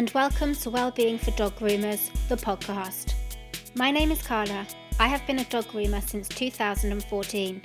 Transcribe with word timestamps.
and 0.00 0.08
welcome 0.12 0.54
to 0.54 0.70
Wellbeing 0.70 1.18
for 1.18 1.30
Dog 1.32 1.54
Groomers, 1.56 2.08
the 2.28 2.34
podcast. 2.34 3.12
My 3.74 3.90
name 3.90 4.10
is 4.10 4.22
Carla. 4.22 4.66
I 4.98 5.06
have 5.06 5.26
been 5.26 5.40
a 5.40 5.44
dog 5.44 5.66
groomer 5.66 6.02
since 6.02 6.26
2014. 6.26 7.62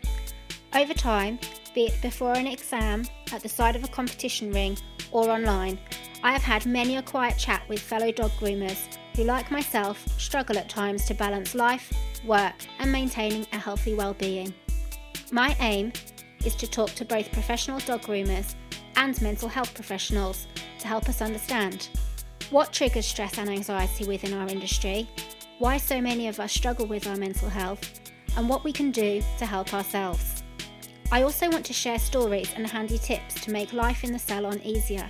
Over 0.76 0.94
time, 0.94 1.40
be 1.74 1.86
it 1.86 2.02
before 2.02 2.34
an 2.34 2.46
exam, 2.46 3.06
at 3.32 3.42
the 3.42 3.48
side 3.48 3.78
of 3.78 3.86
a 3.86 3.88
competition 3.88 4.52
ring, 4.52 4.78
or 5.14 5.30
online, 5.30 5.80
I 6.24 6.34
have 6.34 6.42
had 6.42 6.66
many 6.66 6.98
a 6.98 7.02
quiet 7.02 7.38
chat 7.38 7.64
with 7.70 7.80
fellow 7.80 8.12
dog 8.12 8.32
groomers 8.32 8.98
who, 9.16 9.24
like 9.24 9.50
myself, 9.50 10.06
struggle 10.20 10.58
at 10.58 10.68
times 10.68 11.06
to 11.06 11.14
balance 11.14 11.56
life, 11.56 11.94
work, 12.26 12.56
and 12.80 12.92
maintaining 12.92 13.48
a 13.54 13.58
healthy 13.58 13.94
well-being. 13.94 14.54
My 15.32 15.56
aim 15.62 15.94
is 16.44 16.56
to 16.56 16.70
talk 16.70 16.90
to 16.96 17.06
both 17.06 17.32
professional 17.32 17.80
dog 17.80 18.02
groomers 18.02 18.56
and 18.98 19.22
mental 19.22 19.48
health 19.48 19.74
professionals 19.74 20.48
to 20.80 20.88
help 20.90 21.08
us 21.08 21.22
understand 21.22 21.88
what 22.52 22.72
triggers 22.72 23.06
stress 23.06 23.38
and 23.38 23.50
anxiety 23.50 24.06
within 24.06 24.34
our 24.34 24.48
industry, 24.48 25.10
why 25.60 25.78
so 25.78 26.00
many 26.02 26.28
of 26.28 26.40
us 26.40 26.52
struggle 26.52 26.86
with 26.86 27.08
our 27.08 27.16
mental 27.16 27.50
health, 27.50 28.02
and 28.38 28.50
what 28.50 28.64
we 28.64 28.72
can 28.72 28.92
do 28.92 29.22
to 29.38 29.46
help 29.46 29.74
ourselves. 29.74 30.44
I 31.12 31.22
also 31.22 31.50
want 31.50 31.66
to 31.66 31.74
share 31.74 32.00
stories 32.00 32.52
and 32.56 32.68
handy 32.68 32.98
tips 32.98 33.36
to 33.42 33.52
make 33.52 33.74
life 33.74 34.04
in 34.04 34.12
the 34.12 34.20
salon 34.20 34.60
easier. 34.64 35.10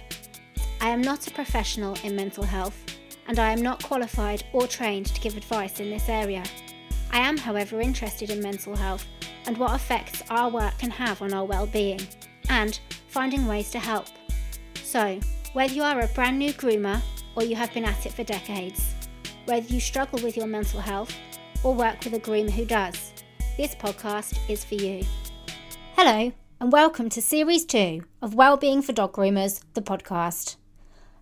I 0.81 0.90
am 0.90 1.02
not 1.02 1.27
a 1.27 1.31
professional 1.31 1.98
in 2.03 2.16
mental 2.16 2.43
health, 2.43 2.77
and 3.27 3.40
I 3.40 3.52
am 3.52 3.62
not 3.62 3.84
qualified 3.84 4.43
or 4.54 4.67
trained 4.67 5.07
to 5.07 5.21
give 5.21 5.35
advice 5.35 5.79
in 5.79 5.90
this 5.90 6.09
area. 6.09 6.43
I 7.12 7.20
am, 7.20 7.38
however, 7.38 7.81
interested 7.81 8.29
in 8.29 8.41
mental 8.41 8.76
health 8.76 9.05
and 9.48 9.57
what 9.57 9.76
effects 9.76 10.21
our 10.29 10.49
work 10.49 10.77
can 10.77 10.91
have 10.91 11.21
on 11.21 11.34
our 11.34 11.45
well-being, 11.45 12.02
and 12.49 12.79
finding 13.07 13.48
ways 13.48 13.71
to 13.71 13.79
help. 13.79 14.07
So, 14.84 15.20
whether 15.54 15.74
you 15.74 15.84
are 15.84 16.02
a 16.02 16.07
brand 16.07 16.37
new 16.37 16.52
groomer 16.54 17.02
or 17.35 17.43
you 17.43 17.55
have 17.55 17.73
been 17.73 17.85
at 17.85 18.05
it 18.05 18.13
for 18.13 18.23
decades, 18.23 18.93
whether 19.45 19.67
you 19.67 19.79
struggle 19.79 20.19
with 20.23 20.37
your 20.37 20.47
mental 20.47 20.79
health 20.79 21.13
or 21.63 21.73
work 21.73 22.03
with 22.03 22.13
a 22.13 22.19
groomer 22.19 22.49
who 22.49 22.65
does, 22.65 23.13
this 23.57 23.75
podcast 23.75 24.37
is 24.49 24.63
for 24.63 24.75
you. 24.75 25.03
Hello, 25.95 26.31
and 26.59 26.71
welcome 26.71 27.09
to 27.09 27.21
Series 27.21 27.65
2 27.65 28.03
of 28.21 28.35
Wellbeing 28.35 28.81
for 28.81 28.93
Dog 28.93 29.13
Groomers, 29.13 29.61
the 29.73 29.81
podcast. 29.81 30.55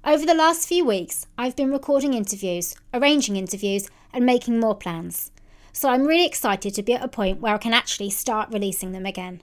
Over 0.05 0.25
the 0.25 0.35
last 0.35 0.67
few 0.67 0.85
weeks, 0.85 1.25
I've 1.37 1.55
been 1.55 1.71
recording 1.71 2.13
interviews, 2.13 2.75
arranging 2.93 3.35
interviews, 3.35 3.89
and 4.13 4.25
making 4.25 4.59
more 4.59 4.75
plans. 4.75 5.31
So 5.71 5.89
I'm 5.89 6.05
really 6.05 6.27
excited 6.27 6.75
to 6.75 6.83
be 6.83 6.93
at 6.93 7.03
a 7.03 7.07
point 7.07 7.39
where 7.39 7.55
I 7.55 7.57
can 7.57 7.73
actually 7.73 8.11
start 8.11 8.53
releasing 8.53 8.91
them 8.91 9.07
again. 9.07 9.41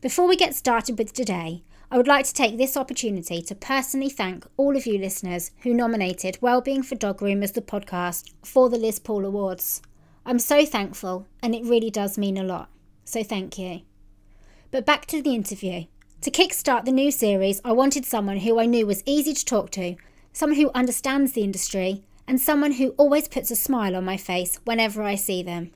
Before 0.00 0.28
we 0.28 0.36
get 0.36 0.54
started 0.54 0.98
with 0.98 1.12
today, 1.12 1.64
I 1.88 1.96
would 1.96 2.08
like 2.08 2.26
to 2.26 2.34
take 2.34 2.58
this 2.58 2.76
opportunity 2.76 3.40
to 3.42 3.54
personally 3.54 4.08
thank 4.08 4.44
all 4.56 4.76
of 4.76 4.86
you 4.86 4.98
listeners 4.98 5.52
who 5.60 5.72
nominated 5.72 6.36
Wellbeing 6.40 6.82
for 6.82 6.96
Dog 6.96 7.22
Room 7.22 7.44
as 7.44 7.52
the 7.52 7.62
podcast 7.62 8.32
for 8.44 8.68
the 8.68 8.76
Liz 8.76 8.98
Paul 8.98 9.24
Awards. 9.24 9.82
I'm 10.24 10.40
so 10.40 10.66
thankful 10.66 11.28
and 11.40 11.54
it 11.54 11.64
really 11.64 11.90
does 11.90 12.18
mean 12.18 12.36
a 12.36 12.42
lot. 12.42 12.70
So 13.04 13.22
thank 13.22 13.56
you. 13.56 13.82
But 14.72 14.84
back 14.84 15.06
to 15.06 15.22
the 15.22 15.34
interview. 15.34 15.84
To 16.22 16.30
kickstart 16.32 16.86
the 16.86 16.90
new 16.90 17.12
series, 17.12 17.60
I 17.64 17.70
wanted 17.70 18.04
someone 18.04 18.38
who 18.38 18.58
I 18.58 18.66
knew 18.66 18.84
was 18.84 19.04
easy 19.06 19.32
to 19.32 19.44
talk 19.44 19.70
to, 19.72 19.94
someone 20.32 20.58
who 20.58 20.72
understands 20.74 21.32
the 21.32 21.44
industry, 21.44 22.02
and 22.26 22.40
someone 22.40 22.72
who 22.72 22.94
always 22.96 23.28
puts 23.28 23.52
a 23.52 23.56
smile 23.56 23.94
on 23.94 24.04
my 24.04 24.16
face 24.16 24.58
whenever 24.64 25.04
I 25.04 25.14
see 25.14 25.40
them. 25.40 25.70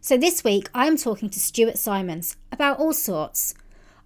So 0.00 0.16
this 0.16 0.42
week 0.42 0.70
I 0.74 0.86
am 0.86 0.96
talking 0.96 1.28
to 1.28 1.38
Stuart 1.38 1.76
Simons 1.76 2.38
about 2.50 2.78
all 2.78 2.94
sorts 2.94 3.52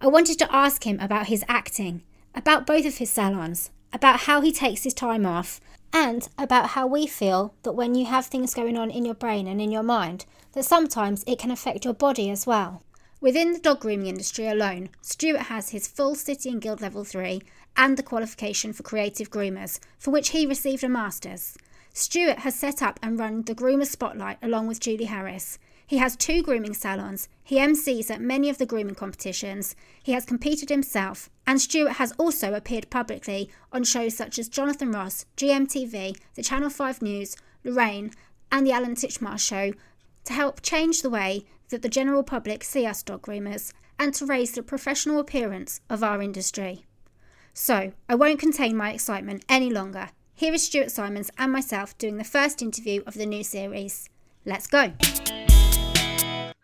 I 0.01 0.07
wanted 0.07 0.37
to 0.39 0.55
ask 0.55 0.85
him 0.85 0.99
about 0.99 1.27
his 1.27 1.43
acting, 1.47 2.03
about 2.33 2.67
both 2.67 2.85
of 2.85 2.97
his 2.97 3.09
salons, 3.09 3.71
about 3.93 4.21
how 4.21 4.41
he 4.41 4.51
takes 4.51 4.83
his 4.83 4.93
time 4.93 5.25
off, 5.25 5.61
and 5.93 6.27
about 6.37 6.71
how 6.71 6.85
we 6.85 7.07
feel 7.07 7.53
that 7.63 7.71
when 7.71 7.95
you 7.95 8.05
have 8.05 8.25
things 8.25 8.53
going 8.53 8.77
on 8.77 8.91
in 8.91 9.05
your 9.05 9.15
brain 9.15 9.47
and 9.47 9.61
in 9.61 9.71
your 9.71 9.83
mind, 9.83 10.25
that 10.51 10.65
sometimes 10.65 11.23
it 11.25 11.39
can 11.39 11.51
affect 11.51 11.85
your 11.85 11.93
body 11.93 12.29
as 12.29 12.45
well. 12.45 12.83
Within 13.21 13.53
the 13.53 13.59
dog 13.59 13.79
grooming 13.79 14.07
industry 14.07 14.47
alone, 14.47 14.89
Stuart 15.01 15.43
has 15.43 15.69
his 15.69 15.87
full 15.87 16.15
City 16.15 16.49
and 16.49 16.61
Guild 16.61 16.81
Level 16.81 17.05
3 17.05 17.41
and 17.77 17.97
the 17.97 18.03
qualification 18.03 18.73
for 18.73 18.83
creative 18.83 19.29
groomers, 19.31 19.79
for 19.97 20.11
which 20.11 20.29
he 20.29 20.45
received 20.45 20.83
a 20.83 20.89
master's. 20.89 21.57
Stuart 21.93 22.39
has 22.39 22.55
set 22.55 22.81
up 22.81 22.99
and 23.01 23.17
run 23.17 23.43
the 23.43 23.55
Groomer 23.55 23.85
Spotlight 23.85 24.37
along 24.43 24.67
with 24.67 24.81
Julie 24.81 25.05
Harris. 25.05 25.57
He 25.87 25.97
has 25.97 26.15
two 26.15 26.41
grooming 26.41 26.73
salons. 26.73 27.29
He 27.43 27.57
MCs 27.57 28.09
at 28.09 28.21
many 28.21 28.49
of 28.49 28.57
the 28.57 28.65
grooming 28.65 28.95
competitions. 28.95 29.75
He 30.01 30.13
has 30.13 30.25
competed 30.25 30.69
himself, 30.69 31.29
and 31.45 31.61
Stuart 31.61 31.93
has 31.93 32.11
also 32.17 32.53
appeared 32.53 32.89
publicly 32.89 33.49
on 33.71 33.83
shows 33.83 34.15
such 34.15 34.39
as 34.39 34.49
Jonathan 34.49 34.91
Ross, 34.91 35.25
GMTV, 35.37 36.17
the 36.33 36.43
Channel 36.43 36.71
5 36.71 37.01
News, 37.01 37.35
Lorraine, 37.63 38.11
and 38.51 38.65
the 38.65 38.71
Alan 38.71 38.95
Titchmarsh 38.95 39.39
Show 39.39 39.73
to 40.23 40.33
help 40.33 40.61
change 40.61 41.01
the 41.01 41.09
way 41.09 41.45
that 41.69 41.81
the 41.81 41.89
general 41.89 42.23
public 42.23 42.63
see 42.63 42.85
us 42.85 43.03
dog 43.03 43.21
groomers 43.21 43.71
and 43.99 44.13
to 44.13 44.25
raise 44.25 44.51
the 44.51 44.63
professional 44.63 45.19
appearance 45.19 45.81
of 45.89 46.03
our 46.03 46.21
industry. 46.21 46.85
So, 47.53 47.93
I 48.09 48.15
won't 48.15 48.39
contain 48.39 48.75
my 48.75 48.91
excitement 48.91 49.45
any 49.47 49.69
longer. 49.69 50.09
Here 50.33 50.53
is 50.53 50.65
Stuart 50.65 50.91
Simons 50.91 51.31
and 51.37 51.51
myself 51.51 51.97
doing 51.97 52.17
the 52.17 52.23
first 52.23 52.61
interview 52.61 53.01
of 53.05 53.13
the 53.13 53.25
new 53.25 53.43
series. 53.43 54.09
Let's 54.45 54.67
go! 54.67 54.91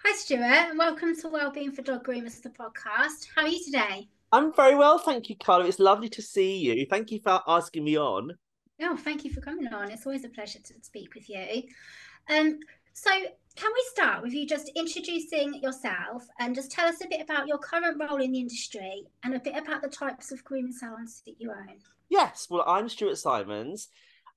Hi, 0.03 0.17
Stuart, 0.17 0.41
and 0.41 0.79
welcome 0.79 1.15
to 1.17 1.27
Wellbeing 1.27 1.71
for 1.71 1.83
Dog 1.83 2.03
Groomers, 2.03 2.41
the 2.41 2.49
podcast. 2.49 3.27
How 3.35 3.43
are 3.43 3.47
you 3.47 3.63
today? 3.63 4.09
I'm 4.31 4.51
very 4.51 4.73
well, 4.73 4.97
thank 4.97 5.29
you, 5.29 5.35
Carla. 5.35 5.67
It's 5.67 5.77
lovely 5.77 6.09
to 6.09 6.23
see 6.23 6.57
you. 6.57 6.87
Thank 6.89 7.11
you 7.11 7.19
for 7.19 7.39
asking 7.47 7.83
me 7.83 7.99
on. 7.99 8.31
Oh, 8.81 8.97
thank 8.97 9.23
you 9.23 9.31
for 9.31 9.41
coming 9.41 9.67
on. 9.67 9.91
It's 9.91 10.07
always 10.07 10.25
a 10.25 10.29
pleasure 10.29 10.57
to 10.57 10.73
speak 10.81 11.13
with 11.13 11.29
you. 11.29 11.61
Um, 12.31 12.57
so, 12.93 13.11
can 13.55 13.71
we 13.71 13.85
start 13.93 14.23
with 14.23 14.33
you 14.33 14.47
just 14.47 14.71
introducing 14.75 15.61
yourself 15.61 16.25
and 16.39 16.55
just 16.55 16.71
tell 16.71 16.87
us 16.87 17.03
a 17.03 17.07
bit 17.07 17.21
about 17.21 17.47
your 17.47 17.59
current 17.59 18.01
role 18.01 18.19
in 18.19 18.31
the 18.31 18.39
industry 18.39 19.03
and 19.23 19.35
a 19.35 19.39
bit 19.39 19.55
about 19.55 19.83
the 19.83 19.89
types 19.89 20.31
of 20.31 20.43
grooming 20.43 20.73
salons 20.73 21.21
that 21.27 21.35
you 21.37 21.51
own? 21.51 21.77
Yes, 22.09 22.47
well, 22.49 22.63
I'm 22.65 22.89
Stuart 22.89 23.19
Simons, 23.19 23.89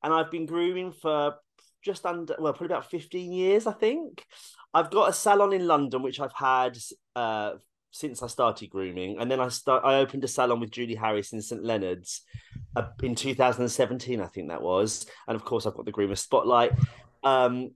and 0.02 0.12
I've 0.12 0.31
been 0.31 0.44
grooming 0.44 0.92
for 0.92 1.36
just 1.84 2.06
under 2.06 2.34
well 2.38 2.54
probably 2.54 2.75
about 2.75 2.91
15 2.91 3.31
years 3.31 3.66
i 3.66 3.72
think 3.72 4.25
i've 4.74 4.90
got 4.90 5.08
a 5.08 5.12
salon 5.12 5.52
in 5.52 5.66
london 5.66 6.02
which 6.02 6.20
i've 6.20 6.32
had 6.32 6.76
uh, 7.16 7.52
since 7.90 8.22
i 8.22 8.26
started 8.26 8.68
grooming 8.70 9.18
and 9.18 9.30
then 9.30 9.40
i 9.40 9.48
start 9.48 9.84
i 9.84 9.96
opened 9.96 10.24
a 10.24 10.28
salon 10.28 10.60
with 10.60 10.70
julie 10.70 10.94
harris 10.94 11.32
in 11.32 11.40
st 11.40 11.62
leonard's 11.62 12.22
uh, 12.76 12.86
in 13.02 13.14
2017 13.14 14.20
i 14.20 14.26
think 14.26 14.48
that 14.48 14.62
was 14.62 15.06
and 15.28 15.36
of 15.36 15.44
course 15.44 15.66
i've 15.66 15.74
got 15.74 15.84
the 15.84 15.92
groomer 15.92 16.18
spotlight 16.18 16.72
um 17.22 17.70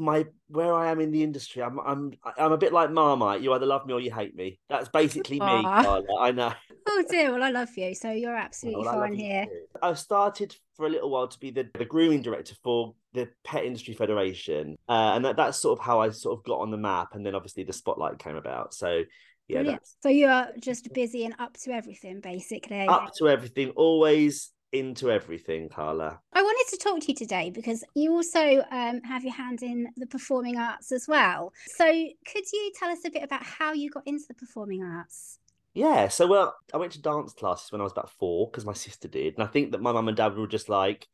my 0.00 0.26
where 0.48 0.74
I 0.74 0.90
am 0.90 1.00
in 1.00 1.12
the 1.12 1.22
industry, 1.22 1.62
I'm 1.62 1.78
I'm 1.78 2.12
I'm 2.38 2.52
a 2.52 2.58
bit 2.58 2.72
like 2.72 2.90
Marmite. 2.90 3.42
You 3.42 3.52
either 3.52 3.66
love 3.66 3.86
me 3.86 3.92
or 3.92 4.00
you 4.00 4.10
hate 4.10 4.34
me. 4.34 4.58
That's 4.68 4.88
basically 4.88 5.38
me. 5.38 5.46
I 5.46 6.32
know. 6.34 6.52
Oh 6.88 7.04
dear, 7.08 7.30
well 7.32 7.42
I 7.42 7.50
love 7.50 7.68
you, 7.76 7.94
so 7.94 8.10
you're 8.10 8.34
absolutely 8.34 8.84
well, 8.84 8.94
fine 8.94 9.12
here. 9.12 9.46
I've 9.82 9.98
started 9.98 10.56
for 10.74 10.86
a 10.86 10.88
little 10.88 11.10
while 11.10 11.28
to 11.28 11.38
be 11.38 11.50
the, 11.50 11.68
the 11.78 11.84
grooming 11.84 12.22
director 12.22 12.54
for 12.64 12.94
the 13.12 13.28
Pet 13.44 13.64
Industry 13.64 13.94
Federation, 13.94 14.76
uh, 14.88 15.12
and 15.14 15.24
that, 15.24 15.36
that's 15.36 15.58
sort 15.58 15.78
of 15.78 15.84
how 15.84 16.00
I 16.00 16.10
sort 16.10 16.38
of 16.38 16.44
got 16.44 16.60
on 16.60 16.70
the 16.70 16.76
map. 16.76 17.08
And 17.14 17.24
then 17.24 17.34
obviously 17.34 17.64
the 17.64 17.72
spotlight 17.72 18.18
came 18.18 18.36
about. 18.36 18.74
So 18.74 19.04
yeah, 19.48 19.78
so 20.00 20.08
you're 20.08 20.46
just 20.60 20.92
busy 20.92 21.24
and 21.24 21.34
up 21.38 21.56
to 21.64 21.72
everything, 21.72 22.20
basically. 22.20 22.86
Up 22.86 23.12
to 23.18 23.28
everything, 23.28 23.70
always 23.70 24.52
into 24.72 25.10
everything, 25.10 25.68
Carla. 25.68 26.20
I 26.32 26.42
wanted 26.42 26.70
to 26.70 26.76
talk 26.76 27.00
to 27.00 27.08
you 27.08 27.14
today 27.14 27.50
because 27.50 27.82
you 27.94 28.12
also 28.12 28.62
um, 28.70 29.00
have 29.02 29.24
your 29.24 29.34
hand 29.34 29.62
in 29.62 29.88
the 29.96 30.06
performing 30.06 30.56
arts 30.56 30.92
as 30.92 31.06
well. 31.08 31.52
So, 31.66 31.84
could 31.84 32.44
you 32.52 32.72
tell 32.78 32.90
us 32.90 33.00
a 33.04 33.10
bit 33.10 33.22
about 33.22 33.42
how 33.42 33.72
you 33.72 33.90
got 33.90 34.06
into 34.06 34.24
the 34.28 34.34
performing 34.34 34.82
arts? 34.82 35.38
Yeah, 35.74 36.08
so 36.08 36.26
well, 36.26 36.54
I 36.74 36.78
went 36.78 36.92
to 36.92 37.02
dance 37.02 37.32
classes 37.32 37.70
when 37.70 37.80
I 37.80 37.84
was 37.84 37.92
about 37.92 38.10
four 38.10 38.48
because 38.50 38.66
my 38.66 38.72
sister 38.72 39.08
did, 39.08 39.34
and 39.34 39.42
I 39.42 39.46
think 39.46 39.72
that 39.72 39.82
my 39.82 39.92
mum 39.92 40.08
and 40.08 40.16
dad 40.16 40.36
were 40.36 40.46
just 40.46 40.68
like, 40.68 41.06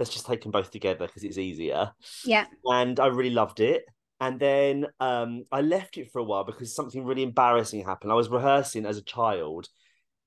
"Let's 0.00 0.10
just 0.10 0.26
take 0.26 0.42
them 0.42 0.50
both 0.50 0.72
together 0.72 1.06
because 1.06 1.22
it's 1.22 1.38
easier." 1.38 1.92
Yeah, 2.24 2.46
and 2.64 2.98
I 2.98 3.06
really 3.06 3.30
loved 3.30 3.60
it. 3.60 3.84
And 4.20 4.38
then 4.38 4.86
um, 5.00 5.44
I 5.50 5.62
left 5.62 5.96
it 5.96 6.10
for 6.12 6.18
a 6.18 6.24
while 6.24 6.44
because 6.44 6.74
something 6.74 7.04
really 7.04 7.22
embarrassing 7.22 7.84
happened. 7.84 8.12
I 8.12 8.16
was 8.16 8.28
rehearsing 8.28 8.84
as 8.84 8.98
a 8.98 9.02
child 9.02 9.68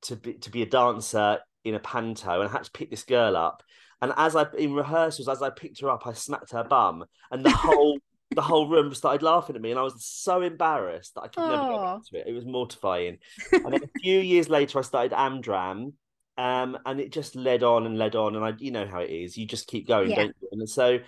to 0.04 0.16
be 0.16 0.34
to 0.34 0.50
be 0.50 0.62
a 0.62 0.66
dancer 0.66 1.40
in 1.64 1.75
a 1.75 1.80
panto 1.80 2.42
and 2.42 2.50
I 2.50 2.52
had 2.52 2.64
to 2.64 2.72
pick 2.72 2.90
this 2.90 3.04
girl 3.04 3.38
up. 3.38 3.64
And 4.02 4.12
as 4.18 4.36
I 4.36 4.46
in 4.58 4.74
rehearsals, 4.74 5.30
as 5.30 5.42
I 5.42 5.50
picked 5.50 5.80
her 5.81 5.90
up, 5.90 6.06
I 6.06 6.14
smacked 6.14 6.52
her 6.52 6.64
bum, 6.64 7.06
and 7.31 7.46
the 7.46 7.50
whole 7.52 8.00
the 8.31 8.42
whole 8.42 8.68
room 8.68 8.94
started 8.94 9.22
laughing 9.22 9.56
at 9.56 9.62
me, 9.62 9.72
and 9.72 9.80
I 9.80 9.84
was 9.84 10.04
so 10.04 10.42
embarrassed 10.42 11.16
that 11.16 11.22
I 11.22 11.28
could 11.28 11.48
never 11.48 11.72
get 11.72 11.81
back 11.81 12.06
to 12.10 12.18
it. 12.18 12.28
It 12.28 12.34
was 12.34 12.46
mortifying. 12.46 13.20
and 13.54 13.72
then 13.74 13.84
a 13.84 14.00
few 14.02 14.20
years 14.20 14.50
later, 14.50 14.80
I 14.80 14.81
started 14.81 15.12
Amdram, 15.12 15.94
um, 16.38 16.77
and 16.85 17.00
it 17.00 17.12
just 17.12 17.35
led 17.35 17.63
on 17.63 17.85
and 17.85 17.97
led 17.97 18.15
on, 18.15 18.35
and 18.35 18.44
I, 18.44 18.53
you 18.57 18.71
know 18.71 18.88
how 18.88 19.00
it 19.00 19.09
is, 19.09 19.38
you 19.38 19.45
just 19.45 19.68
keep 19.68 19.88
going, 19.88 20.09
yeah. 20.09 20.15
don't 20.15 20.35
you? 20.41 20.50
And 20.51 20.69
so, 20.69 21.00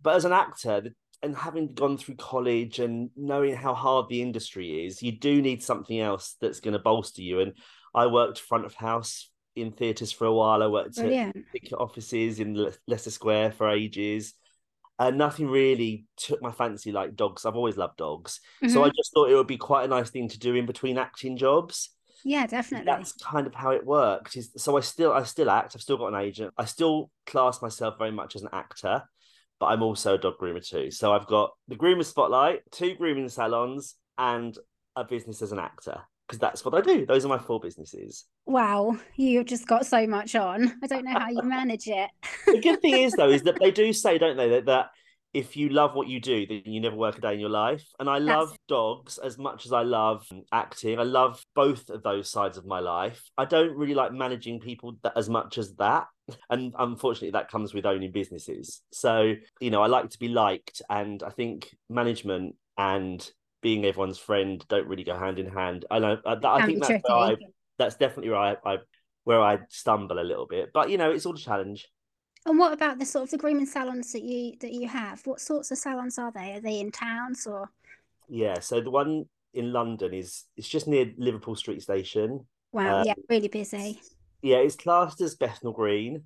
but 0.00 0.16
as 0.16 0.24
an 0.24 0.32
actor, 0.32 0.80
the, 0.80 0.94
and 1.22 1.36
having 1.36 1.72
gone 1.72 1.96
through 1.96 2.16
college 2.16 2.80
and 2.80 3.10
knowing 3.16 3.54
how 3.54 3.74
hard 3.74 4.08
the 4.08 4.22
industry 4.22 4.86
is, 4.86 5.02
you 5.02 5.12
do 5.12 5.40
need 5.40 5.62
something 5.62 5.98
else 5.98 6.36
that's 6.40 6.60
going 6.60 6.72
to 6.72 6.80
bolster 6.80 7.22
you. 7.22 7.40
And 7.40 7.52
I 7.94 8.08
worked 8.08 8.40
front 8.40 8.64
of 8.64 8.74
house 8.74 9.30
in 9.54 9.70
theatres 9.70 10.10
for 10.10 10.24
a 10.24 10.34
while. 10.34 10.62
I 10.62 10.66
worked 10.66 10.96
Brilliant. 10.96 11.36
at 11.36 11.42
ticket 11.52 11.78
offices 11.78 12.40
in 12.40 12.56
Le- 12.56 12.72
Leicester 12.88 13.12
Square 13.12 13.52
for 13.52 13.70
ages. 13.70 14.34
And 14.98 15.16
nothing 15.16 15.48
really 15.48 16.06
took 16.16 16.42
my 16.42 16.50
fancy 16.50 16.92
like 16.92 17.14
dogs. 17.14 17.46
I've 17.46 17.56
always 17.56 17.76
loved 17.76 17.98
dogs. 17.98 18.40
So 18.68 18.84
I 18.84 18.88
just 18.88 19.12
thought 19.14 19.30
it 19.30 19.34
would 19.34 19.46
be 19.46 19.56
quite 19.56 19.84
a 19.84 19.88
nice 19.88 20.10
thing 20.10 20.28
to 20.28 20.38
do 20.38 20.54
in 20.54 20.66
between 20.66 20.98
acting 20.98 21.36
jobs. 21.36 21.90
Yeah, 22.24 22.46
definitely. 22.46 22.86
That's 22.86 23.12
kind 23.12 23.46
of 23.46 23.54
how 23.54 23.70
it 23.70 23.84
worked. 23.84 24.36
Is 24.36 24.50
so 24.56 24.76
I 24.76 24.80
still 24.80 25.12
I 25.12 25.22
still 25.24 25.50
act. 25.50 25.72
I've 25.74 25.82
still 25.82 25.98
got 25.98 26.14
an 26.14 26.20
agent. 26.20 26.54
I 26.56 26.64
still 26.64 27.10
class 27.26 27.62
myself 27.62 27.94
very 27.98 28.12
much 28.12 28.36
as 28.36 28.42
an 28.42 28.50
actor, 28.52 29.02
but 29.58 29.66
I'm 29.66 29.82
also 29.82 30.14
a 30.14 30.18
dog 30.18 30.34
groomer 30.40 30.66
too. 30.66 30.90
So 30.90 31.12
I've 31.12 31.26
got 31.26 31.52
the 31.68 31.76
groomer 31.76 32.04
spotlight, 32.04 32.60
two 32.70 32.94
grooming 32.94 33.28
salons, 33.28 33.96
and 34.18 34.56
a 34.96 35.04
business 35.04 35.42
as 35.42 35.52
an 35.52 35.58
actor 35.58 36.02
because 36.32 36.38
that's 36.38 36.64
what 36.64 36.74
I 36.74 36.80
do. 36.80 37.04
Those 37.04 37.24
are 37.24 37.28
my 37.28 37.38
four 37.38 37.60
businesses. 37.60 38.24
Wow, 38.46 38.96
you've 39.16 39.46
just 39.46 39.66
got 39.66 39.84
so 39.84 40.06
much 40.06 40.34
on. 40.34 40.72
I 40.82 40.86
don't 40.86 41.04
know 41.04 41.18
how 41.18 41.28
you 41.28 41.42
manage 41.44 41.88
it. 41.88 42.08
The 42.46 42.60
good 42.60 42.80
thing 42.80 43.02
is 43.02 43.12
though 43.12 43.28
is 43.28 43.42
that 43.42 43.58
they 43.60 43.70
do 43.70 43.92
say, 43.92 44.16
don't 44.18 44.36
they, 44.36 44.48
that, 44.48 44.66
that 44.66 44.86
if 45.34 45.56
you 45.56 45.70
love 45.70 45.94
what 45.94 46.08
you 46.08 46.20
do, 46.20 46.46
then 46.46 46.62
you 46.66 46.80
never 46.80 46.96
work 46.96 47.16
a 47.16 47.20
day 47.20 47.32
in 47.34 47.40
your 47.40 47.48
life. 47.48 47.84
And 47.98 48.08
I 48.08 48.18
That's- 48.18 48.36
love 48.36 48.56
dogs 48.68 49.18
as 49.18 49.38
much 49.38 49.64
as 49.64 49.72
I 49.72 49.82
love 49.82 50.26
acting. 50.52 50.98
I 50.98 51.04
love 51.04 51.42
both 51.54 51.88
of 51.88 52.02
those 52.02 52.30
sides 52.30 52.58
of 52.58 52.66
my 52.66 52.80
life. 52.80 53.30
I 53.38 53.46
don't 53.46 53.74
really 53.76 53.94
like 53.94 54.12
managing 54.12 54.60
people 54.60 54.96
that, 55.02 55.14
as 55.16 55.28
much 55.30 55.56
as 55.56 55.74
that. 55.76 56.06
And 56.50 56.74
unfortunately, 56.78 57.30
that 57.30 57.50
comes 57.50 57.72
with 57.72 57.86
owning 57.86 58.12
businesses. 58.12 58.82
So, 58.92 59.34
you 59.60 59.70
know, 59.70 59.82
I 59.82 59.86
like 59.86 60.10
to 60.10 60.18
be 60.18 60.28
liked. 60.28 60.82
And 60.90 61.22
I 61.22 61.30
think 61.30 61.74
management 61.88 62.56
and 62.76 63.26
being 63.62 63.84
everyone's 63.84 64.18
friend 64.18 64.64
don't 64.68 64.86
really 64.86 65.04
go 65.04 65.16
hand 65.16 65.38
in 65.38 65.46
hand. 65.46 65.86
I 65.90 65.98
know, 65.98 66.18
uh, 66.26 66.36
I, 66.44 66.62
I 66.62 66.66
think 66.66 66.84
that's 66.84 67.02
where 67.08 67.16
I, 67.16 67.36
that's 67.78 67.96
definitely 67.96 68.30
where 68.30 68.38
I, 68.38 68.56
I 68.66 68.78
where 69.24 69.40
I 69.40 69.60
stumble 69.68 70.18
a 70.18 70.24
little 70.24 70.46
bit. 70.46 70.70
But 70.74 70.90
you 70.90 70.98
know, 70.98 71.10
it's 71.10 71.26
all 71.26 71.34
a 71.34 71.38
challenge. 71.38 71.88
And 72.44 72.58
what 72.58 72.72
about 72.72 72.98
the 72.98 73.04
sort 73.06 73.24
of 73.24 73.30
the 73.30 73.38
grooming 73.38 73.66
salons 73.66 74.12
that 74.12 74.22
you 74.22 74.54
that 74.60 74.72
you 74.72 74.88
have? 74.88 75.24
What 75.26 75.40
sorts 75.40 75.70
of 75.70 75.78
salons 75.78 76.18
are 76.18 76.32
they? 76.32 76.54
Are 76.54 76.60
they 76.60 76.80
in 76.80 76.90
towns 76.90 77.46
or? 77.46 77.70
Yeah, 78.28 78.58
so 78.60 78.80
the 78.80 78.90
one 78.90 79.26
in 79.54 79.72
London 79.72 80.14
is 80.14 80.44
it's 80.56 80.68
just 80.68 80.88
near 80.88 81.12
Liverpool 81.18 81.54
Street 81.54 81.82
Station. 81.82 82.46
Wow, 82.72 83.00
Um, 83.00 83.06
yeah, 83.06 83.14
really 83.28 83.48
busy. 83.48 84.00
Yeah, 84.40 84.56
it's 84.56 84.76
classed 84.76 85.20
as 85.20 85.34
Bethnal 85.36 85.72
Green, 85.72 86.24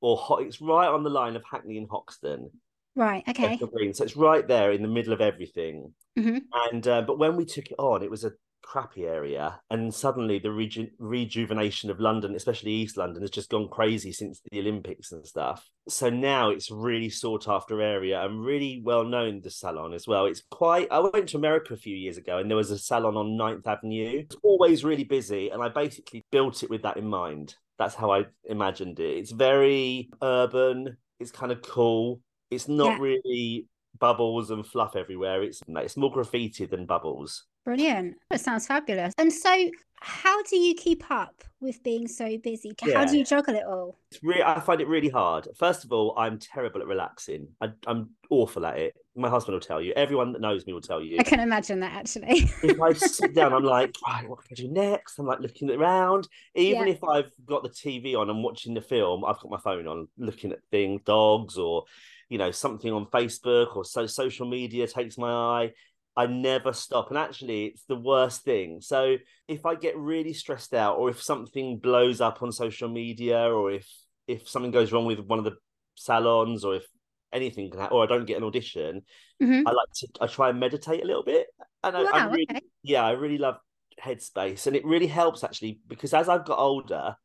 or 0.00 0.16
Ho- 0.16 0.36
it's 0.36 0.60
right 0.60 0.86
on 0.88 1.02
the 1.02 1.10
line 1.10 1.34
of 1.36 1.42
Hackney 1.50 1.78
and 1.78 1.88
Hoxton. 1.90 2.50
Right, 2.94 3.24
okay. 3.28 3.50
Bethnal 3.50 3.70
Green, 3.70 3.94
so 3.94 4.04
it's 4.04 4.16
right 4.16 4.46
there 4.46 4.72
in 4.72 4.82
the 4.82 4.88
middle 4.88 5.12
of 5.12 5.20
everything. 5.20 5.94
Mhm. 6.18 6.42
And 6.70 6.86
uh, 6.86 7.02
but 7.02 7.18
when 7.18 7.34
we 7.36 7.44
took 7.44 7.66
it 7.70 7.76
on, 7.78 8.02
it 8.02 8.10
was 8.10 8.24
a 8.24 8.32
crappy 8.62 9.04
area, 9.04 9.60
and 9.70 9.92
suddenly 9.92 10.38
the 10.38 10.50
reju- 10.50 10.90
rejuvenation 10.98 11.90
of 11.90 12.00
London, 12.00 12.34
especially 12.34 12.72
East 12.72 12.96
London, 12.96 13.22
has 13.22 13.30
just 13.30 13.50
gone 13.50 13.68
crazy 13.68 14.12
since 14.12 14.40
the 14.50 14.60
Olympics 14.60 15.12
and 15.12 15.26
stuff. 15.26 15.68
So 15.88 16.10
now 16.10 16.50
it's 16.50 16.70
really 16.70 17.08
sought 17.10 17.48
after 17.48 17.80
area 17.80 18.20
and 18.24 18.44
really 18.44 18.80
well 18.84 19.04
known. 19.04 19.40
The 19.40 19.50
salon 19.50 19.92
as 19.92 20.06
well. 20.06 20.26
It's 20.26 20.42
quite. 20.50 20.88
I 20.90 20.98
went 21.00 21.28
to 21.30 21.36
America 21.36 21.74
a 21.74 21.76
few 21.76 21.96
years 21.96 22.16
ago, 22.16 22.38
and 22.38 22.48
there 22.50 22.56
was 22.56 22.70
a 22.70 22.78
salon 22.78 23.16
on 23.16 23.36
9th 23.38 23.66
Avenue. 23.66 24.20
It's 24.20 24.36
always 24.42 24.84
really 24.84 25.04
busy, 25.04 25.50
and 25.50 25.62
I 25.62 25.68
basically 25.68 26.24
built 26.30 26.62
it 26.62 26.70
with 26.70 26.82
that 26.82 26.96
in 26.96 27.06
mind. 27.06 27.54
That's 27.78 27.94
how 27.94 28.12
I 28.12 28.26
imagined 28.44 29.00
it. 29.00 29.16
It's 29.18 29.30
very 29.32 30.10
urban. 30.22 30.96
It's 31.18 31.30
kind 31.30 31.50
of 31.52 31.62
cool. 31.62 32.20
It's 32.50 32.68
not 32.68 32.92
Yeah. 32.92 32.98
really 33.00 33.66
bubbles 33.98 34.50
and 34.50 34.66
fluff 34.66 34.96
everywhere. 34.96 35.42
It's 35.42 35.60
it's 35.68 35.96
more 35.96 36.10
graffiti 36.12 36.66
than 36.66 36.86
bubbles. 36.86 37.46
Brilliant. 37.64 38.16
That 38.30 38.40
sounds 38.40 38.66
fabulous. 38.66 39.12
And 39.18 39.32
so, 39.32 39.70
how 40.02 40.42
do 40.44 40.56
you 40.56 40.74
keep 40.74 41.04
up 41.10 41.44
with 41.60 41.82
being 41.82 42.08
so 42.08 42.38
busy? 42.38 42.72
How 42.80 42.88
Yeah. 42.88 43.04
do 43.04 43.18
you 43.18 43.24
juggle 43.24 43.54
it 43.54 43.64
all? 43.66 43.98
It's 44.10 44.22
really 44.22 44.42
I 44.42 44.58
find 44.60 44.80
it 44.80 44.88
really 44.88 45.10
hard. 45.10 45.46
First 45.58 45.84
of 45.84 45.92
all, 45.92 46.14
I'm 46.16 46.38
terrible 46.38 46.80
at 46.80 46.86
relaxing. 46.86 47.48
I, 47.60 47.68
I'm 47.86 48.10
awful 48.30 48.64
at 48.64 48.78
it. 48.78 48.94
My 49.14 49.28
husband 49.28 49.54
will 49.54 49.60
tell 49.60 49.82
you. 49.82 49.92
Everyone 49.92 50.32
that 50.32 50.40
knows 50.40 50.66
me 50.66 50.72
will 50.72 50.80
tell 50.80 51.02
you. 51.02 51.18
I 51.20 51.22
can 51.22 51.38
imagine 51.40 51.80
that 51.80 51.92
actually. 51.92 52.50
if 52.62 52.80
I 52.80 52.94
sit 52.94 53.34
down, 53.34 53.52
I'm 53.52 53.62
like, 53.64 53.94
right, 54.08 54.26
what 54.26 54.38
can 54.38 54.48
I 54.52 54.54
do 54.54 54.68
next? 54.68 55.18
I'm 55.18 55.26
like 55.26 55.40
looking 55.40 55.70
around. 55.70 56.28
Even 56.54 56.86
Yeah. 56.86 56.94
if 56.94 57.04
I've 57.04 57.30
got 57.44 57.62
the 57.62 57.68
TV 57.68 58.16
on 58.16 58.30
and 58.30 58.42
watching 58.42 58.72
the 58.72 58.80
film, 58.80 59.22
I've 59.22 59.38
got 59.38 59.50
my 59.50 59.58
phone 59.60 59.86
on, 59.86 60.08
looking 60.16 60.50
at 60.52 60.60
things, 60.70 61.02
dogs, 61.04 61.58
or 61.58 61.84
you 62.30 62.38
know, 62.38 62.52
something 62.52 62.92
on 62.92 63.06
Facebook 63.06 63.74
or 63.76 63.84
so 63.84 64.06
social 64.06 64.48
media 64.48 64.86
takes 64.86 65.18
my 65.18 65.30
eye. 65.30 65.72
I 66.16 66.26
never 66.26 66.72
stop. 66.72 67.08
And 67.08 67.18
actually, 67.18 67.66
it's 67.66 67.84
the 67.84 67.96
worst 67.96 68.42
thing. 68.42 68.80
So 68.80 69.16
if 69.48 69.64
I 69.64 69.74
get 69.74 69.96
really 69.96 70.32
stressed 70.32 70.74
out, 70.74 70.96
or 70.98 71.10
if 71.10 71.22
something 71.22 71.78
blows 71.78 72.20
up 72.20 72.42
on 72.42 72.52
social 72.52 72.88
media, 72.88 73.38
or 73.50 73.70
if 73.72 73.88
if 74.26 74.48
something 74.48 74.70
goes 74.70 74.92
wrong 74.92 75.06
with 75.06 75.20
one 75.20 75.38
of 75.38 75.44
the 75.44 75.56
salons, 75.96 76.64
or 76.64 76.76
if 76.76 76.86
anything 77.32 77.70
can 77.70 77.80
happen, 77.80 77.96
or 77.96 78.02
I 78.04 78.06
don't 78.06 78.26
get 78.26 78.36
an 78.38 78.44
audition, 78.44 79.02
Mhm. 79.42 79.62
I 79.66 79.70
like 79.70 79.88
to 79.96 80.08
I 80.20 80.26
try 80.26 80.50
and 80.50 80.60
meditate 80.60 81.02
a 81.02 81.06
little 81.06 81.24
bit. 81.24 81.46
And 81.82 81.96
I, 81.96 82.00
I 82.02 82.18
Wow, 82.18 82.30
really, 82.30 82.46
okay. 82.50 82.60
yeah, 82.82 83.04
I 83.04 83.12
really 83.12 83.38
love 83.38 83.58
headspace. 84.02 84.66
And 84.66 84.76
it 84.76 84.84
really 84.84 85.06
helps 85.06 85.44
actually 85.44 85.80
because 85.86 86.12
as 86.14 86.28
I've 86.28 86.44
got 86.44 86.58
older, 86.58 87.16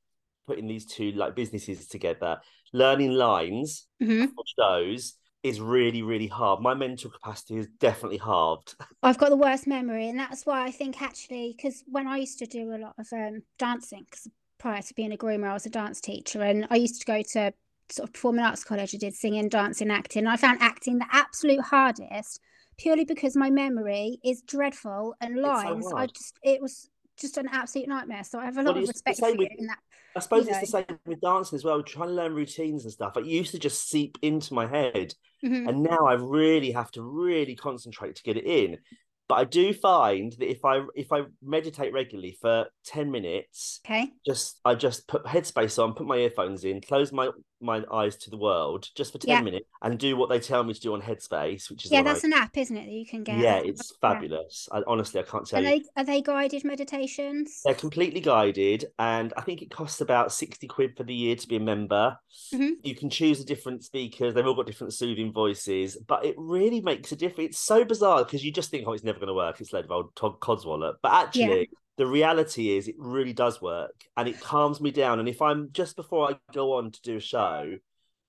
putting 0.47 0.67
these 0.67 0.85
two 0.85 1.11
like 1.11 1.35
businesses 1.35 1.87
together, 1.87 2.39
learning 2.73 3.11
lines 3.11 3.87
Mhm. 4.01 4.29
for 4.35 4.43
shows 4.57 5.15
is 5.45 5.61
really, 5.61 6.01
really 6.01 6.25
hard. 6.25 6.59
My 6.59 6.73
mental 6.73 7.11
capacity 7.11 7.57
is 7.57 7.67
definitely 7.79 8.17
halved. 8.17 8.73
I've 9.03 9.19
got 9.19 9.29
the 9.29 9.37
worst 9.37 9.67
memory, 9.67 10.09
and 10.09 10.17
that's 10.17 10.43
why 10.43 10.65
I 10.65 10.71
think 10.71 11.03
actually, 11.03 11.53
because 11.55 11.83
when 11.85 12.07
I 12.07 12.17
used 12.17 12.39
to 12.39 12.47
do 12.47 12.73
a 12.73 12.79
lot 12.79 12.95
of 12.97 13.07
um, 13.13 13.43
dancing, 13.59 14.05
because 14.05 14.27
prior 14.57 14.81
to 14.81 14.93
being 14.95 15.13
a 15.13 15.17
groomer, 15.17 15.49
I 15.49 15.53
was 15.53 15.67
a 15.67 15.69
dance 15.69 16.01
teacher, 16.01 16.41
and 16.41 16.65
I 16.71 16.77
used 16.77 16.99
to 16.99 17.05
go 17.05 17.21
to 17.21 17.53
sort 17.91 18.09
of 18.09 18.13
performing 18.13 18.43
arts 18.43 18.63
college. 18.63 18.95
I 18.95 18.97
did 18.97 19.13
singing, 19.13 19.47
dancing, 19.47 19.91
acting. 19.91 20.21
And 20.21 20.29
I 20.29 20.35
found 20.35 20.63
acting 20.63 20.97
the 20.97 21.05
absolute 21.11 21.61
hardest, 21.61 22.39
purely 22.79 23.05
because 23.05 23.35
my 23.35 23.51
memory 23.51 24.17
is 24.25 24.41
dreadful 24.41 25.13
and 25.21 25.35
so. 25.35 25.95
I 25.95 26.07
just 26.07 26.39
it 26.41 26.59
was 26.59 26.89
just 27.17 27.37
an 27.37 27.47
absolute 27.51 27.87
nightmare. 27.87 28.23
So 28.23 28.39
I 28.39 28.45
have 28.45 28.55
a 28.57 28.63
Well, 28.63 28.73
lot 28.73 28.77
of 28.83 28.87
respect 28.87 29.19
for 29.19 29.29
you 29.29 29.37
with- 29.37 29.51
in 29.57 29.67
that. 29.67 29.79
I 30.15 30.19
suppose 30.19 30.47
it's 30.47 30.59
the 30.61 30.65
same 30.67 30.99
with 31.05 31.19
dancing 31.19 31.57
as 31.57 31.65
well, 31.65 31.83
trying 31.83 32.07
to 32.09 32.13
learn 32.13 32.33
routines 32.33 32.83
and 32.85 32.93
stuff. 32.93 33.17
It 33.17 33.25
used 33.25 33.51
to 33.51 33.59
just 33.59 33.89
seep 33.89 34.17
into 34.21 34.53
my 34.53 34.67
head. 34.67 35.13
Mhm. 35.43 35.67
and 35.69 35.83
now 35.83 36.07
I 36.07 36.13
really 36.13 36.71
have 36.71 36.89
to 36.91 37.03
really 37.03 37.55
concentrate 37.55 38.15
to 38.15 38.23
get 38.23 38.35
it 38.37 38.45
in. 38.45 38.79
But 39.27 39.35
I 39.35 39.43
do 39.43 39.73
find 39.73 40.31
that 40.31 40.49
if 40.49 40.63
I 40.65 40.81
if 40.95 41.11
I 41.11 41.25
meditate 41.43 41.93
regularly 41.93 42.31
for 42.41 42.67
10 42.85 43.11
minutes, 43.11 43.79
Okay. 43.85 44.11
just 44.25 44.59
I 44.65 44.73
just 44.75 45.07
put 45.07 45.23
headspace 45.25 45.77
on, 45.83 45.93
put 45.93 46.07
my 46.07 46.17
earphones 46.17 46.63
in, 46.63 46.81
close 46.81 47.11
my 47.11 47.29
my 47.61 47.83
eyes 47.91 48.15
to 48.17 48.29
the 48.29 48.37
world 48.37 48.89
just 48.95 49.11
for 49.11 49.17
10 49.17 49.29
Yeah. 49.29 49.41
minutes 49.41 49.65
and 49.81 49.97
do 49.97 50.15
what 50.17 50.29
they 50.29 50.39
tell 50.39 50.63
me 50.63 50.73
to 50.73 50.79
do 50.79 50.93
on 50.93 51.01
headspace, 51.01 51.69
which 51.69 51.85
is 51.85 51.91
Yeah, 51.91 52.01
that's 52.03 52.23
I, 52.23 52.27
an 52.27 52.33
app, 52.33 52.57
isn't 52.57 52.75
it, 52.75 52.85
that 52.85 52.91
you 52.91 53.05
can 53.05 53.23
get? 53.23 53.39
yeah, 53.39 53.55
it's 53.57 53.91
yeah. 54.01 54.09
fabulous. 54.09 54.69
I, 54.71 54.81
honestly, 54.87 55.19
I 55.19 55.23
can't 55.23 55.47
tell 55.47 55.59
Are 55.59 55.63
you. 55.63 55.69
they 55.81 55.83
are 55.95 56.03
they 56.03 56.21
guided 56.21 56.63
meditations? 56.63 57.61
They're 57.65 57.73
completely 57.73 58.19
guided, 58.21 58.85
and 58.99 59.33
I 59.37 59.41
think 59.41 59.61
it 59.61 59.71
costs 59.71 60.01
about 60.01 60.31
60 60.31 60.67
quid 60.67 60.95
for 60.95 61.03
the 61.03 61.13
year 61.15 61.35
to 61.35 61.47
be 61.47 61.55
a 61.55 61.59
member. 61.59 62.17
Mhm. 62.53 62.73
You 62.83 62.93
can 62.95 63.09
choose 63.09 63.39
the 63.39 63.45
different 63.45 63.83
speakers, 63.83 64.33
they've 64.33 64.45
all 64.45 64.53
got 64.53 64.67
different 64.67 64.93
soothing 64.93 65.31
voices, 65.33 65.97
but 66.07 66.23
it 66.25 66.35
really 66.37 66.81
makes 66.81 67.11
a 67.11 67.15
difference. 67.15 67.51
It's 67.51 67.59
so 67.59 67.83
bizarre 67.83 68.23
because 68.23 68.43
you 68.43 68.51
just 68.51 68.69
think, 68.69 68.87
oh, 68.87 68.93
it's 68.93 69.03
never 69.03 69.17
going 69.19 69.27
to 69.29 69.33
work. 69.33 69.59
It's 69.59 69.73
load 69.73 69.85
of 69.85 69.91
old 69.91 70.15
Todd 70.15 70.39
Codswallop. 70.39 70.95
But 71.01 71.13
actually, 71.13 71.69
the 71.97 72.05
reality 72.05 72.75
is 72.77 72.87
it 72.87 72.95
really 72.97 73.33
does 73.33 73.61
work 73.61 73.95
and 74.17 74.27
it 74.27 74.39
calms 74.41 74.81
me 74.81 74.91
down. 74.91 75.19
And 75.19 75.29
if 75.29 75.41
I'm 75.41 75.69
just 75.71 75.95
before 75.95 76.29
I 76.31 76.35
go 76.53 76.73
on 76.73 76.91
to 76.91 77.01
do 77.01 77.17
a 77.17 77.21
show, 77.21 77.75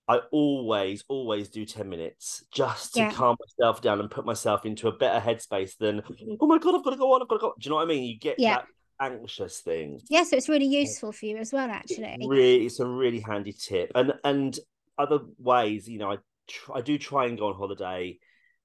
I 0.09 0.21
always, 0.31 1.03
always 1.09 1.49
do 1.49 1.65
10 1.65 1.89
minutes 1.89 2.45
just 2.53 2.95
to 2.95 3.01
Yeah. 3.01 3.13
calm 3.13 3.37
myself 3.41 3.83
down 3.83 3.99
and 3.99 4.09
put 4.11 4.25
myself 4.25 4.65
into 4.65 4.87
a 4.87 4.93
better 4.93 5.19
headspace 5.19 5.77
than, 5.79 6.01
mm-hmm. 6.03 6.35
oh 6.41 6.47
my 6.47 6.59
God, 6.59 6.77
I've 6.77 6.85
got 6.85 6.91
to 6.91 6.97
go 6.97 7.13
on, 7.13 7.23
I've 7.23 7.29
got 7.29 7.37
to 7.37 7.41
go. 7.41 7.55
Do 7.59 7.67
you 7.67 7.71
know 7.71 7.77
what 7.77 7.83
I 7.83 7.87
mean? 7.87 8.05
You 8.05 8.19
get 8.19 8.39
Yeah. 8.39 8.59
that 8.59 8.67
anxious 9.01 9.61
thing. 9.61 10.01
Yeah, 10.09 10.23
so 10.23 10.37
it's 10.37 10.49
really 10.49 10.67
useful 10.67 11.11
for 11.11 11.27
you 11.27 11.37
as 11.39 11.53
well, 11.53 11.69
actually. 11.69 12.17
Really, 12.25 12.67
it's 12.67 12.79
a 12.79 12.87
really 12.87 13.21
handy 13.21 13.53
tip. 13.53 13.91
And 13.97 14.15
and 14.23 14.57
other 14.97 15.21
ways, 15.39 15.89
you 15.89 15.99
know, 15.99 16.13
I 16.13 16.19
tr- 16.49 16.73
I 16.75 16.81
do 16.83 16.99
try 16.99 17.27
and 17.27 17.37
go 17.37 17.49
on 17.49 17.55
holiday. 17.57 18.19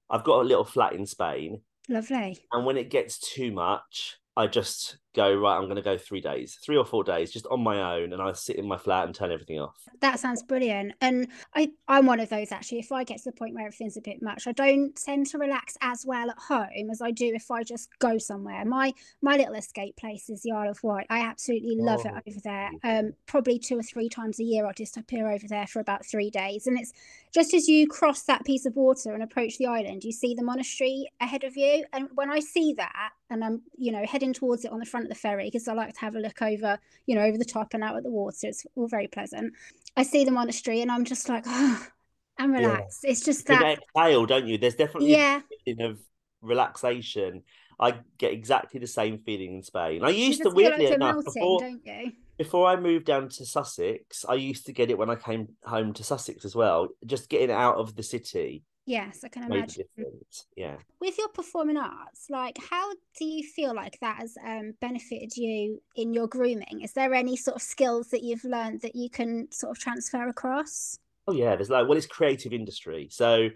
I've 0.08 0.24
got 0.24 0.40
a 0.42 0.44
little 0.44 0.64
flat 0.64 0.92
in 0.92 1.06
Spain, 1.06 1.60
Lovely. 1.88 2.38
and 2.52 2.64
when 2.64 2.76
it 2.76 2.88
gets 2.88 3.18
too 3.18 3.50
much, 3.50 4.16
I 4.36 4.46
just 4.46 4.98
go 5.14 5.34
right. 5.34 5.56
I'm 5.56 5.64
going 5.64 5.76
to 5.76 5.82
go 5.82 5.98
three 5.98 6.20
days, 6.20 6.58
three 6.64 6.76
or 6.76 6.84
four 6.84 7.04
days, 7.04 7.30
just 7.30 7.46
on 7.46 7.62
my 7.62 7.96
own, 7.96 8.12
and 8.12 8.22
I 8.22 8.32
sit 8.32 8.56
in 8.56 8.66
my 8.66 8.76
flat 8.78 9.06
and 9.06 9.14
turn 9.14 9.30
everything 9.30 9.60
off. 9.60 9.76
That 10.00 10.18
sounds 10.18 10.42
brilliant. 10.42 10.94
And 11.00 11.28
I, 11.54 11.70
I'm 11.88 12.06
one 12.06 12.20
of 12.20 12.28
those 12.28 12.52
actually. 12.52 12.78
If 12.78 12.92
I 12.92 13.04
get 13.04 13.18
to 13.18 13.24
the 13.26 13.32
point 13.36 13.54
where 13.54 13.66
everything's 13.66 13.96
a 13.96 14.00
bit 14.00 14.22
much, 14.22 14.46
I 14.46 14.52
don't 14.52 14.94
tend 14.96 15.26
to 15.28 15.38
relax 15.38 15.76
as 15.80 16.04
well 16.06 16.30
at 16.30 16.38
home 16.38 16.90
as 16.90 17.00
I 17.02 17.10
do 17.10 17.32
if 17.34 17.50
I 17.50 17.62
just 17.62 17.88
go 17.98 18.18
somewhere. 18.18 18.64
My 18.64 18.92
my 19.20 19.36
little 19.36 19.54
escape 19.54 19.96
place 19.96 20.28
is 20.28 20.42
the 20.42 20.52
Isle 20.52 20.70
of 20.70 20.82
Wight. 20.82 21.06
I 21.10 21.20
absolutely 21.20 21.76
love 21.76 22.02
Oh, 22.04 22.08
it 22.16 22.22
over 22.28 22.40
there. 22.42 22.70
Um, 22.82 23.12
probably 23.26 23.58
two 23.58 23.78
or 23.78 23.82
three 23.82 24.08
times 24.08 24.40
a 24.40 24.44
year, 24.44 24.66
I'll 24.66 24.72
disappear 24.72 25.30
over 25.30 25.46
there 25.48 25.66
for 25.66 25.80
about 25.80 26.06
three 26.06 26.30
days. 26.30 26.66
And 26.66 26.78
it's 26.78 26.92
just 27.32 27.54
as 27.54 27.68
you 27.68 27.86
cross 27.86 28.22
that 28.22 28.44
piece 28.44 28.66
of 28.66 28.76
water 28.76 29.12
and 29.12 29.22
approach 29.22 29.58
the 29.58 29.66
island, 29.66 30.04
you 30.04 30.12
see 30.12 30.34
the 30.34 30.42
monastery 30.42 31.06
ahead 31.20 31.44
of 31.44 31.56
you. 31.56 31.84
And 31.92 32.08
when 32.14 32.30
I 32.30 32.40
see 32.40 32.74
that, 32.74 33.10
and 33.30 33.42
I'm 33.42 33.62
you 33.76 33.90
know 33.92 34.04
heading 34.06 34.32
towards 34.32 34.64
it 34.64 34.72
on 34.72 34.78
the 34.78 34.84
front 34.84 35.01
down 35.02 35.10
at 35.10 35.14
the 35.14 35.20
ferry 35.20 35.46
because 35.46 35.68
I 35.68 35.74
like 35.74 35.94
to 35.94 36.00
have 36.00 36.14
a 36.14 36.20
look 36.20 36.40
over, 36.42 36.78
you 37.06 37.14
know, 37.14 37.22
over 37.22 37.38
the 37.38 37.44
top 37.44 37.74
and 37.74 37.82
out 37.82 37.96
at 37.96 38.02
the 38.02 38.10
water. 38.10 38.48
It's 38.48 38.66
all 38.74 38.88
very 38.88 39.08
pleasant. 39.08 39.54
I 39.96 40.02
see 40.02 40.24
the 40.24 40.30
monastery 40.30 40.80
and 40.80 40.90
I'm 40.90 41.04
just 41.04 41.28
like, 41.28 41.44
oh, 41.46 41.86
I'm 42.38 42.52
relaxed. 42.52 43.00
Yeah. 43.04 43.10
It's 43.10 43.24
just 43.24 43.46
that. 43.46 43.78
You 43.96 44.26
don't 44.26 44.46
you? 44.46 44.58
There's 44.58 44.74
definitely 44.74 45.12
yeah. 45.12 45.38
a 45.38 45.42
feeling 45.64 45.90
of 45.90 46.00
relaxation. 46.40 47.42
I 47.80 47.94
get 48.18 48.32
exactly 48.32 48.80
the 48.80 48.86
same 48.86 49.18
feeling 49.18 49.56
in 49.56 49.62
Spain. 49.62 50.04
I 50.04 50.10
used 50.10 50.42
to 50.42 50.50
weirdly 50.50 50.86
like 50.86 50.94
enough 50.94 51.24
melting, 51.34 51.80
before, 51.84 52.12
before 52.38 52.68
I 52.68 52.76
moved 52.76 53.06
down 53.06 53.28
to 53.28 53.46
Sussex, 53.46 54.24
I 54.28 54.34
used 54.34 54.66
to 54.66 54.72
get 54.72 54.90
it 54.90 54.98
when 54.98 55.10
I 55.10 55.16
came 55.16 55.48
home 55.64 55.92
to 55.94 56.04
Sussex 56.04 56.44
as 56.44 56.54
well. 56.54 56.88
Just 57.04 57.28
getting 57.28 57.50
out 57.50 57.76
of 57.76 57.96
the 57.96 58.02
city 58.02 58.62
Yes, 58.84 59.22
I 59.22 59.28
can 59.28 59.44
imagine. 59.44 59.84
Yeah. 60.56 60.76
With 61.00 61.16
your 61.16 61.28
performing 61.28 61.76
arts, 61.76 62.26
like 62.28 62.58
how 62.70 62.92
do 63.16 63.24
you 63.24 63.46
feel 63.46 63.74
like 63.74 63.98
that 64.00 64.16
has 64.16 64.36
um, 64.44 64.74
benefited 64.80 65.36
you 65.36 65.80
in 65.94 66.12
your 66.12 66.26
grooming? 66.26 66.80
Is 66.82 66.92
there 66.92 67.14
any 67.14 67.36
sort 67.36 67.56
of 67.56 67.62
skills 67.62 68.08
that 68.08 68.22
you've 68.22 68.44
learned 68.44 68.80
that 68.80 68.96
you 68.96 69.08
can 69.08 69.50
sort 69.52 69.70
of 69.70 69.78
transfer 69.82 70.26
across? 70.26 70.98
Oh 71.28 71.32
yeah, 71.32 71.54
there's 71.54 71.70
like 71.70 71.86
well, 71.88 71.96
it's 71.96 72.06
creative 72.06 72.52
industry. 72.52 73.08
So 73.10 73.50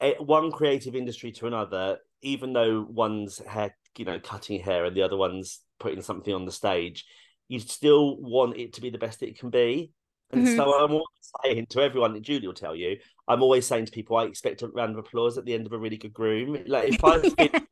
it, 0.00 0.20
one 0.20 0.50
creative 0.50 0.96
industry 0.96 1.30
to 1.32 1.46
another, 1.46 1.98
even 2.22 2.52
though 2.52 2.84
one's 2.88 3.38
hair, 3.38 3.76
you 3.96 4.04
know, 4.04 4.18
cutting 4.18 4.60
hair 4.60 4.84
and 4.84 4.96
the 4.96 5.02
other 5.02 5.16
one's 5.16 5.60
putting 5.78 6.02
something 6.02 6.34
on 6.34 6.44
the 6.44 6.52
stage, 6.52 7.04
you 7.46 7.60
still 7.60 8.20
want 8.20 8.56
it 8.56 8.72
to 8.74 8.80
be 8.80 8.90
the 8.90 8.98
best 8.98 9.22
it 9.22 9.38
can 9.38 9.50
be. 9.50 9.92
And 10.30 10.46
mm-hmm. 10.46 10.56
so 10.56 10.78
I'm 10.78 10.92
always 10.92 11.06
saying 11.44 11.66
to 11.70 11.80
everyone, 11.80 12.12
that 12.14 12.22
Julie 12.22 12.46
will 12.46 12.54
tell 12.54 12.74
you, 12.74 12.98
I'm 13.26 13.42
always 13.42 13.66
saying 13.66 13.86
to 13.86 13.92
people, 13.92 14.16
I 14.16 14.24
expect 14.24 14.62
a 14.62 14.68
round 14.68 14.92
of 14.92 14.98
applause 14.98 15.38
at 15.38 15.44
the 15.44 15.54
end 15.54 15.66
of 15.66 15.72
a 15.72 15.78
really 15.78 15.96
good 15.96 16.12
groom. 16.12 16.58
Like 16.66 16.94
if 16.94 17.00
I 17.04 17.62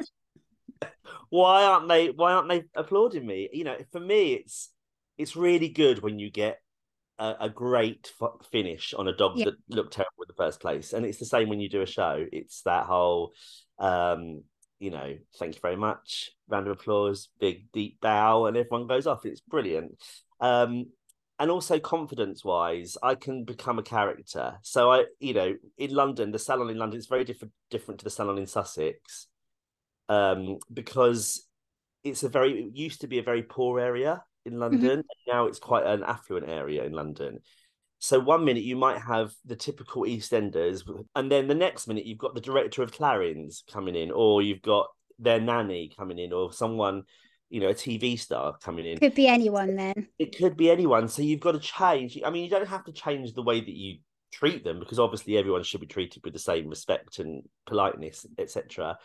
why 1.28 1.64
aren't 1.64 1.88
they 1.88 2.10
why 2.10 2.32
aren't 2.32 2.48
they 2.48 2.64
applauding 2.75 3.26
me? 3.26 3.48
You 3.52 3.64
know, 3.64 3.76
for 3.92 4.00
me 4.00 4.34
it's 4.34 4.70
it's 5.18 5.36
really 5.36 5.68
good 5.68 6.02
when 6.02 6.18
you 6.18 6.30
get 6.30 6.60
a, 7.18 7.34
a 7.40 7.50
great 7.50 8.12
f- 8.20 8.46
finish 8.50 8.94
on 8.94 9.08
a 9.08 9.16
dog 9.16 9.36
yeah. 9.36 9.46
that 9.46 9.54
looked 9.68 9.94
terrible 9.94 10.22
in 10.22 10.28
the 10.28 10.34
first 10.34 10.60
place. 10.60 10.92
And 10.92 11.04
it's 11.04 11.18
the 11.18 11.25
same 11.25 11.48
when 11.48 11.60
you 11.60 11.68
do 11.68 11.82
a 11.82 11.86
show. 11.86 12.25
It's 12.32 12.62
that 12.62 12.86
whole 12.86 13.32
um 13.78 14.42
you 14.78 14.90
know, 14.90 15.16
thank 15.38 15.54
you 15.54 15.60
very 15.60 15.76
much, 15.76 16.32
round 16.48 16.66
of 16.66 16.72
applause, 16.72 17.28
big 17.40 17.72
deep 17.72 17.98
bow, 18.00 18.46
and 18.46 18.56
everyone 18.56 18.86
goes 18.86 19.06
off. 19.06 19.25
It's 19.25 19.40
brilliant. 19.40 19.96
Um, 20.38 20.86
and 21.38 21.50
also 21.50 21.78
confidence 21.78 22.44
wise 22.44 22.96
i 23.02 23.14
can 23.14 23.44
become 23.44 23.78
a 23.78 23.82
character 23.82 24.54
so 24.62 24.90
i 24.90 25.04
you 25.20 25.34
know 25.34 25.54
in 25.78 25.90
london 25.94 26.30
the 26.30 26.38
salon 26.38 26.70
in 26.70 26.78
london 26.78 26.98
is 26.98 27.06
very 27.06 27.24
different 27.24 27.52
different 27.70 28.00
to 28.00 28.04
the 28.04 28.10
salon 28.10 28.38
in 28.38 28.46
sussex 28.46 29.26
um 30.08 30.58
because 30.72 31.46
it's 32.04 32.22
a 32.22 32.28
very 32.28 32.64
it 32.64 32.76
used 32.76 33.00
to 33.00 33.06
be 33.06 33.18
a 33.18 33.22
very 33.22 33.42
poor 33.42 33.80
area 33.80 34.22
in 34.44 34.52
mm-hmm. 34.52 34.60
london 34.60 34.98
mm-hmm. 34.98 35.30
now 35.32 35.46
it's 35.46 35.58
quite 35.58 35.86
an 35.86 36.02
affluent 36.04 36.48
area 36.48 36.84
in 36.84 36.92
london 36.92 37.40
so 37.98 38.20
one 38.20 38.44
minute 38.44 38.62
you 38.62 38.76
might 38.76 39.00
have 39.00 39.32
the 39.44 39.56
typical 39.56 40.02
EastEnders, 40.02 40.82
and 41.14 41.32
then 41.32 41.48
the 41.48 41.54
next 41.54 41.86
minute 41.86 42.04
you've 42.04 42.18
got 42.18 42.34
the 42.34 42.40
director 42.40 42.82
of 42.82 42.92
Clarins 42.92 43.62
coming 43.72 43.96
in, 43.96 44.10
or 44.10 44.42
you've 44.42 44.62
got 44.62 44.88
their 45.18 45.40
nanny 45.40 45.90
coming 45.96 46.18
in, 46.18 46.32
or 46.32 46.52
someone 46.52 47.04
you 47.48 47.60
know 47.60 47.68
a 47.68 47.74
TV 47.74 48.18
star 48.18 48.56
coming 48.62 48.86
in. 48.86 48.98
Could 48.98 49.14
be 49.14 49.28
anyone 49.28 49.76
then. 49.76 50.08
It 50.18 50.36
could 50.36 50.56
be 50.56 50.70
anyone. 50.70 51.08
So 51.08 51.22
you've 51.22 51.40
got 51.40 51.52
to 51.52 51.58
change. 51.58 52.18
I 52.24 52.30
mean, 52.30 52.44
you 52.44 52.50
don't 52.50 52.68
have 52.68 52.84
to 52.84 52.92
change 52.92 53.32
the 53.34 53.42
way 53.42 53.60
that 53.60 53.68
you 53.68 53.98
treat 54.32 54.64
them 54.64 54.78
because 54.78 54.98
obviously 54.98 55.38
everyone 55.38 55.62
should 55.62 55.80
be 55.80 55.86
treated 55.86 56.22
with 56.24 56.32
the 56.32 56.38
same 56.38 56.68
respect 56.68 57.18
and 57.18 57.42
politeness, 57.66 58.26
etc. 58.38 58.98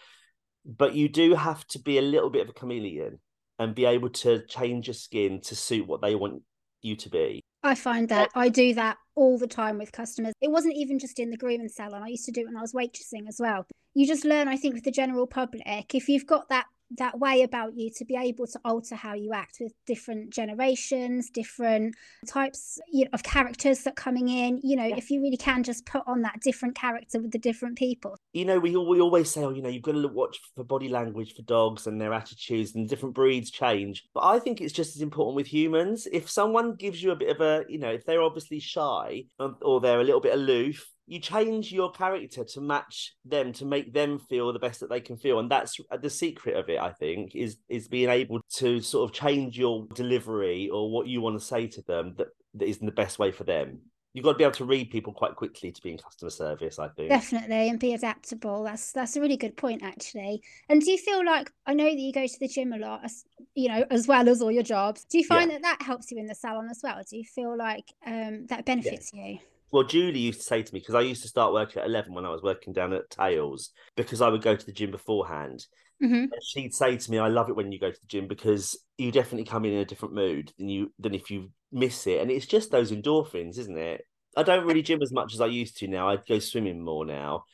But 0.66 0.94
you 0.94 1.10
do 1.10 1.36
have 1.36 1.66
to 1.68 1.80
be 1.80 1.98
a 1.98 2.02
little 2.02 2.30
bit 2.30 2.44
of 2.44 2.50
a 2.50 2.54
chameleon 2.54 3.20
and 3.60 3.76
be 3.76 3.86
able 3.86 4.10
to 4.10 4.46
change 4.48 4.88
your 4.88 4.94
skin 4.94 5.42
to 5.42 5.56
suit 5.56 5.88
what 5.88 6.02
they 6.02 6.16
want 6.16 6.42
you 6.82 6.96
to 6.96 7.10
be. 7.10 7.44
I 7.64 7.76
find 7.76 8.10
that 8.10 8.30
I 8.34 8.50
do 8.50 8.74
that 8.74 8.98
all 9.16 9.38
the 9.38 9.48
time 9.48 9.78
with 9.78 9.92
customers. 9.92 10.34
It 10.42 10.50
wasn't 10.50 10.76
even 10.76 10.98
just 10.98 11.20
in 11.20 11.30
the 11.30 11.38
grooming 11.38 11.70
salon. 11.70 12.02
I 12.02 12.08
used 12.08 12.26
to 12.26 12.32
do 12.32 12.42
it 12.42 12.48
when 12.48 12.58
I 12.58 12.62
was 12.62 12.74
waitressing 12.74 13.28
as 13.28 13.38
well. 13.40 13.68
You 13.94 14.08
just 14.08 14.26
learn, 14.26 14.48
I 14.48 14.58
think, 14.58 14.74
with 14.74 14.84
the 14.84 14.92
general 14.92 15.28
public, 15.28 15.94
if 15.94 16.10
you've 16.10 16.26
got 16.26 16.50
that 16.50 16.66
that 16.98 17.20
way 17.20 17.42
about 17.44 17.76
you 17.76 17.90
to 17.90 18.06
be 18.06 18.16
able 18.16 18.48
to 18.48 18.60
alter 18.66 18.96
how 18.96 19.14
you 19.14 19.34
act 19.34 19.58
with 19.60 19.74
different 19.86 20.32
generations 20.32 21.30
different 21.30 21.96
types 22.28 22.80
you 22.92 23.06
know, 23.06 23.10
of 23.14 23.24
characters 23.24 23.84
that 23.84 23.96
coming 23.96 24.30
in 24.30 24.60
you 24.64 24.76
know 24.76 24.86
yeah. 24.86 24.96
if 24.96 25.10
you 25.10 25.22
really 25.22 25.38
can 25.38 25.64
just 25.64 25.86
put 25.86 26.04
on 26.08 26.22
that 26.22 26.40
different 26.42 26.76
character 26.76 27.20
with 27.20 27.32
the 27.32 27.40
different 27.40 27.78
people. 27.78 28.18
You 28.34 28.46
know 28.46 28.60
we, 28.60 28.76
we 28.76 29.00
always 29.00 29.30
say 29.32 29.44
oh 29.44 29.52
you 29.52 29.62
know 29.62 29.70
you've 29.70 29.84
got 29.84 29.94
to 29.94 30.08
watch 30.08 30.40
for 30.56 30.64
body 30.64 30.90
language 30.90 31.36
for 31.36 31.42
dogs 31.44 31.88
and 31.88 32.00
their 32.00 32.14
attitudes 32.14 32.76
and 32.76 32.88
different 32.88 33.16
breeds 33.16 33.52
change. 33.52 34.04
But 34.14 34.24
i 34.24 34.40
think 34.40 34.62
it's 34.62 34.74
just 34.74 34.96
as 34.96 35.02
important 35.02 35.36
with 35.36 35.48
humans. 35.48 36.08
If 36.12 36.30
someone 36.30 36.76
gives 36.76 37.02
you 37.02 37.12
a 37.12 37.16
bit 37.16 37.30
of 37.30 37.42
a 37.42 37.66
you 37.70 37.80
know 37.80 37.92
if 37.92 38.06
they're 38.06 38.22
obviously 38.22 38.60
shy 38.60 39.26
um, 39.40 39.58
or 39.62 39.82
they're 39.82 40.02
a 40.02 40.04
little 40.04 40.22
bit 40.22 40.34
aloof 40.34 40.90
you 41.12 41.20
change 41.20 41.74
your 41.74 41.92
character 41.92 42.46
to 42.46 42.62
match 42.62 43.16
them 43.26 43.52
to 43.52 43.66
make 43.66 43.94
them 43.94 44.18
feel 44.18 44.54
the 44.54 44.60
best 44.60 44.80
that 44.80 44.90
they 44.90 45.02
can 45.02 45.18
feel. 45.18 45.40
And 45.40 45.52
that's 45.52 45.78
the 46.02 46.10
secret 46.10 46.56
of 46.56 46.70
it 46.70 46.80
i 46.80 46.92
think 46.92 47.36
is 47.36 47.58
is 47.68 47.88
being 47.88 48.10
able 48.10 48.40
to 48.56 48.80
sort 48.80 49.10
of 49.10 49.14
change 49.14 49.58
your 49.58 49.88
delivery 49.94 50.70
or 50.70 50.90
what 50.90 51.08
you 51.08 51.20
want 51.20 51.38
to 51.38 51.46
say 51.46 51.68
to 51.68 51.82
them 51.82 52.14
that 52.18 52.28
that 52.54 52.68
is 52.68 52.78
in 52.78 52.86
the 52.86 52.92
best 52.92 53.20
way 53.20 53.32
for 53.32 53.44
them. 53.44 53.80
You've 54.14 54.26
got 54.26 54.34
to 54.34 54.38
be 54.38 54.44
able 54.44 54.54
to 54.56 54.66
read 54.66 54.90
people 54.90 55.14
quite 55.14 55.36
quickly 55.36 55.72
to 55.72 55.82
be 55.82 55.92
in 55.92 55.98
customer 55.98 56.30
service 56.30 56.80
i 56.80 56.88
think. 56.90 57.10
Definitely 57.10 57.70
and 57.70 57.80
be 57.80 57.94
adaptable. 57.94 58.64
That's 58.64 58.94
that's 58.94 59.16
a 59.18 59.22
really 59.22 59.38
good 59.38 59.58
point 59.58 59.84
actually. 59.84 60.42
And 60.70 60.82
do 60.82 60.92
you 60.92 60.98
feel 60.98 61.26
like 61.26 61.52
i 61.66 61.74
know 61.74 61.90
that 61.90 62.00
you 62.00 62.14
go 62.14 62.26
to 62.26 62.40
the 62.40 62.48
gym 62.48 62.72
a 62.72 62.78
lot 62.78 63.02
as 63.04 63.26
you 63.54 63.68
know 63.68 63.84
as 63.90 64.08
well 64.08 64.30
as 64.30 64.42
all 64.42 64.52
your 64.52 64.64
jobs. 64.64 65.04
Do 65.06 65.18
you 65.18 65.26
find 65.26 65.52
yeah. 65.52 65.58
that 65.58 65.80
that 65.80 65.86
helps 65.86 66.12
you 66.12 66.18
in 66.20 66.28
the 66.28 66.36
salon 66.36 66.70
as 66.70 66.80
well? 66.82 67.02
Do 67.10 67.18
you 67.18 67.26
feel 67.26 67.58
like 67.58 67.94
um 68.06 68.46
that 68.48 68.66
benefits 68.66 69.12
yeah. 69.14 69.26
you 69.26 69.40
well, 69.72 69.84
Julie 69.84 70.20
used 70.20 70.40
to 70.40 70.46
say 70.46 70.62
to 70.62 70.74
me 70.74 70.80
because 70.80 70.96
I 70.96 71.02
used 71.02 71.22
to 71.22 71.28
start 71.28 71.54
working 71.54 71.82
at 71.82 71.88
eleven 71.88 72.14
when 72.14 72.26
I 72.26 72.30
was 72.30 72.44
working 72.44 72.74
down 72.74 72.94
at 72.94 73.10
Tails 73.10 73.72
because 73.96 74.22
I 74.22 74.30
would 74.30 74.42
go 74.42 74.56
to 74.56 74.66
the 74.66 74.72
gym 74.72 74.92
beforehand. 74.92 75.66
Mm-hmm. 76.04 76.26
She'd 76.44 76.74
say 76.74 76.98
to 76.98 77.12
me, 77.12 77.20
"I 77.20 77.28
love 77.28 77.50
it 77.50 77.56
when 77.56 77.72
you 77.72 77.80
go 77.80 77.92
to 77.92 78.00
the 78.00 78.08
gym 78.08 78.28
because 78.28 78.78
you 78.98 79.12
definitely 79.12 79.46
come 79.46 79.66
in 79.66 79.74
in 79.74 79.80
a 79.80 79.86
different 79.86 80.16
mood 80.16 80.52
than 80.58 80.68
you 80.68 80.92
than 81.00 81.14
if 81.14 81.32
you 81.32 81.52
miss 81.72 82.06
it." 82.08 82.22
And 82.22 82.30
it's 82.32 82.46
just 82.46 82.72
those 82.72 82.92
endorphins, 82.92 83.58
isn't 83.60 83.78
it? 83.78 84.06
I 84.36 84.44
don't 84.44 84.66
really 84.66 84.82
gym 84.82 85.02
as 85.02 85.12
much 85.12 85.34
as 85.34 85.42
I 85.42 85.48
used 85.48 85.78
to 85.78 85.88
now. 85.88 86.10
I 86.10 86.18
go 86.18 86.40
swimming 86.40 86.84
more 86.84 87.06
now. 87.06 87.46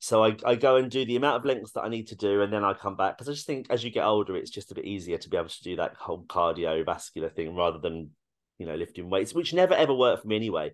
So 0.00 0.22
I, 0.22 0.36
I 0.44 0.54
go 0.56 0.76
and 0.76 0.90
do 0.90 1.06
the 1.06 1.16
amount 1.16 1.36
of 1.36 1.44
lengths 1.46 1.72
that 1.72 1.82
I 1.84 1.88
need 1.88 2.08
to 2.08 2.16
do, 2.16 2.42
and 2.42 2.52
then 2.52 2.62
I 2.62 2.74
come 2.74 2.94
back 2.94 3.16
because 3.16 3.28
I 3.28 3.32
just 3.32 3.46
think 3.46 3.66
as 3.70 3.82
you 3.82 3.90
get 3.90 4.04
older, 4.04 4.36
it's 4.36 4.50
just 4.50 4.70
a 4.70 4.74
bit 4.74 4.84
easier 4.84 5.16
to 5.16 5.30
be 5.30 5.38
able 5.38 5.48
to 5.48 5.62
do 5.62 5.76
that 5.76 5.94
whole 5.94 6.24
cardiovascular 6.24 7.34
thing 7.34 7.56
rather 7.56 7.78
than 7.78 8.10
you 8.58 8.66
know 8.66 8.74
lifting 8.74 9.08
weights, 9.08 9.34
which 9.34 9.54
never 9.54 9.74
ever 9.74 9.94
worked 9.94 10.22
for 10.22 10.28
me 10.28 10.36
anyway. 10.36 10.72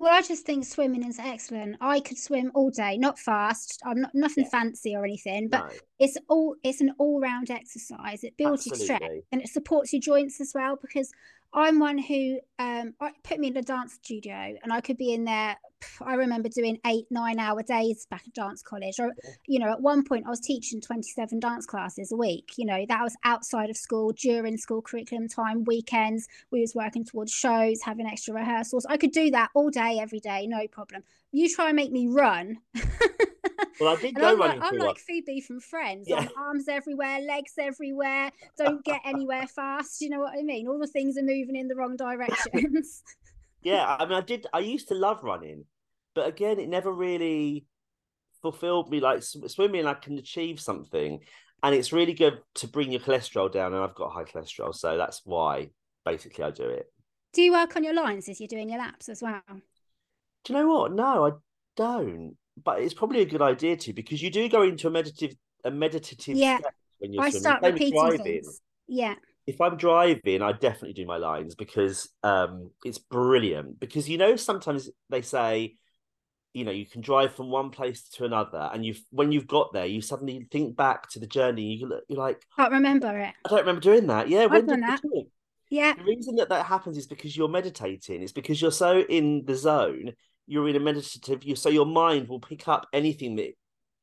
Well, 0.00 0.14
I 0.14 0.22
just 0.22 0.46
think 0.46 0.64
swimming 0.64 1.04
is 1.04 1.18
excellent. 1.18 1.76
I 1.78 2.00
could 2.00 2.16
swim 2.16 2.50
all 2.54 2.70
day, 2.70 2.96
not 2.96 3.18
fast. 3.18 3.82
I'm 3.84 4.00
not 4.00 4.14
nothing 4.14 4.44
yeah. 4.44 4.50
fancy 4.50 4.96
or 4.96 5.04
anything, 5.04 5.48
but 5.50 5.66
no. 5.66 5.72
it's 5.98 6.16
all 6.26 6.56
it's 6.64 6.80
an 6.80 6.94
all 6.96 7.20
round 7.20 7.50
exercise. 7.50 8.24
It 8.24 8.34
builds 8.38 8.66
Absolutely. 8.66 8.86
your 8.86 8.96
strength 8.96 9.26
and 9.30 9.42
it 9.42 9.50
supports 9.50 9.92
your 9.92 10.00
joints 10.00 10.40
as 10.40 10.52
well. 10.54 10.78
Because 10.80 11.12
I'm 11.52 11.80
one 11.80 11.98
who 11.98 12.38
um 12.58 12.94
put 13.24 13.38
me 13.38 13.48
in 13.48 13.56
a 13.56 13.62
dance 13.62 13.94
studio 13.94 14.54
and 14.62 14.72
I 14.72 14.80
could 14.80 14.96
be 14.96 15.12
in 15.12 15.24
there. 15.24 15.56
I 16.02 16.14
remember 16.14 16.48
doing 16.50 16.78
eight, 16.86 17.06
nine 17.10 17.38
hour 17.38 17.62
days 17.62 18.06
back 18.10 18.22
at 18.26 18.34
dance 18.34 18.62
college. 18.62 19.00
Or, 19.00 19.14
you 19.46 19.58
know, 19.58 19.72
at 19.72 19.80
one 19.80 20.04
point 20.04 20.26
I 20.26 20.30
was 20.30 20.40
teaching 20.40 20.80
27 20.80 21.40
dance 21.40 21.64
classes 21.64 22.12
a 22.12 22.16
week. 22.16 22.52
You 22.56 22.66
know, 22.66 22.84
that 22.86 23.02
was 23.02 23.16
outside 23.24 23.70
of 23.70 23.78
school, 23.78 24.12
during 24.12 24.58
school 24.58 24.82
curriculum 24.82 25.26
time, 25.26 25.64
weekends. 25.64 26.28
We 26.50 26.60
was 26.60 26.74
working 26.74 27.04
towards 27.04 27.32
shows, 27.32 27.80
having 27.82 28.06
extra 28.06 28.34
rehearsals. 28.34 28.84
I 28.86 28.98
could 28.98 29.12
do 29.12 29.30
that 29.30 29.50
all 29.54 29.70
day, 29.70 29.98
every 30.00 30.20
day, 30.20 30.46
no 30.46 30.66
problem. 30.68 31.02
You 31.32 31.48
try 31.48 31.68
and 31.68 31.76
make 31.76 31.92
me 31.92 32.08
run. 32.08 32.58
Well, 33.80 33.96
I 33.96 34.00
did 34.00 34.14
go 34.14 34.28
I'm 34.28 34.38
running. 34.38 34.60
Like, 34.60 34.72
I'm 34.72 34.78
like 34.78 34.98
Phoebe 34.98 35.40
from 35.40 35.58
Friends. 35.58 36.06
Yeah. 36.06 36.28
arms 36.36 36.68
everywhere, 36.68 37.20
legs 37.20 37.54
everywhere. 37.58 38.30
Don't 38.58 38.84
get 38.84 39.00
anywhere 39.06 39.46
fast. 39.46 40.02
You 40.02 40.10
know 40.10 40.20
what 40.20 40.38
I 40.38 40.42
mean? 40.42 40.68
All 40.68 40.78
the 40.78 40.86
things 40.86 41.16
are 41.16 41.22
moving 41.22 41.56
in 41.56 41.66
the 41.66 41.74
wrong 41.74 41.96
directions. 41.96 43.02
yeah, 43.62 43.96
I 43.98 44.04
mean, 44.04 44.18
I 44.18 44.20
did. 44.20 44.46
I 44.52 44.58
used 44.58 44.88
to 44.88 44.94
love 44.94 45.24
running, 45.24 45.64
but 46.14 46.28
again, 46.28 46.60
it 46.60 46.68
never 46.68 46.92
really 46.92 47.64
fulfilled 48.42 48.90
me. 48.90 49.00
Like 49.00 49.22
swimming, 49.22 49.86
I 49.86 49.94
can 49.94 50.18
achieve 50.18 50.60
something, 50.60 51.20
and 51.62 51.74
it's 51.74 51.92
really 51.92 52.14
good 52.14 52.38
to 52.56 52.68
bring 52.68 52.92
your 52.92 53.00
cholesterol 53.00 53.50
down. 53.50 53.72
And 53.72 53.82
I've 53.82 53.94
got 53.94 54.12
high 54.12 54.24
cholesterol, 54.24 54.74
so 54.74 54.98
that's 54.98 55.22
why 55.24 55.70
basically 56.04 56.44
I 56.44 56.50
do 56.50 56.64
it. 56.64 56.92
Do 57.32 57.40
you 57.40 57.52
work 57.52 57.76
on 57.76 57.84
your 57.84 57.94
lines 57.94 58.28
as 58.28 58.40
you're 58.40 58.48
doing 58.48 58.68
your 58.68 58.78
laps 58.78 59.08
as 59.08 59.22
well? 59.22 59.40
Do 59.48 60.52
you 60.52 60.58
know 60.58 60.68
what? 60.68 60.92
No, 60.92 61.26
I 61.26 61.30
don't 61.76 62.36
but 62.64 62.80
it's 62.80 62.94
probably 62.94 63.20
a 63.22 63.26
good 63.26 63.42
idea 63.42 63.76
to 63.76 63.92
because 63.92 64.22
you 64.22 64.30
do 64.30 64.48
go 64.48 64.62
into 64.62 64.88
a 64.88 64.90
meditative 64.90 65.36
a 65.64 65.70
meditative 65.70 66.36
yeah. 66.36 66.58
when 66.98 67.12
you're 67.12 67.22
I 67.22 67.30
swimming. 67.30 67.42
start 67.42 67.62
repeating 67.62 68.18
things. 68.18 68.60
Yeah. 68.88 69.14
If 69.46 69.60
I'm 69.60 69.76
driving, 69.76 70.42
I 70.42 70.52
definitely 70.52 70.92
do 70.92 71.06
my 71.06 71.16
lines 71.16 71.54
because 71.54 72.08
um, 72.22 72.70
it's 72.84 72.98
brilliant. 72.98 73.80
Because 73.80 74.08
you 74.08 74.18
know, 74.18 74.36
sometimes 74.36 74.90
they 75.08 75.22
say 75.22 75.76
you 76.52 76.64
know 76.64 76.70
you 76.70 76.86
can 76.86 77.00
drive 77.00 77.34
from 77.34 77.50
one 77.50 77.70
place 77.70 78.02
to 78.08 78.24
another 78.24 78.70
and 78.72 78.84
you 78.84 78.94
when 79.10 79.30
you've 79.30 79.46
got 79.46 79.72
there 79.72 79.86
you 79.86 80.00
suddenly 80.00 80.46
think 80.50 80.76
back 80.76 81.08
to 81.08 81.20
the 81.20 81.26
journey 81.26 81.74
you 81.74 82.00
you're 82.08 82.18
like 82.18 82.42
can't 82.56 82.72
remember 82.72 83.16
it 83.18 83.32
i 83.44 83.48
don't 83.48 83.60
remember 83.60 83.80
doing 83.80 84.06
that 84.08 84.28
yeah 84.28 84.46
I've 84.50 84.66
done 84.66 84.80
that. 84.80 85.00
yeah 85.68 85.94
the 85.94 86.02
reason 86.02 86.36
that 86.36 86.48
that 86.48 86.66
happens 86.66 86.96
is 86.96 87.06
because 87.06 87.36
you're 87.36 87.48
meditating 87.48 88.22
it's 88.22 88.32
because 88.32 88.60
you're 88.60 88.72
so 88.72 89.00
in 89.00 89.44
the 89.44 89.54
zone 89.54 90.12
you're 90.50 90.68
in 90.68 90.76
a 90.76 90.80
meditative 90.80 91.44
you 91.44 91.54
so 91.54 91.68
your 91.68 91.86
mind 91.86 92.28
will 92.28 92.40
pick 92.40 92.66
up 92.66 92.86
anything 92.92 93.36
that 93.36 93.54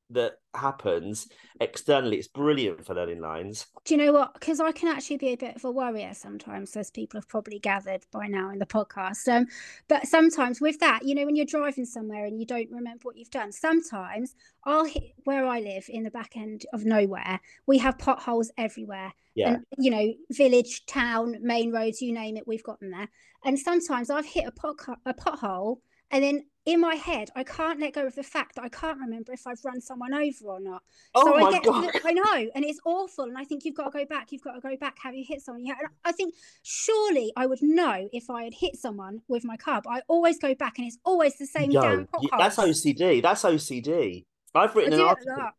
that 0.10 0.38
happens 0.56 1.27
externally. 1.60 2.18
It's 2.18 2.30
brilliant 2.30 2.86
for 2.86 2.96
learning 2.96 3.20
lines. 3.20 3.68
Do 3.84 3.94
you 3.94 4.06
know 4.06 4.13
what? 4.13 4.34
Because 4.34 4.60
i 4.60 4.72
can 4.72 4.88
actually 4.88 5.18
be 5.18 5.34
a 5.34 5.38
bit 5.38 5.56
of 5.56 5.66
a 5.66 5.72
worrier 5.72 6.13
sometimes 6.13 6.75
as 6.75 6.89
people 6.92 7.18
have 7.20 7.27
probably 7.27 7.60
gathered 7.60 8.06
by 8.12 8.27
now 8.27 8.50
in 8.51 8.60
the 8.60 8.66
podcast. 8.66 9.27
Um 9.27 9.48
but 9.88 10.08
sometimes 10.08 10.62
with 10.62 10.80
that 10.80 11.04
you 11.04 11.13
know 11.13 11.25
when 11.25 11.36
you're 11.36 11.46
driving 11.46 11.86
somewhere 11.86 12.25
and 12.25 12.39
you 12.39 12.46
don't 12.46 12.72
remember 12.72 13.01
what 13.04 13.18
you've 13.18 13.30
done 13.30 13.51
sometimes 13.51 14.36
i'll 14.63 14.86
hit 14.86 15.13
where 15.25 15.46
i 15.46 15.60
live 15.60 15.86
in 15.89 16.04
the 16.04 16.12
back 16.12 16.38
end 16.38 16.66
of 16.74 16.86
nowhere. 16.86 17.39
We 17.66 17.77
have 17.80 17.98
potholes 17.98 18.51
everywhere 18.58 19.13
yeah. 19.36 19.56
and 19.56 19.66
you 19.77 19.92
know 19.92 20.13
village 20.32 20.86
town 20.86 21.38
main 21.42 21.72
roads 21.72 22.01
you 22.01 22.13
name 22.13 22.38
it 22.38 22.48
we've 22.48 22.63
got 22.63 22.80
them 22.80 22.92
there. 22.92 23.10
And 23.44 23.60
sometimes 23.60 24.10
i've 24.10 24.25
hit 24.25 24.48
a 24.48 24.51
pot 24.51 24.75
a 25.06 25.13
pothole 25.13 25.80
and 26.11 26.23
then 26.23 26.45
in 26.65 26.81
my 26.81 26.95
head, 26.95 27.29
I 27.33 27.43
can't 27.45 27.79
let 27.79 27.93
go 27.93 28.05
of 28.05 28.13
the 28.15 28.23
fact 28.23 28.55
that 28.55 28.63
I 28.65 28.67
can't 28.67 28.99
remember 28.99 29.31
if 29.31 29.47
I've 29.47 29.63
run 29.63 29.79
someone 29.79 30.13
over 30.13 30.45
or 30.47 30.59
not. 30.59 30.83
Oh 31.15 31.23
so 31.25 31.37
my 31.39 31.47
I 31.47 31.51
get, 31.53 31.63
God. 31.63 31.89
I 32.03 32.11
know, 32.11 32.49
and 32.55 32.65
it's 32.65 32.79
awful. 32.83 33.23
And 33.23 33.37
I 33.37 33.45
think 33.45 33.63
you've 33.63 33.75
got 33.75 33.91
to 33.93 33.99
go 33.99 34.05
back. 34.05 34.33
You've 34.33 34.41
got 34.43 34.53
to 34.53 34.59
go 34.59 34.75
back. 34.75 34.97
Have 35.01 35.15
you 35.15 35.23
hit 35.25 35.41
someone? 35.41 35.65
Yeah. 35.65 35.75
And 35.79 35.87
I 36.03 36.11
think 36.11 36.35
surely 36.63 37.31
I 37.37 37.45
would 37.45 37.61
know 37.61 38.09
if 38.11 38.29
I 38.29 38.43
had 38.43 38.53
hit 38.53 38.75
someone 38.75 39.21
with 39.29 39.45
my 39.45 39.55
car. 39.55 39.81
But 39.81 39.91
I 39.91 40.01
always 40.09 40.39
go 40.39 40.53
back, 40.55 40.77
and 40.77 40.87
it's 40.87 40.97
always 41.05 41.37
the 41.37 41.45
same 41.45 41.71
Yo, 41.71 41.81
damn 41.81 42.07
pothole. 42.07 42.37
that's 42.37 42.57
OCD. 42.57 43.21
That's 43.21 43.43
OCD. 43.43 44.25
I've 44.53 44.75
written 44.75 44.91
an 44.93 44.99
do 44.99 45.05
it 45.05 45.07
a 45.07 45.09
article. 45.09 45.49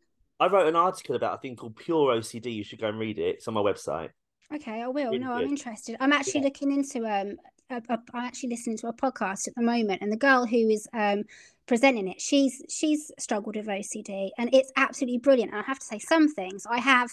I 0.40 0.46
wrote 0.48 0.68
an 0.68 0.76
article 0.76 1.16
about 1.16 1.38
a 1.38 1.38
thing 1.38 1.56
called 1.56 1.76
pure 1.76 2.14
OCD. 2.14 2.54
You 2.54 2.64
should 2.64 2.80
go 2.80 2.88
and 2.88 2.98
read 2.98 3.18
it. 3.18 3.36
It's 3.36 3.48
on 3.48 3.54
my 3.54 3.60
website. 3.62 4.10
Okay, 4.54 4.82
I 4.82 4.88
will. 4.88 5.06
Really 5.06 5.18
no, 5.18 5.32
I'm 5.32 5.48
interested. 5.48 5.96
I'm 6.00 6.12
actually 6.12 6.40
Yeah. 6.40 6.46
looking 6.46 6.72
into 6.72 7.06
um. 7.06 7.36
A, 7.70 7.76
a, 7.88 7.98
I'm 8.14 8.24
actually 8.24 8.50
listening 8.50 8.78
to 8.78 8.88
a 8.88 8.92
podcast 8.92 9.48
at 9.48 9.54
the 9.54 9.62
moment, 9.62 10.02
and 10.02 10.10
the 10.12 10.16
girl 10.16 10.46
who 10.46 10.68
is 10.68 10.88
um 10.92 11.24
presenting 11.66 12.08
it, 12.08 12.20
she's 12.20 12.62
she's 12.68 13.10
struggled 13.18 13.56
with 13.56 13.66
OCD, 13.66 14.30
and 14.38 14.50
it's 14.52 14.72
absolutely 14.76 15.18
brilliant. 15.18 15.52
And 15.52 15.60
I 15.60 15.64
have 15.64 15.78
to 15.78 15.86
say, 15.86 15.98
some 15.98 16.28
things 16.32 16.66
I 16.68 16.78
have 16.78 17.10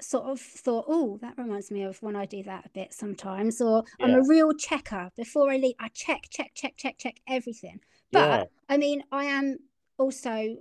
sort 0.00 0.24
of 0.24 0.40
thought, 0.40 0.84
oh, 0.88 1.18
that 1.22 1.36
reminds 1.36 1.70
me 1.70 1.82
of 1.82 2.00
when 2.02 2.16
I 2.16 2.24
do 2.24 2.42
that 2.44 2.66
a 2.66 2.68
bit 2.70 2.94
sometimes. 2.94 3.60
Or 3.60 3.84
I'm 4.00 4.14
a 4.14 4.22
real 4.22 4.52
checker. 4.52 5.10
Before 5.16 5.50
I 5.50 5.56
leave, 5.56 5.74
I 5.80 5.88
check, 5.88 6.28
check, 6.30 6.52
check, 6.54 6.76
check, 6.76 6.98
check 6.98 7.20
everything. 7.26 7.80
But 8.12 8.28
Yeah. 8.28 8.44
I 8.68 8.76
mean, 8.76 9.02
I 9.10 9.24
am 9.24 9.58
also 9.98 10.58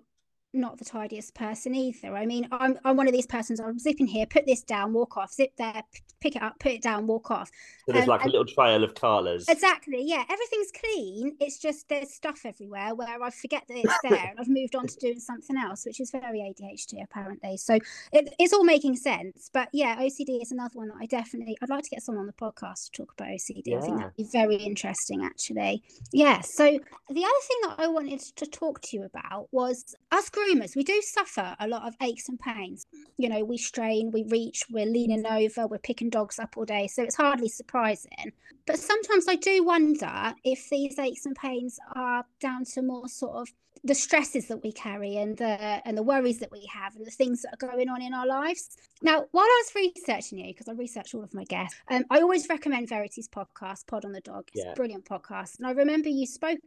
not 0.58 0.78
the 0.78 0.86
tidiest 0.86 1.34
person 1.36 1.74
either. 1.76 2.16
I 2.16 2.26
mean, 2.26 2.48
I'm 2.52 2.78
I'm 2.84 2.98
one 2.98 3.08
of 3.08 3.14
these 3.14 3.26
persons. 3.28 3.60
I'll 3.60 3.78
zip 3.78 3.96
in 4.00 4.08
here, 4.08 4.26
put 4.26 4.46
this 4.46 4.64
down, 4.64 4.94
walk 4.94 5.16
off, 5.18 5.34
zip 5.34 5.52
there, 5.58 5.84
p- 5.94 6.02
pick 6.20 6.36
it 6.36 6.42
up, 6.42 6.60
put 6.60 6.72
it 6.72 6.82
down, 6.82 7.08
walk 7.08 7.30
off. 7.32 7.50
So 7.86 7.92
there's 7.94 8.04
Um, 8.04 8.10
like 8.10 8.24
a 8.26 8.28
little 8.30 8.46
trail 8.46 8.84
of 8.84 8.94
Carla's. 8.96 9.48
Exactly. 9.48 10.02
Yeah, 10.04 10.24
everything's 10.30 10.72
clean. 10.72 11.36
It's 11.40 11.60
just 11.60 11.88
there's 11.90 12.12
stuff 12.14 12.42
everywhere 12.46 12.96
where 12.96 13.22
I 13.22 13.30
forget 13.30 13.64
that 13.68 13.78
it's 13.78 13.98
there, 14.04 14.28
and 14.32 14.40
I've 14.40 14.50
moved 14.50 14.76
on 14.76 14.88
to 14.88 14.96
doing 14.98 15.20
something 15.20 15.56
else, 15.58 15.86
which 15.86 16.00
is 16.00 16.12
very 16.12 16.40
ADHD 16.40 17.04
apparently. 17.04 17.58
So 17.58 17.76
it, 18.12 18.34
it's 18.40 18.54
all 18.54 18.64
making 18.64 18.96
sense. 18.96 19.50
But 19.54 19.70
yeah, 19.74 19.98
OCD 20.02 20.42
is 20.42 20.52
another 20.52 20.74
one 20.78 20.88
that 20.90 20.98
I 21.00 21.06
definitely 21.06 21.58
I'd 21.62 21.70
like 21.70 21.84
to 21.84 21.90
get 21.90 22.02
someone 22.02 22.22
on 22.22 22.28
the 22.28 22.34
podcast 22.34 22.92
to 22.92 23.04
talk 23.04 23.14
about 23.18 23.30
OCD. 23.30 23.78
I 23.78 23.82
think 23.82 23.98
that'd 23.98 24.16
be 24.16 24.24
very 24.32 24.56
interesting 24.56 25.24
actually. 25.24 25.84
Yeah. 26.12 26.42
So 26.42 26.64
the 26.66 27.24
other 27.24 27.42
thing 27.48 27.58
that 27.64 27.76
I 27.78 27.88
wanted 27.88 28.20
to 28.20 28.46
talk 28.48 28.82
to 28.82 28.98
you 28.98 29.04
about 29.04 29.48
was 29.52 29.96
us 30.12 30.30
We 30.56 30.84
do 30.84 31.02
suffer 31.02 31.56
a 31.60 31.68
lot 31.68 31.88
of 31.88 31.96
aches 32.02 32.30
and 32.30 32.40
pains. 32.40 32.86
You 33.18 33.28
know, 33.28 33.44
we 33.44 33.58
strain, 33.58 34.12
we 34.12 34.24
reach, 34.24 34.64
we're 34.70 34.86
leaning 34.86 35.26
over, 35.26 35.68
we're 35.68 35.78
picking 35.78 36.10
dogs 36.10 36.40
up 36.40 36.56
all 36.56 36.64
day. 36.64 36.88
So 36.88 37.04
it's 37.04 37.16
hardly 37.18 37.50
surprising. 37.50 38.32
But 38.66 38.80
sometimes 38.80 39.28
I 39.28 39.36
do 39.36 39.66
wonder 39.66 40.34
if 40.46 40.70
these 40.70 40.98
aches 41.00 41.26
and 41.26 41.36
pains 41.36 41.80
are 41.96 42.26
down 42.40 42.64
to 42.66 42.82
more 42.82 43.10
sort 43.10 43.36
of 43.36 43.50
the 43.84 43.94
stresses 43.94 44.48
that 44.48 44.64
we 44.64 44.72
carry 44.72 45.18
and 45.18 45.38
the 45.38 45.82
and 45.86 45.98
the 45.98 46.04
worries 46.04 46.40
that 46.40 46.52
we 46.52 46.66
have 46.74 46.96
and 46.96 47.06
the 47.06 47.12
things 47.12 47.42
that 47.42 47.54
are 47.54 47.68
going 47.68 47.90
on 47.90 48.02
in 48.02 48.14
our 48.14 48.26
lives. 48.26 48.78
Now, 49.02 49.26
while 49.32 49.46
I 49.46 49.64
was 49.66 49.92
researching 49.96 50.40
you, 50.40 50.48
because 50.54 50.68
I 50.70 50.74
research 50.74 51.14
all 51.14 51.24
of 51.24 51.34
my 51.34 51.44
guests, 51.44 51.78
um, 51.90 52.04
I 52.10 52.22
always 52.22 52.48
recommend 52.50 52.88
Verity's 52.90 53.28
podcast, 53.28 53.86
Pod 53.88 54.06
on 54.06 54.14
the 54.14 54.22
Dog. 54.22 54.50
It's 54.54 54.64
Yeah. 54.64 54.72
a 54.72 54.76
brilliant 54.76 55.06
podcast. 55.06 55.58
And 55.58 55.68
I 55.68 55.72
remember 55.72 56.08
you 56.10 56.26
spoke 56.26 56.60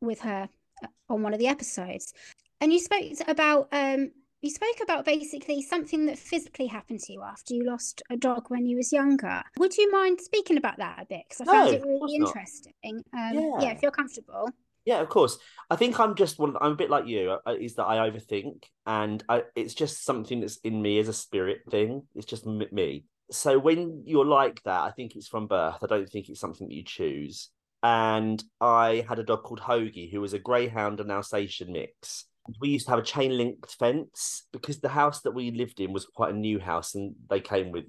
with 0.00 0.20
her 0.20 0.48
uh, 0.82 0.86
on 1.08 1.22
one 1.22 1.32
of 1.34 1.38
the 1.38 1.46
episodes, 1.48 2.12
and 2.60 2.72
you 2.72 2.78
spoke 2.78 3.04
about 3.26 3.68
um, 3.72 4.10
you 4.42 4.50
spoke 4.50 4.76
about 4.82 5.04
basically 5.04 5.62
something 5.62 6.06
that 6.06 6.18
physically 6.18 6.66
happened 6.66 7.00
to 7.00 7.12
you 7.12 7.22
after 7.22 7.54
you 7.54 7.64
lost 7.64 8.02
a 8.10 8.16
dog 8.16 8.44
when 8.48 8.66
you 8.66 8.76
was 8.76 8.92
younger. 8.92 9.42
Would 9.58 9.76
you 9.76 9.90
mind 9.90 10.20
speaking 10.20 10.56
about 10.56 10.78
that 10.78 10.98
a 11.02 11.06
bit? 11.06 11.22
Because 11.28 11.48
I 11.48 11.52
found 11.52 11.74
it 11.74 11.82
really 11.84 12.14
interesting. 12.16 13.02
Um, 13.12 13.34
yeah. 13.34 13.60
Yeah. 13.60 13.70
if 13.72 13.82
you're 13.82 13.90
comfortable. 13.90 14.48
Yeah, 14.84 15.00
of 15.00 15.08
course. 15.08 15.36
I 15.68 15.74
think 15.74 15.98
I'm 15.98 16.14
just 16.14 16.38
one. 16.38 16.54
I'm 16.60 16.72
a 16.72 16.76
bit 16.76 16.90
like 16.90 17.06
you. 17.08 17.36
uh, 17.44 17.54
Is 17.58 17.74
that 17.74 17.86
I 17.86 18.08
overthink, 18.08 18.64
and 18.86 19.22
I, 19.28 19.42
it's 19.56 19.74
just 19.74 20.04
something 20.04 20.40
that's 20.40 20.58
in 20.58 20.80
me 20.80 21.00
as 21.00 21.08
a 21.08 21.12
spirit 21.12 21.62
thing. 21.68 22.02
It's 22.14 22.26
just 22.26 22.46
me. 22.46 23.04
So 23.32 23.58
when 23.58 24.04
you're 24.06 24.24
like 24.24 24.62
that, 24.62 24.82
I 24.82 24.92
think 24.92 25.16
it's 25.16 25.26
from 25.26 25.48
birth. 25.48 25.78
I 25.82 25.86
don't 25.86 26.08
think 26.08 26.28
it's 26.28 26.38
something 26.38 26.68
that 26.68 26.74
you 26.74 26.84
choose. 26.84 27.50
And 27.82 28.42
I 28.60 29.04
had 29.08 29.18
a 29.18 29.24
dog 29.24 29.42
called 29.42 29.60
Hoagie, 29.60 30.10
who 30.12 30.20
was 30.20 30.34
a 30.34 30.38
greyhound 30.38 31.00
and 31.00 31.10
Alsatian 31.10 31.72
mix. 31.72 32.26
We 32.60 32.70
used 32.70 32.86
to 32.86 32.90
have 32.92 33.00
a 33.00 33.04
chain 33.04 33.36
linked 33.36 33.72
fence 33.78 34.46
because 34.52 34.80
the 34.80 34.88
house 34.88 35.22
that 35.22 35.32
we 35.32 35.50
lived 35.50 35.80
in 35.80 35.92
was 35.92 36.06
quite 36.06 36.34
a 36.34 36.36
new 36.36 36.58
house, 36.58 36.94
and 36.94 37.14
they 37.28 37.40
came 37.40 37.70
with 37.70 37.84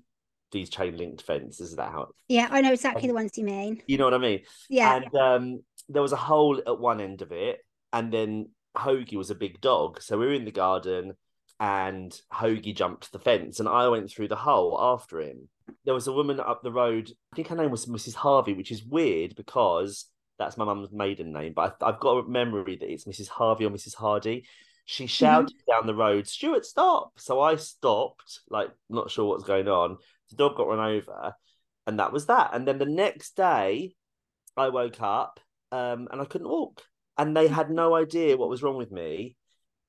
these 0.51 0.69
chain 0.69 0.97
linked 0.97 1.21
fences. 1.21 1.71
Is 1.71 1.75
that 1.75 1.91
how? 1.91 2.09
Yeah, 2.27 2.47
I 2.51 2.61
know 2.61 2.73
exactly 2.73 3.07
the 3.07 3.13
ones 3.13 3.37
you 3.37 3.43
mean. 3.43 3.81
You 3.87 3.97
know 3.97 4.05
what 4.05 4.13
I 4.13 4.19
mean? 4.19 4.41
Yeah. 4.69 4.95
and 4.95 5.15
um, 5.15 5.63
there 5.89 6.01
was 6.01 6.13
a 6.13 6.17
hole 6.17 6.61
at 6.65 6.79
one 6.79 7.01
end 7.01 7.21
of 7.21 7.31
it, 7.31 7.59
and 7.93 8.11
then 8.11 8.49
Hoagie 8.75 9.15
was 9.17 9.31
a 9.31 9.35
big 9.35 9.61
dog, 9.61 10.01
so 10.01 10.17
we 10.17 10.25
were 10.25 10.33
in 10.33 10.45
the 10.45 10.51
garden, 10.51 11.13
and 11.59 12.19
Hoagie 12.33 12.75
jumped 12.75 13.11
the 13.11 13.19
fence, 13.19 13.59
and 13.59 13.67
I 13.67 13.87
went 13.87 14.09
through 14.09 14.27
the 14.27 14.35
hole 14.35 14.77
after 14.79 15.21
him. 15.21 15.49
There 15.85 15.93
was 15.93 16.07
a 16.07 16.13
woman 16.13 16.39
up 16.39 16.61
the 16.63 16.71
road. 16.71 17.11
I 17.33 17.35
think 17.35 17.47
her 17.49 17.55
name 17.55 17.71
was 17.71 17.87
Mrs. 17.87 18.15
Harvey, 18.15 18.53
which 18.53 18.71
is 18.71 18.83
weird 18.83 19.35
because 19.35 20.05
that's 20.37 20.57
my 20.57 20.65
mum's 20.65 20.91
maiden 20.91 21.31
name, 21.33 21.53
but 21.53 21.77
I, 21.81 21.89
I've 21.89 21.99
got 21.99 22.17
a 22.17 22.29
memory 22.29 22.77
that 22.77 22.91
it's 22.91 23.05
Mrs. 23.05 23.27
Harvey 23.27 23.65
or 23.65 23.69
Mrs. 23.69 23.95
Hardy. 23.95 24.45
She 24.85 25.05
shouted 25.07 25.55
down 25.69 25.85
the 25.85 25.95
road, 25.95 26.27
"Stuart, 26.27 26.65
stop!" 26.65 27.13
So 27.17 27.41
I 27.41 27.57
stopped, 27.57 28.39
like 28.49 28.69
not 28.89 29.11
sure 29.11 29.25
what's 29.25 29.43
going 29.43 29.67
on. 29.67 29.97
The 30.29 30.37
dog 30.37 30.55
got 30.55 30.67
run 30.67 30.79
over, 30.79 31.35
and 31.85 31.99
that 31.99 32.13
was 32.13 32.27
that. 32.27 32.51
And 32.53 32.67
then 32.67 32.77
the 32.77 32.85
next 32.85 33.35
day, 33.35 33.95
I 34.55 34.69
woke 34.69 35.01
up 35.01 35.39
um, 35.71 36.07
and 36.11 36.21
I 36.21 36.25
couldn't 36.25 36.49
walk, 36.49 36.83
and 37.17 37.35
they 37.35 37.47
had 37.47 37.69
no 37.69 37.95
idea 37.95 38.37
what 38.37 38.49
was 38.49 38.63
wrong 38.63 38.77
with 38.77 38.91
me. 38.91 39.35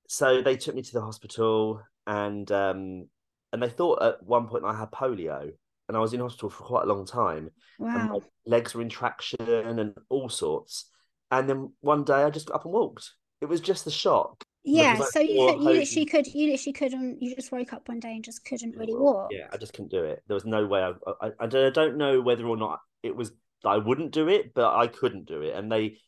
So 0.08 0.42
they 0.42 0.56
took 0.56 0.74
me 0.74 0.82
to 0.82 0.92
the 0.92 1.02
hospital, 1.02 1.82
and 2.06 2.50
um, 2.50 3.08
and 3.52 3.62
they 3.62 3.68
thought 3.68 4.02
at 4.02 4.22
one 4.22 4.48
point 4.48 4.64
I 4.64 4.74
had 4.74 4.90
polio, 4.90 5.52
and 5.88 5.96
I 5.96 6.00
was 6.00 6.12
in 6.12 6.20
hospital 6.20 6.50
for 6.50 6.64
quite 6.64 6.84
a 6.84 6.92
long 6.92 7.06
time. 7.06 7.50
And 7.78 8.08
my 8.08 8.14
wow. 8.14 8.22
legs 8.46 8.74
were 8.74 8.82
in 8.82 8.88
traction 8.88 9.40
and 9.40 9.94
all 10.08 10.28
sorts. 10.28 10.90
And 11.30 11.48
then 11.48 11.72
one 11.80 12.04
day 12.04 12.22
I 12.24 12.30
just 12.30 12.48
got 12.48 12.56
up 12.56 12.64
and 12.64 12.74
walked. 12.74 13.12
It 13.40 13.46
was 13.46 13.60
just 13.60 13.84
the 13.84 13.90
shock. 13.90 14.44
Yeah, 14.64 14.98
so 15.12 15.20
you 15.20 15.46
could, 15.46 15.62
you 15.62 15.70
literally 15.70 16.04
could 16.04 16.26
you 16.26 16.50
literally 16.50 16.72
couldn't 16.72 17.22
you 17.22 17.34
just 17.34 17.52
woke 17.52 17.72
up 17.72 17.88
one 17.88 18.00
day 18.00 18.12
and 18.12 18.24
just 18.24 18.44
couldn't 18.44 18.76
really 18.76 18.94
walk. 18.94 19.28
Yeah, 19.30 19.46
I 19.52 19.56
just 19.56 19.72
couldn't 19.72 19.90
do 19.90 20.04
it. 20.04 20.22
There 20.26 20.34
was 20.34 20.44
no 20.44 20.66
way. 20.66 20.82
I, 20.82 20.92
I, 21.22 21.30
I 21.40 21.46
don't 21.46 21.96
know 21.96 22.20
whether 22.20 22.46
or 22.46 22.56
not 22.56 22.80
it 23.02 23.14
was 23.14 23.30
that 23.62 23.70
I 23.70 23.78
wouldn't 23.78 24.10
do 24.10 24.28
it, 24.28 24.52
but 24.54 24.74
I 24.76 24.86
couldn't 24.88 25.26
do 25.26 25.40
it. 25.42 25.54
And 25.54 25.70
they 25.70 25.98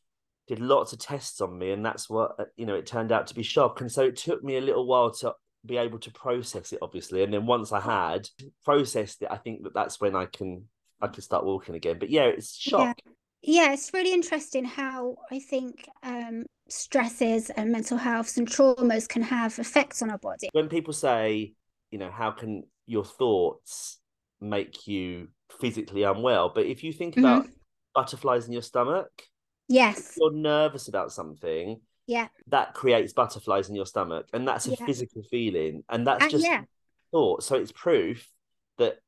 did 0.47 0.59
lots 0.59 0.93
of 0.93 0.99
tests 0.99 1.41
on 1.41 1.59
me, 1.59 1.71
and 1.71 1.87
that's 1.87 2.11
what 2.11 2.37
you 2.57 2.67
know. 2.67 2.75
It 2.75 2.87
turned 2.87 3.13
out 3.13 3.29
to 3.29 3.35
be 3.35 3.43
shock, 3.43 3.81
and 3.81 3.91
so 3.91 4.03
it 4.03 4.17
took 4.17 4.43
me 4.43 4.57
a 4.57 4.61
little 4.61 4.87
while 4.87 5.11
to 5.13 5.35
be 5.65 5.77
able 5.77 5.99
to 6.01 6.11
process 6.13 6.73
it, 6.73 6.79
obviously. 6.83 7.23
And 7.23 7.33
then 7.33 7.47
once 7.47 7.73
I 7.73 7.81
had 7.81 8.29
processed 8.65 9.23
it, 9.23 9.29
I 9.31 9.37
think 9.37 9.65
that 9.65 9.75
that's 9.75 10.01
when 10.01 10.17
I 10.17 10.27
can 10.27 10.65
I 11.01 11.09
can 11.09 11.23
start 11.23 11.45
walking 11.45 11.75
again. 11.75 11.99
But 11.99 12.11
yeah, 12.11 12.25
it's 12.25 12.57
shock. 12.57 12.99
Yeah, 13.43 13.73
it's 13.73 13.93
really 13.95 14.13
interesting 14.13 14.65
how 14.67 15.17
I 15.31 15.39
think 15.41 15.89
um, 16.03 16.45
stresses 16.69 17.49
and 17.51 17.73
mental 17.73 17.97
healths 17.97 18.37
and 18.37 18.47
traumas 18.49 19.09
can 19.09 19.23
have 19.23 19.59
effects 19.59 20.03
on 20.03 20.11
our 20.11 20.19
body. 20.19 20.49
when 20.53 20.69
people 20.69 20.93
say, 20.93 21.55
you 21.91 21.99
know, 21.99 22.11
how 22.11 22.31
can 22.31 22.65
your 22.87 23.05
thoughts 23.05 23.99
make 24.41 24.87
you 24.87 25.29
physically 25.59 26.03
unwell? 26.03 26.53
But 26.55 26.67
if 26.67 26.85
you 26.85 26.93
think 26.93 27.15
Mhm. 27.15 27.21
about 27.21 27.47
butterflies 27.95 28.47
in 28.47 28.53
your 28.53 28.63
stomach, 28.63 29.11
Yes. 29.69 30.17
you're 30.19 30.33
nervous 30.33 30.89
about 30.89 31.13
something, 31.13 31.81
Yeah. 32.11 32.29
that 32.49 32.75
creates 32.75 33.13
butterflies 33.13 33.69
in 33.69 33.77
your 33.77 33.87
stomach. 33.87 34.27
And 34.33 34.47
that's 34.49 34.67
a 34.67 34.71
Yeah. 34.71 34.85
physical 34.85 35.23
feeling. 35.31 35.85
And 35.89 36.07
that's 36.07 36.25
Uh, 36.25 36.29
just 36.29 36.45
yeah. 36.45 36.65
thought. 37.13 37.45
So 37.45 37.55
it's 37.55 37.71
proof 37.71 38.29
that 38.79 38.99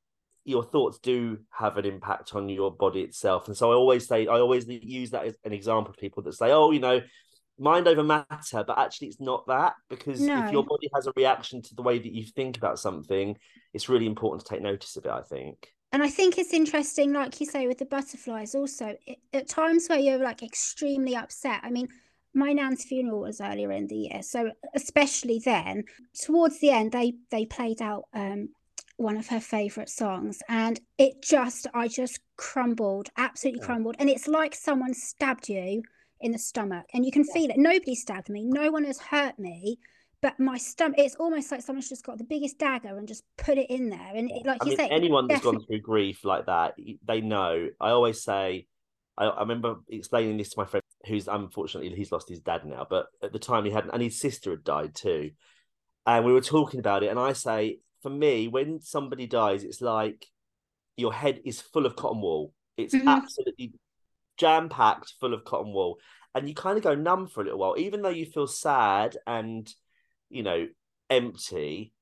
your 0.44 0.62
thoughts 0.62 0.98
do 0.98 1.38
have 1.50 1.76
an 1.78 1.84
impact 1.84 2.34
on 2.36 2.48
your 2.48 2.70
body 2.70 3.00
itself. 3.02 3.48
And 3.48 3.56
so 3.56 3.72
I 3.72 3.74
always 3.74 4.06
say, 4.06 4.28
I 4.28 4.38
always 4.38 4.66
use 4.68 5.10
that 5.10 5.24
as 5.26 5.36
an 5.44 5.52
example 5.52 5.90
of 5.90 5.96
people 5.98 6.22
that 6.22 6.34
say, 6.34 6.52
oh, 6.52 6.70
you 6.70 6.80
know, 6.80 7.00
mind 7.58 7.88
over 7.88 8.04
matter, 8.04 8.64
but 8.64 8.78
actually 8.78 9.08
it's 9.08 9.20
not 9.20 9.46
that 9.46 9.74
because 9.88 10.20
No. 10.20 10.44
if 10.44 10.52
your 10.52 10.64
body 10.64 10.88
has 10.94 11.06
a 11.06 11.12
reaction 11.16 11.60
to 11.62 11.74
the 11.74 11.82
way 11.82 11.98
that 11.98 12.12
you 12.12 12.24
think 12.24 12.56
about 12.56 12.78
something, 12.78 13.36
it's 13.72 13.88
really 13.88 14.06
important 14.06 14.46
to 14.46 14.48
take 14.54 14.62
notice 14.62 14.96
of 14.96 15.04
it. 15.06 15.10
I 15.10 15.22
think. 15.22 15.74
And 15.92 16.02
I 16.02 16.08
think 16.08 16.38
it's 16.38 16.54
interesting, 16.54 17.12
like 17.12 17.38
you 17.40 17.46
say, 17.46 17.66
with 17.66 17.78
the 17.78 17.84
butterflies 17.84 18.54
also, 18.54 18.96
it, 19.06 19.18
at 19.32 19.48
times 19.48 19.88
where 19.88 19.98
you're 19.98 20.18
like 20.18 20.42
extremely 20.42 21.14
upset. 21.14 21.60
I 21.62 21.70
mean, 21.70 21.88
my 22.34 22.52
nan's 22.52 22.84
funeral 22.84 23.20
was 23.20 23.40
earlier 23.40 23.72
in 23.72 23.86
the 23.86 23.96
year, 23.96 24.22
so 24.22 24.52
especially 24.74 25.40
then, 25.44 25.84
towards 26.14 26.60
the 26.60 26.70
end, 26.70 26.92
they 26.92 27.14
they 27.30 27.46
played 27.46 27.82
out 27.82 28.04
um 28.14 28.50
one 28.96 29.16
of 29.16 29.28
her 29.28 29.40
favorite 29.40 29.88
songs, 29.88 30.40
and 30.48 30.80
it 30.98 31.22
just, 31.22 31.66
I 31.74 31.88
just 31.88 32.20
crumbled, 32.36 33.08
absolutely 33.16 33.60
Yeah. 33.60 33.66
crumbled, 33.66 33.96
and 33.98 34.08
it's 34.08 34.28
like 34.28 34.54
someone 34.54 34.94
stabbed 34.94 35.48
you 35.48 35.82
in 36.20 36.32
the 36.32 36.38
stomach, 36.38 36.86
and 36.94 37.04
you 37.04 37.10
can 37.10 37.24
feel 37.24 37.50
it. 37.50 37.56
Nobody 37.58 37.94
stabbed 37.94 38.28
me, 38.28 38.44
no 38.44 38.70
one 38.70 38.84
has 38.84 38.98
hurt 39.00 39.38
me. 39.38 39.78
But 40.20 40.38
my 40.38 40.56
stomach, 40.56 41.00
it's 41.00 41.16
almost 41.16 41.50
like 41.50 41.62
someone's 41.62 41.88
just 41.88 42.06
got 42.06 42.16
the 42.16 42.22
biggest 42.22 42.56
dagger 42.56 42.96
and 42.96 43.08
just 43.08 43.24
put 43.36 43.58
it 43.58 43.68
in 43.68 43.90
there. 43.90 44.12
And 44.14 44.30
it, 44.30 44.46
like 44.46 44.60
I 44.60 44.64
you 44.64 44.70
mean, 44.70 44.78
say, 44.78 44.88
anyone 44.88 45.26
that's 45.26 45.42
gone 45.42 45.58
through 45.66 45.80
grief 45.80 46.24
like 46.24 46.46
that, 46.46 46.74
they 47.04 47.20
know. 47.20 47.70
I 47.80 47.90
always 47.90 48.22
say, 48.22 48.68
I, 49.18 49.24
I 49.24 49.40
remember 49.40 49.76
explaining 49.88 50.36
this 50.36 50.50
to 50.50 50.60
my 50.60 50.64
friend, 50.64 50.81
who's 51.06 51.28
unfortunately 51.28 51.94
he's 51.96 52.12
lost 52.12 52.28
his 52.28 52.40
dad 52.40 52.64
now, 52.64 52.86
but 52.88 53.06
at 53.22 53.32
the 53.32 53.38
time 53.38 53.64
he 53.64 53.70
hadn't, 53.70 53.90
and 53.92 54.02
his 54.02 54.20
sister 54.20 54.50
had 54.50 54.64
died 54.64 54.94
too, 54.94 55.30
and 56.06 56.24
we 56.24 56.32
were 56.32 56.40
talking 56.40 56.80
about 56.80 57.02
it, 57.02 57.08
and 57.08 57.18
I 57.18 57.32
say, 57.32 57.78
for 58.02 58.10
me, 58.10 58.48
when 58.48 58.80
somebody 58.80 59.26
dies, 59.26 59.62
it's 59.64 59.80
like 59.80 60.26
your 60.96 61.12
head 61.12 61.40
is 61.44 61.60
full 61.60 61.86
of 61.86 61.96
cotton 61.96 62.20
wool. 62.20 62.52
It's 62.76 62.94
Mhm. 62.94 63.06
absolutely 63.06 63.72
jam 64.36 64.68
packed, 64.68 65.14
full 65.20 65.34
of 65.34 65.44
cotton 65.44 65.72
wool, 65.72 65.98
and 66.34 66.48
you 66.48 66.54
kind 66.54 66.76
of 66.76 66.84
go 66.84 66.94
numb 66.94 67.26
for 67.26 67.40
a 67.40 67.44
little 67.44 67.58
while, 67.58 67.76
even 67.78 68.02
though 68.02 68.08
you 68.08 68.26
feel 68.26 68.46
sad 68.46 69.16
and 69.26 69.72
you 70.30 70.42
know 70.42 70.68
empty. 71.10 71.92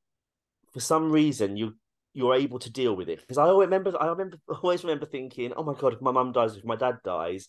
For 0.72 0.80
some 0.80 1.10
reason, 1.10 1.56
you 1.56 1.76
you're 2.12 2.34
able 2.34 2.58
to 2.58 2.70
deal 2.70 2.94
with 2.96 3.08
it 3.08 3.20
because 3.20 3.38
I 3.38 3.44
always 3.44 3.66
remember 3.66 3.92
I 4.00 4.06
remember 4.06 4.38
always 4.62 4.84
remember 4.84 5.06
thinking, 5.06 5.52
oh 5.56 5.62
my 5.62 5.74
god, 5.74 5.94
if 5.94 6.00
my 6.00 6.12
mum 6.12 6.32
dies, 6.32 6.56
if 6.56 6.64
my 6.64 6.76
dad 6.76 6.98
dies, 7.04 7.48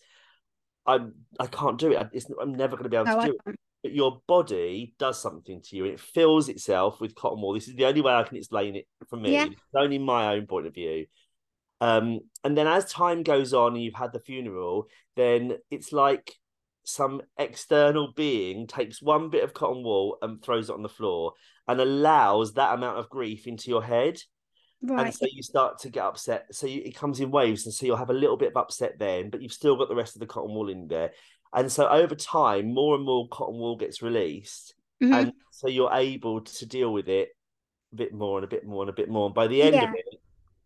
I'm 0.86 1.14
I 1.38 1.46
can't 1.46 1.78
do 1.78 1.92
it. 1.92 2.08
It's, 2.12 2.26
I'm 2.40 2.54
never 2.54 2.76
going 2.76 2.84
to 2.84 2.90
be 2.90 2.96
able 2.96 3.06
No, 3.06 3.20
to 3.20 3.26
do 3.26 3.38
it. 3.46 3.56
But 3.82 3.92
your 3.92 4.20
body 4.28 4.94
does 4.98 5.20
something 5.20 5.60
to 5.62 5.76
you, 5.76 5.84
and 5.84 5.94
it 5.94 6.00
fills 6.00 6.48
itself 6.48 7.00
with 7.00 7.14
cotton 7.14 7.40
wool. 7.40 7.54
This 7.54 7.68
is 7.68 7.74
the 7.74 7.86
only 7.86 8.00
way 8.00 8.12
I 8.12 8.22
can 8.22 8.36
explain 8.36 8.76
it 8.76 8.86
for 9.08 9.16
me. 9.16 9.32
Yeah. 9.32 9.46
It's 9.46 9.60
only 9.76 9.98
my 9.98 10.34
own 10.34 10.46
point 10.46 10.66
of 10.66 10.74
view. 10.74 11.06
Um, 11.80 12.20
and 12.44 12.56
then 12.56 12.68
as 12.68 12.92
time 12.92 13.24
goes 13.24 13.52
on 13.52 13.74
and 13.74 13.82
you've 13.82 13.94
had 13.94 14.12
the 14.12 14.20
funeral, 14.20 14.86
then 15.16 15.54
it's 15.68 15.92
like 15.92 16.32
some 16.84 17.22
external 17.36 18.12
being 18.12 18.68
takes 18.68 19.02
one 19.02 19.30
bit 19.30 19.42
of 19.42 19.52
cotton 19.52 19.82
wool 19.82 20.18
and 20.22 20.40
throws 20.40 20.68
it 20.68 20.74
on 20.74 20.82
the 20.82 20.88
floor 20.88 21.32
and 21.66 21.80
allows 21.80 22.54
that 22.54 22.74
amount 22.74 22.98
of 22.98 23.08
grief 23.08 23.48
into 23.48 23.68
your 23.68 23.82
head. 23.82 24.20
Right. 24.82 25.06
And 25.06 25.14
so 25.14 25.26
you 25.30 25.42
start 25.42 25.78
to 25.80 25.90
get 25.90 26.04
upset. 26.04 26.46
So 26.54 26.66
you, 26.66 26.82
it 26.84 26.96
comes 26.96 27.20
in 27.20 27.30
waves. 27.30 27.64
And 27.66 27.74
so 27.74 27.86
you'll 27.86 27.96
have 27.96 28.10
a 28.10 28.14
little 28.14 28.36
bit 28.36 28.50
of 28.50 28.56
upset 28.56 28.98
then, 28.98 29.30
but 29.30 29.40
you've 29.40 29.52
still 29.52 29.76
got 29.76 29.88
the 29.88 29.94
rest 29.94 30.16
of 30.16 30.20
the 30.20 30.26
cotton 30.26 30.54
wool 30.54 30.68
in 30.68 30.88
there. 30.88 31.12
And 31.52 31.70
so 31.70 31.88
over 31.88 32.14
time, 32.14 32.72
more 32.74 32.94
and 32.96 33.04
more 33.04 33.28
cotton 33.28 33.58
wool 33.58 33.76
gets 33.76 34.02
released. 34.02 34.74
Mhm. 35.02 35.12
And 35.14 35.32
so 35.50 35.68
you're 35.68 35.92
able 35.92 36.40
to 36.40 36.66
deal 36.66 36.92
with 36.92 37.08
it 37.08 37.30
a 37.92 37.96
bit 37.96 38.12
more 38.12 38.38
and 38.38 38.44
a 38.44 38.48
bit 38.48 38.64
more 38.64 38.82
and 38.82 38.90
a 38.90 38.94
bit 38.94 39.08
more. 39.08 39.26
And 39.26 39.34
by 39.34 39.46
the 39.46 39.62
end 39.62 39.74
Yeah. 39.74 39.88
of 39.90 39.94
it, 39.94 40.20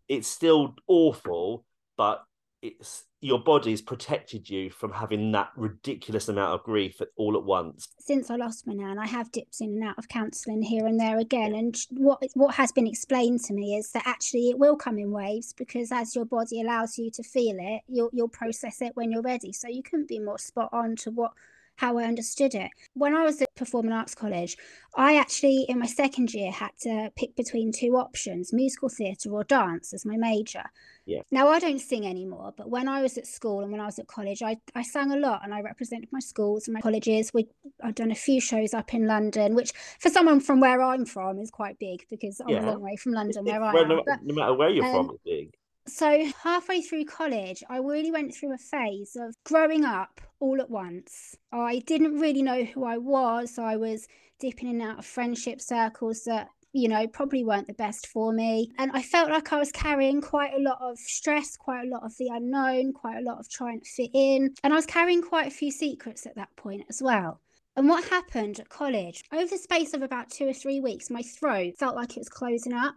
it's 0.07 0.27
still 0.27 0.75
awful, 0.87 1.65
but 1.97 2.23
it's 2.61 3.05
your 3.19 3.39
body's 3.39 3.81
protected 3.81 4.49
you 4.49 4.69
from 4.69 4.91
having 4.91 5.31
that 5.31 5.49
ridiculous 5.55 6.29
amount 6.29 6.53
of 6.53 6.63
grief 6.63 7.01
at, 7.01 7.07
all 7.15 7.35
at 7.35 7.43
once. 7.43 7.87
Since 7.99 8.29
I 8.29 8.35
lost 8.35 8.67
my 8.67 8.73
nan, 8.73 8.99
I 8.99 9.07
have 9.07 9.31
dipped 9.31 9.59
in 9.59 9.71
and 9.71 9.83
out 9.83 9.97
of 9.97 10.07
counselling 10.07 10.61
here 10.61 10.85
and 10.85 10.99
there 10.99 11.17
again. 11.17 11.55
And 11.55 11.75
what 11.91 12.23
what 12.35 12.55
has 12.55 12.71
been 12.71 12.87
explained 12.87 13.41
to 13.45 13.53
me 13.53 13.75
is 13.75 13.91
that 13.91 14.05
actually 14.05 14.49
it 14.49 14.59
will 14.59 14.75
come 14.75 14.99
in 14.99 15.11
waves 15.11 15.53
because 15.53 15.91
as 15.91 16.15
your 16.15 16.25
body 16.25 16.61
allows 16.61 16.97
you 16.97 17.09
to 17.11 17.23
feel 17.23 17.57
it, 17.59 17.81
you'll 17.87 18.11
you'll 18.13 18.29
process 18.29 18.81
it 18.81 18.95
when 18.95 19.11
you're 19.11 19.21
ready. 19.21 19.51
So 19.51 19.67
you 19.67 19.81
couldn't 19.81 20.07
be 20.07 20.19
more 20.19 20.39
spot 20.39 20.69
on 20.71 20.95
to 20.97 21.11
what 21.11 21.33
how 21.77 21.97
I 21.97 22.03
understood 22.03 22.53
it. 22.53 22.69
When 22.93 23.15
I 23.15 23.23
was 23.23 23.41
at 23.41 23.53
Performing 23.55 23.91
Arts 23.93 24.13
College, 24.15 24.57
I 24.95 25.15
actually 25.17 25.65
in 25.69 25.79
my 25.79 25.85
second 25.85 26.33
year 26.33 26.51
had 26.51 26.71
to 26.81 27.11
pick 27.15 27.35
between 27.35 27.71
two 27.71 27.95
options, 27.95 28.51
musical 28.51 28.89
theatre 28.89 29.31
or 29.31 29.43
dance 29.43 29.93
as 29.93 30.05
my 30.05 30.17
major. 30.17 30.63
Yeah. 31.05 31.21
Now 31.31 31.47
I 31.49 31.59
don't 31.59 31.79
sing 31.79 32.05
anymore, 32.05 32.53
but 32.57 32.69
when 32.69 32.87
I 32.89 33.01
was 33.01 33.17
at 33.17 33.25
school 33.27 33.61
and 33.61 33.71
when 33.71 33.79
I 33.79 33.85
was 33.85 33.97
at 33.99 34.07
college, 34.07 34.41
I, 34.41 34.57
I 34.75 34.81
sang 34.83 35.11
a 35.11 35.17
lot 35.17 35.41
and 35.43 35.53
I 35.53 35.61
represented 35.61 36.09
my 36.11 36.19
schools 36.19 36.67
and 36.67 36.73
my 36.73 36.81
colleges. 36.81 37.31
We 37.33 37.47
I've 37.83 37.95
done 37.95 38.11
a 38.11 38.15
few 38.15 38.41
shows 38.41 38.73
up 38.73 38.93
in 38.93 39.07
London, 39.07 39.55
which 39.55 39.71
for 39.99 40.09
someone 40.09 40.39
from 40.39 40.59
where 40.59 40.81
I'm 40.81 41.05
from 41.05 41.39
is 41.39 41.51
quite 41.51 41.79
big 41.79 42.05
because 42.09 42.41
I'm 42.41 42.49
Yeah. 42.49 42.65
a 42.65 42.71
long 42.71 42.81
way 42.81 42.95
from 42.95 43.13
London 43.13 43.47
It's- 43.47 43.59
where 43.59 43.63
I 43.63 43.73
well, 43.73 43.83
am. 43.83 43.89
no, 43.89 44.03
But 44.05 44.23
no 44.23 44.33
matter 44.33 44.53
where 44.55 44.69
you're 44.69 44.83
um, 44.85 44.91
from, 45.07 45.09
it's 45.15 45.23
big. 45.23 45.53
So 45.87 46.31
halfway 46.43 46.81
through 46.81 47.05
college, 47.05 47.63
I 47.69 47.77
really 47.77 48.11
went 48.11 48.35
through 48.35 48.53
a 48.53 48.57
phase 48.57 49.15
of 49.15 49.35
growing 49.43 49.85
up 49.85 50.21
all 50.39 50.59
at 50.61 50.69
once. 50.69 51.35
I 51.51 51.79
didn't 51.87 52.19
really 52.19 52.41
know 52.41 52.63
who 52.63 52.83
I 52.83 52.97
was. 52.97 53.57
I 53.57 53.75
was 53.77 54.07
dipping 54.39 54.69
in 54.69 54.81
and 54.81 54.91
out 54.91 54.99
of 54.99 55.05
friendship 55.05 55.61
circles 55.61 56.23
that, 56.25 56.49
you 56.73 56.87
know, 56.87 57.07
probably 57.07 57.43
weren't 57.43 57.67
the 57.67 57.73
best 57.73 58.07
for 58.07 58.31
me. 58.33 58.71
And 58.77 58.91
I 58.93 59.01
felt 59.01 59.29
like 59.29 59.51
I 59.51 59.57
was 59.57 59.71
carrying 59.71 60.21
quite 60.21 60.53
a 60.53 60.61
lot 60.61 60.77
of 60.81 60.97
stress, 60.99 61.57
quite 61.57 61.85
a 61.85 61.89
lot 61.89 62.03
of 62.03 62.15
the 62.17 62.29
unknown, 62.31 62.93
quite 62.93 63.17
a 63.17 63.23
lot 63.23 63.39
of 63.39 63.49
trying 63.49 63.81
to 63.81 63.89
fit 63.89 64.11
in. 64.13 64.53
And 64.63 64.73
I 64.73 64.75
was 64.75 64.85
carrying 64.85 65.21
quite 65.21 65.47
a 65.47 65.51
few 65.51 65.71
secrets 65.71 66.25
at 66.25 66.35
that 66.35 66.55
point 66.55 66.83
as 66.89 67.01
well. 67.01 67.41
And 67.75 67.87
what 67.87 68.09
happened 68.09 68.59
at 68.59 68.69
college, 68.69 69.23
over 69.31 69.47
the 69.47 69.57
space 69.57 69.93
of 69.93 70.01
about 70.01 70.31
two 70.31 70.47
or 70.47 70.53
three 70.53 70.79
weeks, 70.79 71.11
my 71.11 71.21
throat 71.21 71.75
felt 71.77 71.95
like 71.95 72.17
it 72.17 72.19
was 72.19 72.29
closing 72.29 72.73
up. 72.73 72.95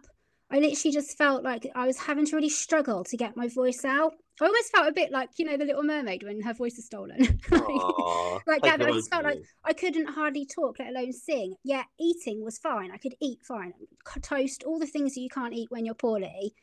I 0.51 0.59
literally 0.59 0.91
just 0.93 1.17
felt 1.17 1.43
like 1.43 1.65
I 1.75 1.87
was 1.87 1.97
having 1.97 2.25
to 2.25 2.35
really 2.35 2.49
struggle 2.49 3.03
to 3.05 3.17
get 3.17 3.37
my 3.37 3.47
voice 3.47 3.85
out. 3.85 4.13
I 4.41 4.45
almost 4.45 4.71
felt 4.71 4.87
a 4.87 4.91
bit 4.91 5.11
like, 5.11 5.29
you 5.37 5.45
know, 5.45 5.55
the 5.55 5.65
Little 5.65 5.83
Mermaid 5.83 6.23
when 6.23 6.41
her 6.41 6.53
voice 6.53 6.77
is 6.77 6.85
stolen. 6.85 7.39
Like- 7.51 7.61
Aw, 7.61 8.39
like 8.47 8.61
that, 8.63 8.81
I 8.81 8.91
just 8.91 9.09
felt 9.11 9.23
like. 9.23 9.41
I 9.63 9.73
couldn't 9.73 10.07
hardly 10.07 10.45
talk, 10.45 10.77
let 10.79 10.89
alone 10.89 11.13
sing. 11.13 11.55
Yeah, 11.63 11.83
eating 11.99 12.43
was 12.43 12.57
fine. 12.57 12.91
I 12.91 12.97
could 12.97 13.15
eat 13.21 13.39
fine. 13.47 13.73
Toast, 14.21 14.63
all 14.65 14.79
the 14.79 14.87
things 14.87 15.13
that 15.15 15.21
you 15.21 15.29
can't 15.29 15.53
eat 15.53 15.69
when 15.69 15.85
you're 15.85 15.93
poorly, 15.95 16.53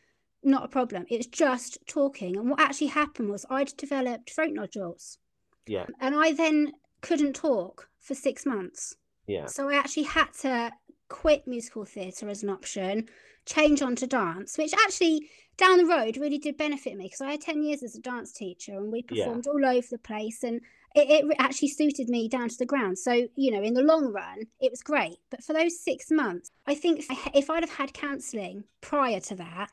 not 0.42 0.64
a 0.64 0.68
problem. 0.68 1.04
It 1.08 1.18
was 1.18 1.26
just 1.26 1.78
talking. 1.86 2.36
And 2.36 2.50
what 2.50 2.60
actually 2.60 2.88
happened 2.88 3.30
was 3.30 3.46
I'd 3.48 3.76
developed 3.76 4.30
throat 4.34 4.52
nodules. 4.52 5.18
Yeah, 5.66 5.86
And 6.00 6.14
I 6.14 6.32
then 6.32 6.72
couldn't 7.00 7.34
talk 7.34 7.88
for 8.00 8.14
six 8.14 8.44
months. 8.44 8.96
yeah, 9.26 9.46
So 9.46 9.68
I 9.68 9.74
actually 9.76 10.04
had 10.04 10.32
to 10.40 10.72
quit 11.08 11.46
musical 11.46 11.84
theatre 11.84 12.28
as 12.28 12.42
an 12.42 12.50
option, 12.50 13.08
change 13.46 13.82
on 13.82 13.96
to 13.96 14.06
dance, 14.06 14.58
which 14.58 14.74
actually 14.74 15.28
down 15.56 15.78
the 15.78 15.86
road 15.86 16.16
really 16.16 16.38
did 16.38 16.56
benefit 16.56 16.96
me 16.96 17.04
because 17.06 17.20
I 17.20 17.32
had 17.32 17.40
10 17.40 17.62
years 17.62 17.82
as 17.82 17.96
a 17.96 18.00
dance 18.00 18.32
teacher 18.32 18.72
and 18.76 18.92
we 18.92 19.04
Yeah. 19.10 19.24
performed 19.24 19.46
all 19.46 19.64
over 19.66 19.86
the 19.90 19.98
place 19.98 20.42
and 20.42 20.60
it, 20.94 21.24
it 21.24 21.36
actually 21.38 21.68
suited 21.68 22.08
me 22.08 22.28
down 22.28 22.48
to 22.48 22.56
the 22.56 22.66
ground. 22.66 22.98
So, 22.98 23.28
you 23.36 23.50
know, 23.50 23.62
in 23.62 23.74
the 23.74 23.82
long 23.82 24.12
run, 24.12 24.46
it 24.60 24.70
was 24.70 24.82
great. 24.82 25.18
But 25.30 25.44
for 25.44 25.52
those 25.52 25.78
six 25.80 26.10
months, 26.10 26.50
I 26.66 26.74
think 26.74 27.04
if 27.34 27.50
I'd 27.50 27.62
have 27.62 27.76
had 27.76 27.92
counselling 27.92 28.64
prior 28.80 29.20
to 29.20 29.34
that 29.36 29.70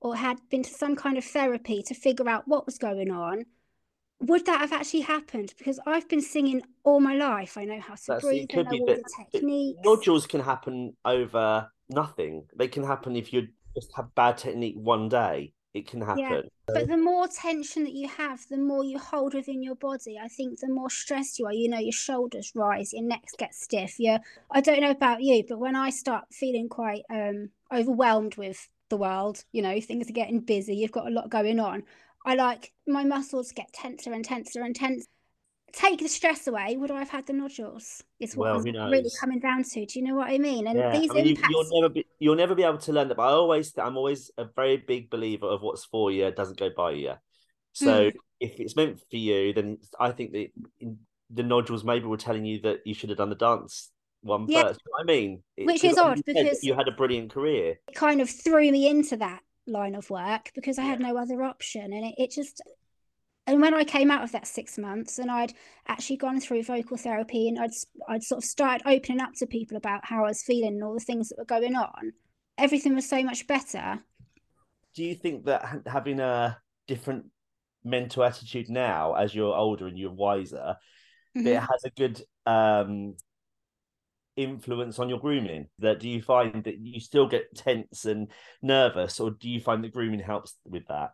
or 0.00 0.16
had 0.16 0.38
been 0.50 0.62
to 0.62 0.70
some 0.70 0.96
kind 0.96 1.18
of 1.18 1.24
therapy 1.24 1.82
to 1.82 1.94
figure 1.94 2.28
out 2.28 2.48
what 2.48 2.66
was 2.66 2.78
going 2.78 3.10
on, 3.10 3.44
would 4.20 4.46
that 4.46 4.60
have 4.60 4.72
actually 4.72 5.00
happened? 5.00 5.54
Because 5.58 5.80
I've 5.86 6.08
been 6.08 6.20
singing 6.20 6.62
all 6.84 7.00
my 7.00 7.14
life. 7.14 7.56
I 7.56 7.64
know 7.64 7.80
how 7.80 7.94
to 7.94 8.02
That's- 8.06 8.22
it 8.24 8.26
breathe. 8.26 8.46
I 8.50 8.54
could 8.54 8.64
know 8.66 8.70
be, 8.72 8.80
all 8.80 8.86
the 8.86 8.92
It- 8.92 9.06
techniques. 9.32 9.80
nodules 9.84 10.26
can 10.26 10.40
happen 10.40 10.96
over 11.04 11.70
nothing. 11.88 12.46
They 12.56 12.68
can 12.68 12.84
happen 12.84 13.16
if 13.16 13.32
you 13.32 13.48
just 13.74 13.92
have 13.96 14.14
bad 14.14 14.38
technique 14.38 14.76
one 14.76 15.08
day. 15.08 15.52
It 15.72 15.86
can 15.86 16.00
happen. 16.00 16.18
Yeah. 16.18 16.40
But 16.66 16.88
the 16.88 16.96
more 16.96 17.28
tension 17.28 17.84
that 17.84 17.92
you 17.92 18.08
have, 18.08 18.44
the 18.48 18.56
more 18.56 18.82
you 18.84 18.98
hold 18.98 19.34
within 19.34 19.62
your 19.62 19.76
body. 19.76 20.18
I 20.20 20.26
think 20.26 20.58
the 20.58 20.68
more 20.68 20.90
stressed 20.90 21.38
you 21.38 21.46
are, 21.46 21.52
you 21.52 21.68
know, 21.68 21.78
your 21.78 21.92
shoulders 21.92 22.52
rise, 22.56 22.92
your 22.92 23.04
neck 23.04 23.24
gets 23.38 23.62
stiff. 23.62 23.94
Yeah, 24.00 24.18
I 24.50 24.60
don't 24.60 24.80
know 24.80 24.90
about 24.90 25.22
you, 25.22 25.44
but 25.48 25.58
when 25.60 25.76
I 25.76 25.90
start 25.90 26.24
feeling 26.32 26.68
quite 26.68 27.02
um 27.08 27.50
overwhelmed 27.72 28.36
with 28.36 28.68
the 28.88 28.96
world, 28.96 29.44
you 29.52 29.62
know, 29.62 29.80
things 29.80 30.10
are 30.10 30.12
getting 30.12 30.40
busy, 30.40 30.74
you've 30.74 30.90
got 30.90 31.06
a 31.06 31.10
lot 31.10 31.30
going 31.30 31.60
on. 31.60 31.84
I 32.24 32.34
like 32.34 32.72
my 32.86 33.04
muscles 33.04 33.52
get 33.52 33.72
tenser 33.72 34.12
and 34.12 34.24
tenser 34.24 34.62
and 34.62 34.74
tense. 34.74 35.06
Take 35.72 36.00
the 36.00 36.08
stress 36.08 36.48
away, 36.48 36.76
would 36.76 36.90
I 36.90 36.98
have 36.98 37.10
had 37.10 37.26
the 37.26 37.32
nodules? 37.32 38.02
Is 38.18 38.36
what 38.36 38.46
Well, 38.46 38.56
I'm 38.56 38.90
really 38.90 39.08
coming 39.20 39.38
down 39.38 39.62
to. 39.62 39.86
Do 39.86 39.98
you 40.00 40.04
know 40.04 40.16
what 40.16 40.28
I 40.28 40.36
mean? 40.38 40.66
And 40.66 40.76
Yeah, 40.76 40.98
these 40.98 41.10
I 41.12 41.14
mean, 41.14 41.24
you, 41.26 41.30
impacts. 41.30 41.48
you'll 41.50 41.80
never 41.80 41.88
be 41.94 42.06
you'll 42.18 42.34
never 42.34 42.54
be 42.56 42.64
able 42.64 42.78
to 42.78 42.92
learn 42.92 43.06
that. 43.08 43.16
But 43.16 43.28
I 43.28 43.32
always 43.32 43.72
I'm 43.78 43.96
always 43.96 44.32
a 44.36 44.46
very 44.56 44.78
big 44.78 45.10
believer 45.10 45.46
of 45.46 45.62
what's 45.62 45.84
for 45.84 46.10
you 46.10 46.28
doesn't 46.32 46.58
go 46.58 46.70
by 46.76 46.90
you. 46.92 47.12
So 47.72 48.10
Hmm. 48.10 48.16
if 48.40 48.58
it's 48.58 48.74
meant 48.74 48.98
for 48.98 49.16
you, 49.16 49.52
then 49.52 49.78
I 49.98 50.10
think 50.10 50.32
that 50.32 50.48
in, 50.80 50.98
the 51.32 51.44
nodules 51.44 51.84
maybe 51.84 52.06
were 52.06 52.16
telling 52.16 52.44
you 52.44 52.60
that 52.62 52.80
you 52.84 52.92
should 52.92 53.10
have 53.10 53.18
done 53.18 53.30
the 53.30 53.36
dance 53.36 53.92
one 54.22 54.46
Yeah. 54.48 54.62
first. 54.64 54.80
You 54.84 54.92
I 54.98 55.04
mean, 55.04 55.42
Which 55.56 55.84
is 55.84 55.96
odd 55.96 56.20
because- 56.26 56.64
you 56.64 56.74
had 56.74 56.88
a 56.88 56.92
brilliant 56.92 57.30
career. 57.30 57.78
it 57.86 57.94
kind 57.94 58.20
of 58.20 58.28
threw 58.28 58.72
me 58.72 58.88
into 58.88 59.16
that 59.18 59.42
line 59.70 59.94
of 59.94 60.10
work 60.10 60.50
because 60.54 60.78
I 60.78 60.82
had 60.82 61.00
no 61.00 61.16
other 61.16 61.42
option. 61.42 61.92
And 61.92 62.04
it, 62.06 62.14
it 62.18 62.30
just, 62.30 62.60
and 63.46 63.60
when 63.60 63.74
I 63.74 63.84
came 63.84 64.10
out 64.10 64.22
of 64.22 64.32
that 64.32 64.46
six 64.46 64.78
months 64.78 65.18
and 65.18 65.30
I'd 65.30 65.52
actually 65.88 66.18
gone 66.18 66.40
through 66.40 66.62
vocal 66.62 66.96
therapy 66.96 67.48
and 67.48 67.58
I'd 67.58 67.70
I'd 68.08 68.22
sort 68.22 68.44
of 68.44 68.48
started 68.48 68.86
opening 68.86 69.20
up 69.20 69.32
to 69.38 69.46
people 69.46 69.76
about 69.76 70.04
how 70.04 70.24
I 70.24 70.28
was 70.28 70.42
feeling 70.42 70.74
and 70.74 70.84
all 70.84 70.94
the 70.94 71.00
things 71.00 71.28
that 71.28 71.38
were 71.38 71.44
going 71.44 71.74
on, 71.74 72.12
everything 72.58 72.94
was 72.94 73.08
so 73.08 73.22
much 73.22 73.46
better. 73.46 74.00
Do 74.94 75.04
you 75.04 75.14
think 75.14 75.44
that 75.46 75.82
having 75.86 76.20
a 76.20 76.58
different 76.86 77.26
mental 77.84 78.24
attitude 78.24 78.68
now, 78.68 79.14
as 79.14 79.34
you're 79.34 79.54
older 79.54 79.86
and 79.86 79.98
you're 79.98 80.12
wiser, 80.12 80.76
mm-hmm. 81.36 81.46
it 81.46 81.60
has 81.60 81.84
a 81.84 81.90
good 81.90 82.22
um, 82.46 83.14
influence 84.42 84.98
on 84.98 85.08
your 85.08 85.20
grooming? 85.20 85.68
That 85.78 86.00
do 86.00 86.08
you 86.08 86.22
find 86.22 86.64
that 86.64 86.78
you 86.78 87.00
still 87.00 87.28
get 87.28 87.54
tense 87.54 88.04
and 88.04 88.28
nervous, 88.62 89.20
or 89.20 89.30
do 89.30 89.48
you 89.48 89.60
find 89.60 89.84
that 89.84 89.92
grooming 89.92 90.20
helps 90.20 90.56
with 90.64 90.86
that? 90.88 91.12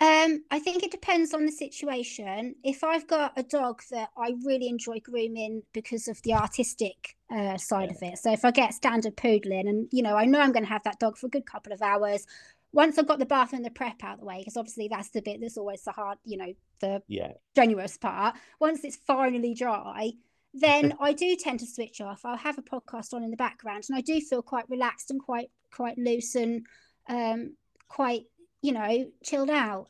Um, 0.00 0.44
I 0.52 0.60
think 0.60 0.84
it 0.84 0.92
depends 0.92 1.34
on 1.34 1.44
the 1.44 1.50
situation. 1.50 2.54
If 2.62 2.84
I've 2.84 3.08
got 3.08 3.32
a 3.36 3.42
dog 3.42 3.82
that 3.90 4.10
I 4.16 4.34
really 4.44 4.68
enjoy 4.68 5.00
grooming 5.00 5.62
because 5.72 6.06
of 6.06 6.22
the 6.22 6.34
artistic 6.34 7.16
uh, 7.32 7.56
side 7.56 7.90
yeah. 7.90 8.08
of 8.08 8.12
it, 8.14 8.18
so 8.18 8.32
if 8.32 8.44
I 8.44 8.52
get 8.52 8.74
standard 8.74 9.16
poodling, 9.16 9.68
and 9.68 9.88
you 9.90 10.02
know, 10.02 10.14
I 10.14 10.24
know 10.24 10.40
I'm 10.40 10.52
going 10.52 10.64
to 10.64 10.68
have 10.68 10.84
that 10.84 11.00
dog 11.00 11.16
for 11.16 11.26
a 11.26 11.30
good 11.30 11.46
couple 11.46 11.72
of 11.72 11.82
hours. 11.82 12.26
Once 12.72 12.96
I've 12.96 13.08
got 13.08 13.18
the 13.18 13.26
bath 13.26 13.54
and 13.54 13.64
the 13.64 13.70
prep 13.70 14.04
out 14.04 14.14
of 14.14 14.20
the 14.20 14.26
way, 14.26 14.38
because 14.38 14.56
obviously 14.56 14.86
that's 14.86 15.10
the 15.10 15.22
bit 15.22 15.40
that's 15.40 15.58
always 15.58 15.82
the 15.82 15.90
hard, 15.90 16.18
you 16.24 16.36
know, 16.36 16.52
the 16.80 17.02
yeah. 17.08 17.32
strenuous 17.52 17.96
part. 17.96 18.36
Once 18.60 18.84
it's 18.84 18.96
finally 18.96 19.54
dry, 19.54 20.12
then 20.54 20.94
I 21.00 21.12
do 21.12 21.36
tend 21.36 21.60
to 21.60 21.66
switch 21.66 22.00
off. 22.00 22.24
I'll 22.24 22.36
have 22.36 22.58
a 22.58 22.62
podcast 22.62 23.12
on 23.12 23.22
in 23.22 23.30
the 23.30 23.36
background, 23.36 23.84
and 23.88 23.96
I 23.96 24.00
do 24.00 24.20
feel 24.20 24.42
quite 24.42 24.68
relaxed 24.68 25.10
and 25.10 25.22
quite 25.22 25.50
quite 25.72 25.98
loose 25.98 26.34
and 26.34 26.66
um, 27.08 27.56
quite 27.88 28.24
you 28.62 28.72
know, 28.72 29.10
chilled 29.22 29.50
out. 29.50 29.88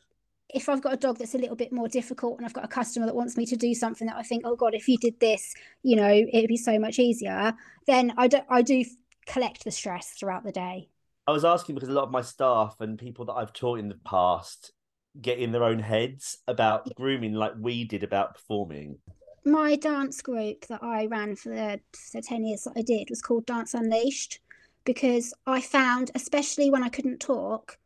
If 0.51 0.67
I've 0.67 0.81
got 0.81 0.93
a 0.93 0.97
dog 0.97 1.19
that's 1.19 1.35
a 1.35 1.37
little 1.37 1.55
bit 1.55 1.71
more 1.71 1.87
difficult 1.87 2.37
and 2.37 2.45
I've 2.45 2.53
got 2.53 2.65
a 2.65 2.69
customer 2.69 3.05
that 3.05 3.15
wants 3.15 3.37
me 3.37 3.45
to 3.47 3.55
do 3.55 3.75
something 3.75 4.07
that 4.07 4.15
I 4.15 4.23
think, 4.23 4.43
oh 4.45 4.55
God, 4.55 4.73
if 4.73 4.87
you 4.87 4.97
did 4.97 5.19
this, 5.19 5.53
you 5.83 5.95
know, 5.95 6.09
it'd 6.11 6.47
be 6.47 6.57
so 6.57 6.79
much 6.79 6.97
easier, 6.97 7.53
then 7.85 8.13
I 8.17 8.27
do, 8.27 8.39
I 8.49 8.63
do 8.63 8.83
collect 9.27 9.63
the 9.63 9.71
stress 9.71 10.09
throughout 10.11 10.43
the 10.43 10.51
day. 10.51 10.89
I 11.27 11.31
was 11.31 11.45
asking 11.45 11.75
because 11.75 11.89
a 11.89 11.93
lot 11.93 12.05
of 12.05 12.11
my 12.11 12.23
staff 12.23 12.77
and 12.79 12.97
people 12.97 13.25
that 13.25 13.33
I've 13.33 13.53
taught 13.53 13.77
in 13.77 13.89
the 13.89 13.99
past 14.03 14.71
get 15.21 15.37
in 15.37 15.51
their 15.51 15.63
own 15.63 15.79
heads 15.79 16.39
about 16.47 16.95
grooming 16.95 17.33
like 17.33 17.53
we 17.59 17.83
did 17.83 18.03
about 18.03 18.33
performing. 18.33 18.97
My 19.45 19.75
dance 19.75 20.21
group 20.21 20.65
that 20.67 20.83
I 20.83 21.05
ran 21.05 21.35
for 21.35 21.49
the, 21.49 21.79
for 21.93 22.17
the 22.17 22.21
10 22.21 22.45
years 22.45 22.63
that 22.63 22.73
I 22.75 22.81
did 22.81 23.09
was 23.09 23.21
called 23.21 23.45
Dance 23.45 23.73
Unleashed 23.73 24.39
because 24.85 25.33
I 25.45 25.61
found, 25.61 26.11
especially 26.15 26.69
when 26.69 26.83
I 26.83 26.89
couldn't 26.89 27.19
talk, 27.19 27.77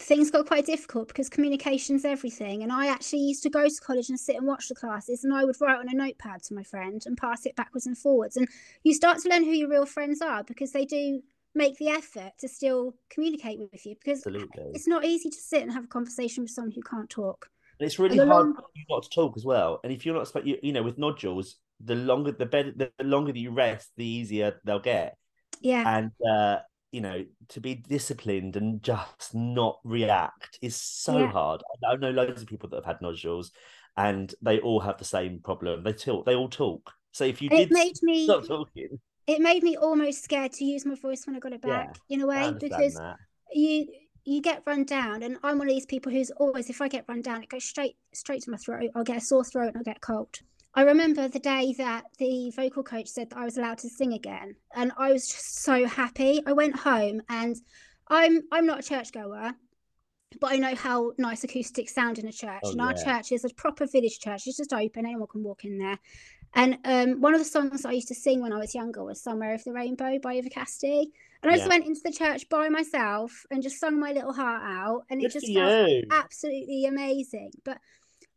things 0.00 0.30
got 0.30 0.46
quite 0.46 0.66
difficult 0.66 1.08
because 1.08 1.28
communication's 1.28 2.04
everything. 2.04 2.62
And 2.62 2.72
I 2.72 2.86
actually 2.86 3.20
used 3.20 3.42
to 3.44 3.50
go 3.50 3.68
to 3.68 3.80
college 3.80 4.08
and 4.08 4.18
sit 4.18 4.36
and 4.36 4.46
watch 4.46 4.68
the 4.68 4.74
classes, 4.74 5.24
and 5.24 5.34
I 5.34 5.44
would 5.44 5.60
write 5.60 5.78
on 5.78 5.88
a 5.88 5.94
notepad 5.94 6.42
to 6.44 6.54
my 6.54 6.62
friend 6.62 7.02
and 7.06 7.16
pass 7.16 7.46
it 7.46 7.56
backwards 7.56 7.86
and 7.86 7.96
forwards. 7.96 8.36
And 8.36 8.48
you 8.82 8.94
start 8.94 9.18
to 9.20 9.28
learn 9.28 9.44
who 9.44 9.52
your 9.52 9.68
real 9.68 9.86
friends 9.86 10.20
are 10.20 10.44
because 10.44 10.72
they 10.72 10.84
do 10.84 11.22
make 11.54 11.76
the 11.78 11.88
effort 11.88 12.32
to 12.38 12.48
still 12.48 12.94
communicate 13.10 13.58
with 13.58 13.84
you 13.84 13.94
because 13.94 14.18
Absolutely. 14.18 14.70
it's 14.74 14.86
not 14.86 15.04
easy 15.04 15.28
to 15.30 15.36
sit 15.36 15.62
and 15.62 15.72
have 15.72 15.84
a 15.84 15.88
conversation 15.88 16.44
with 16.44 16.50
someone 16.50 16.72
who 16.72 16.82
can't 16.82 17.10
talk. 17.10 17.50
And 17.78 17.86
it's 17.86 17.98
really 17.98 18.16
hard 18.16 18.28
long... 18.28 18.56
not 18.88 19.02
to 19.04 19.10
talk 19.10 19.36
as 19.36 19.44
well. 19.44 19.80
And 19.84 19.92
if 19.92 20.04
you're 20.04 20.14
not, 20.14 20.46
you, 20.46 20.58
you 20.62 20.72
know, 20.72 20.82
with 20.82 20.98
nodules, 20.98 21.56
the 21.82 21.94
longer 21.94 22.32
the 22.32 22.46
better, 22.46 22.72
the 22.74 22.90
longer 23.04 23.32
that 23.32 23.38
you 23.38 23.52
rest, 23.52 23.90
the 23.96 24.04
easier 24.04 24.60
they'll 24.64 24.80
get. 24.80 25.16
Yeah. 25.60 25.84
And 25.96 26.10
uh, 26.28 26.58
you 26.92 27.00
know, 27.00 27.24
to 27.50 27.60
be 27.60 27.74
disciplined 27.74 28.56
and 28.56 28.82
just 28.82 29.34
not 29.34 29.78
react 29.84 30.58
is 30.62 30.76
so 30.76 31.18
yeah. 31.18 31.30
hard. 31.30 31.62
I 31.88 31.96
know 31.96 32.10
loads 32.10 32.42
of 32.42 32.48
people 32.48 32.68
that 32.70 32.76
have 32.76 32.84
had 32.84 33.02
nodules 33.02 33.52
and 33.96 34.32
they 34.40 34.60
all 34.60 34.80
have 34.80 34.98
the 34.98 35.04
same 35.04 35.40
problem. 35.40 35.82
They 35.82 35.92
talk, 35.92 36.24
they 36.24 36.34
all 36.34 36.48
talk. 36.48 36.90
So 37.12 37.24
if 37.24 37.42
you 37.42 37.48
it 37.52 37.56
did 37.56 37.70
made 37.72 37.96
me 38.02 38.24
stop 38.24 38.46
talking, 38.46 38.98
it 39.26 39.40
made 39.40 39.62
me 39.62 39.76
almost 39.76 40.24
scared 40.24 40.52
to 40.52 40.64
use 40.64 40.86
my 40.86 40.94
voice 40.94 41.26
when 41.26 41.36
I 41.36 41.40
got 41.40 41.52
it 41.52 41.60
back 41.60 41.96
yeah, 42.08 42.16
in 42.16 42.22
a 42.22 42.26
way 42.26 42.54
because 42.58 42.94
that. 42.94 43.16
you 43.52 43.86
you 44.28 44.42
get 44.42 44.62
run 44.66 44.84
down 44.84 45.22
and 45.22 45.38
I'm 45.42 45.58
one 45.58 45.68
of 45.68 45.74
these 45.74 45.86
people 45.86 46.12
who's 46.12 46.30
always 46.32 46.68
if 46.68 46.80
I 46.80 46.88
get 46.88 47.06
run 47.08 47.22
down 47.22 47.42
it 47.42 47.48
goes 47.48 47.64
straight 47.64 47.96
straight 48.12 48.42
to 48.42 48.50
my 48.50 48.56
throat. 48.58 48.90
I'll 48.94 49.04
get 49.04 49.16
a 49.16 49.20
sore 49.20 49.44
throat 49.44 49.68
and 49.68 49.78
I'll 49.78 49.82
get 49.82 50.00
cold. 50.00 50.40
I 50.74 50.82
remember 50.82 51.28
the 51.28 51.38
day 51.38 51.74
that 51.78 52.04
the 52.18 52.52
vocal 52.54 52.82
coach 52.82 53.08
said 53.08 53.30
that 53.30 53.38
I 53.38 53.44
was 53.44 53.56
allowed 53.56 53.78
to 53.78 53.88
sing 53.88 54.12
again, 54.12 54.54
and 54.74 54.92
I 54.96 55.12
was 55.12 55.26
just 55.26 55.62
so 55.62 55.86
happy. 55.86 56.40
I 56.46 56.52
went 56.52 56.76
home, 56.76 57.22
and 57.28 57.56
I'm 58.06 58.42
I'm 58.52 58.66
not 58.66 58.80
a 58.80 58.82
churchgoer, 58.82 59.54
but 60.40 60.52
I 60.52 60.56
know 60.56 60.74
how 60.74 61.12
nice 61.18 61.42
acoustics 61.42 61.94
sound 61.94 62.18
in 62.18 62.28
a 62.28 62.32
church. 62.32 62.60
Oh, 62.62 62.72
and 62.72 62.80
our 62.80 62.94
church 62.94 63.32
is 63.32 63.44
a 63.44 63.48
proper 63.48 63.86
village 63.86 64.20
church; 64.20 64.46
it's 64.46 64.58
just 64.58 64.72
open; 64.72 65.06
anyone 65.06 65.26
can 65.26 65.42
walk 65.42 65.64
in 65.64 65.78
there. 65.78 65.98
And 66.54 66.78
um, 66.84 67.20
one 67.20 67.34
of 67.34 67.40
the 67.40 67.44
songs 67.46 67.84
I 67.84 67.92
used 67.92 68.08
to 68.08 68.14
sing 68.14 68.40
when 68.40 68.52
I 68.52 68.58
was 68.58 68.74
younger 68.74 69.02
was 69.02 69.20
"Somewhere 69.20 69.54
Over 69.54 69.62
the 69.64 69.72
Rainbow" 69.72 70.18
by 70.18 70.34
Eva 70.34 70.50
Cassidy. 70.50 71.12
And 71.42 71.52
I 71.52 71.56
just 71.56 71.68
went 71.68 71.86
into 71.86 72.00
the 72.04 72.12
church 72.12 72.48
by 72.48 72.68
myself 72.68 73.46
and 73.50 73.62
just 73.62 73.78
sung 73.78 74.00
my 74.00 74.12
little 74.12 74.32
heart 74.32 74.62
out, 74.64 75.02
and 75.08 75.22
it 75.22 75.32
just 75.32 75.52
felt 75.52 76.04
absolutely 76.10 76.86
amazing. 76.86 77.52
But 77.64 77.78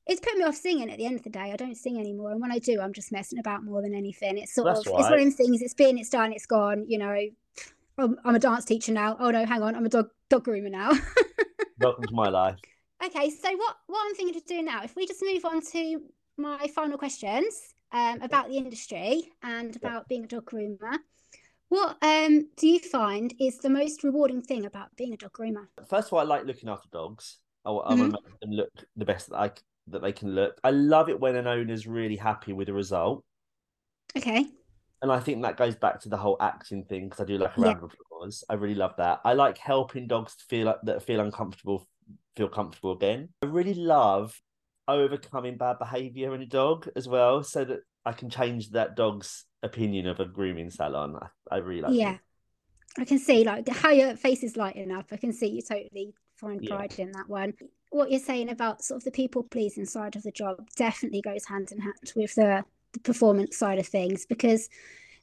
it's 0.08 0.22
put 0.22 0.38
me 0.38 0.44
off 0.44 0.56
singing 0.56 0.92
at 0.92 0.98
the 0.98 1.06
end 1.06 1.16
of 1.16 1.24
the 1.24 1.30
day. 1.30 1.52
I 1.52 1.56
don't 1.56 1.76
sing 1.76 2.00
anymore. 2.00 2.32
And 2.32 2.42
when 2.42 2.52
I 2.52 2.60
do, 2.60 2.80
I'm 2.82 2.94
just 2.94 3.12
messing 3.12 3.40
about 3.40 3.64
more 3.64 3.82
than 3.82 3.94
anything. 3.94 4.38
It's 4.38 4.54
sort 4.54 4.68
That's 4.68 4.82
of, 4.82 4.88
right. 4.88 5.00
it's 5.00 5.10
one 5.10 5.14
of 5.14 5.20
them 5.20 5.32
things, 5.32 5.62
it's 5.62 5.74
been, 5.74 5.98
it's 5.98 6.10
done, 6.10 6.34
it's 6.34 6.46
gone. 6.46 6.86
You 6.88 6.98
know, 6.98 7.18
I'm, 7.98 8.18
I'm 8.24 8.36
a 8.36 8.40
dance 8.40 8.66
teacher 8.66 8.92
now. 8.92 9.16
Oh 9.20 9.32
no, 9.32 9.46
hang 9.46 9.62
on, 9.62 9.76
I'm 9.76 9.86
a 9.86 9.90
dog, 9.90 10.10
dog 10.30 10.46
groomer 10.46 10.72
now. 10.72 10.92
Welcome 11.80 12.04
to 12.06 12.14
my 12.14 12.30
life. 12.30 12.58
Okay, 13.04 13.30
so 13.30 13.56
what, 13.56 13.78
what 13.88 14.06
I'm 14.06 14.16
thinking 14.16 14.36
of 14.36 14.46
doing 14.46 14.66
now, 14.66 14.84
if 14.84 14.96
we 14.96 15.08
just 15.08 15.24
move 15.24 15.44
on 15.46 15.62
to 15.72 16.02
my 16.38 16.68
final 16.76 16.98
questions 16.98 17.74
um, 17.92 18.22
about 18.22 18.48
the 18.50 18.58
industry 18.58 19.32
and 19.44 19.76
about 19.76 19.94
yeah. 19.94 20.10
being 20.10 20.24
a 20.26 20.28
dog 20.28 20.46
groomer. 20.46 20.98
What 21.72 21.96
um, 22.02 22.50
do 22.58 22.68
you 22.68 22.82
find 22.82 23.34
is 23.40 23.60
the 23.60 23.70
most 23.70 24.04
rewarding 24.04 24.42
thing 24.42 24.66
about 24.66 24.94
being 24.98 25.14
a 25.14 25.18
dog 25.18 25.32
groomer? 25.32 25.68
First 25.88 26.10
of 26.10 26.14
all, 26.14 26.20
I 26.20 26.24
like 26.24 26.44
looking 26.44 26.68
after 26.68 26.90
dogs. 26.92 27.38
I, 27.64 27.70
I 27.70 27.72
mm-hmm. 27.72 28.00
want 28.02 28.14
to 28.14 28.20
make 28.26 28.40
them 28.42 28.52
look 28.52 28.86
the 28.98 29.06
best 29.06 29.30
that 29.30 29.38
I 29.38 29.52
that 29.88 30.02
they 30.02 30.12
can 30.12 30.36
look. 30.36 30.60
I 30.66 30.72
love 30.72 31.08
it 31.08 31.18
when 31.18 31.38
an 31.38 31.48
owner's 31.48 31.88
really 31.88 32.18
happy 32.18 32.52
with 32.52 32.68
the 32.68 32.74
result. 32.74 33.24
Okay. 34.18 34.48
And 35.02 35.14
I 35.14 35.22
think 35.22 35.44
that 35.44 35.56
goes 35.56 35.78
back 35.78 36.02
to 36.02 36.10
the 36.10 36.18
whole 36.18 36.36
acting 36.42 36.84
thing 36.84 37.08
because 37.08 37.22
I 37.22 37.26
do 37.26 37.38
like 37.38 37.56
a 37.58 37.62
round 37.62 37.84
of 37.84 37.94
applause. 37.94 38.44
I 38.50 38.56
really 38.56 38.76
love 38.76 38.96
that. 38.98 39.22
I 39.24 39.32
like 39.32 39.58
helping 39.58 40.08
dogs 40.08 40.36
feel 40.50 40.66
like 40.66 40.82
that 40.84 41.04
feel 41.04 41.22
uncomfortable 41.22 41.88
feel 42.36 42.50
comfortable 42.50 42.92
again. 42.92 43.30
I 43.44 43.46
really 43.46 43.76
love 43.76 44.38
overcoming 44.90 45.56
bad 45.56 45.80
behavior 45.80 46.36
in 46.36 46.42
a 46.42 46.46
dog 46.46 46.90
as 46.98 47.08
well, 47.08 47.44
so 47.44 47.64
that 47.64 47.80
I 48.06 48.14
can 48.14 48.30
change 48.30 48.72
that 48.72 48.96
dog's 48.96 49.46
opinion 49.64 50.08
of 50.08 50.20
a 50.20 50.26
grooming 50.26 50.70
salon. 50.70 51.18
I, 51.22 51.56
I 51.56 51.58
really 51.60 51.82
like. 51.82 51.94
Yeah, 51.94 52.18
I 52.98 53.06
can 53.06 53.20
see 53.20 53.44
like 53.44 53.68
how 53.70 53.92
your 53.92 54.16
face 54.16 54.44
is 54.44 54.58
lighting 54.58 54.92
up. 54.92 55.08
I 55.12 55.18
can 55.18 55.34
see 55.34 55.48
you 55.48 55.62
totally 55.62 56.14
find 56.38 56.66
pride 56.68 56.94
yeah. 56.98 57.06
in 57.06 57.12
that 57.12 57.30
one 57.30 57.54
what 57.92 58.10
you're 58.10 58.20
saying 58.20 58.50
about 58.50 58.84
sort 58.84 58.98
of 58.98 59.04
the 59.04 59.12
people 59.12 59.44
pleasing 59.44 59.86
side 59.86 60.16
of 60.16 60.24
the 60.24 60.32
job 60.32 60.66
definitely 60.76 61.22
goes 61.22 61.46
hand 61.46 61.72
in 61.72 61.80
hand 61.80 62.14
with 62.16 62.34
the, 62.36 62.64
the 62.94 63.00
performance 63.02 63.58
side 63.58 63.78
of 63.78 63.86
things 63.86 64.26
because 64.26 64.70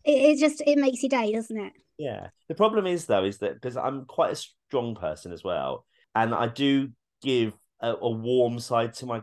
it, 0.05 0.13
it 0.13 0.39
just 0.39 0.63
it 0.67 0.79
makes 0.79 1.03
your 1.03 1.09
day 1.09 1.33
doesn't 1.33 1.59
it 1.59 1.73
yeah 1.97 2.29
the 2.47 2.55
problem 2.55 2.87
is 2.87 3.07
though 3.07 3.25
is 3.25 3.39
that 3.39 3.55
because 3.55 3.77
i'm 3.77 4.05
quite 4.05 4.33
a 4.33 4.37
strong 4.69 4.95
person 4.95 5.33
as 5.33 5.43
well 5.43 5.85
and 6.15 6.35
i 6.35 6.47
do 6.47 6.91
give 7.23 7.55
a, 7.81 7.95
a 7.95 8.11
warm 8.11 8.59
side 8.59 8.93
to 8.93 9.07
my 9.07 9.23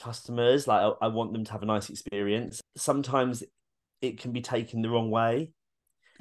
customers 0.00 0.66
like 0.66 0.80
I, 0.80 1.06
I 1.06 1.08
want 1.08 1.32
them 1.32 1.44
to 1.44 1.52
have 1.52 1.62
a 1.62 1.66
nice 1.66 1.90
experience 1.90 2.60
sometimes 2.76 3.42
it 4.02 4.20
can 4.20 4.32
be 4.32 4.42
taken 4.42 4.82
the 4.82 4.90
wrong 4.90 5.10
way 5.10 5.52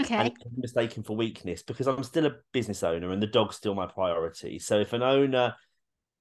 Okay. 0.02 0.16
And 0.16 0.34
mistaken 0.58 1.04
for 1.04 1.16
weakness 1.16 1.62
because 1.62 1.88
I'm 1.88 2.04
still 2.04 2.26
a 2.26 2.36
business 2.52 2.82
owner 2.82 3.12
and 3.12 3.22
the 3.22 3.28
dog's 3.28 3.58
still 3.58 3.76
my 3.76 3.86
priority. 3.86 4.58
So 4.58 4.80
if 4.80 4.92
an 4.92 5.04
owner 5.04 5.54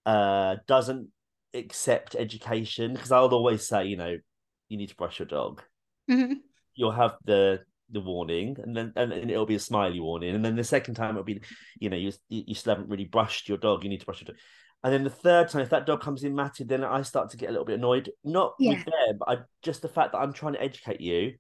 uh, 0.05 0.57
doesn't 0.67 1.09
accept 1.55 2.15
education 2.15 2.93
because 2.93 3.13
I'll 3.13 3.29
always 3.29 3.67
say, 3.67 3.87
you 3.87 3.97
know, 3.97 4.17
you 4.69 4.77
need 4.77 4.91
to 4.91 4.97
brush 4.97 5.19
your 5.19 5.27
dog. 5.27 5.63
Mm-hmm. 6.11 6.35
You'll 6.75 6.93
have 6.93 7.17
the 7.25 7.61
the 7.91 8.01
warning, 8.01 8.57
and 8.63 8.75
then 8.75 8.93
and, 8.97 9.13
and, 9.13 9.31
it'll 9.31 9.45
be 9.45 9.55
a 9.55 9.61
smiley 9.61 10.01
warning, 10.01 10.35
and 10.35 10.43
then 10.43 10.57
the 10.57 10.65
second 10.65 10.95
time 10.95 11.11
it'll 11.11 11.25
be, 11.25 11.43
you 11.79 11.91
know, 11.91 11.97
you 11.97 12.11
you 12.29 12.55
still 12.55 12.75
haven't 12.75 12.89
really 12.89 13.05
brushed 13.05 13.49
your 13.49 13.59
dog. 13.59 13.85
You 13.85 13.91
need 13.91 14.01
to 14.01 14.07
brush 14.07 14.23
your 14.23 14.29
dog. 14.29 14.37
And 14.85 14.93
then 14.93 15.05
the 15.05 15.11
third 15.11 15.49
time, 15.49 15.63
if 15.63 15.71
that 15.71 15.87
dog 15.87 16.01
comes 16.01 16.25
in 16.25 16.35
matted, 16.35 16.69
then 16.69 16.83
I 16.83 17.03
start 17.03 17.31
to 17.31 17.37
get 17.37 17.49
a 17.49 17.53
little 17.53 17.65
bit 17.65 17.79
annoyed. 17.79 18.11
Not 18.25 18.55
yeah. 18.59 18.71
with 18.71 18.85
them, 18.85 19.19
but 19.19 19.29
I, 19.29 19.39
just 19.63 19.83
the 19.83 19.89
fact 19.89 20.13
that 20.13 20.19
I'm 20.19 20.33
trying 20.33 20.55
to 20.55 20.63
educate 20.63 21.01
you, 21.01 21.35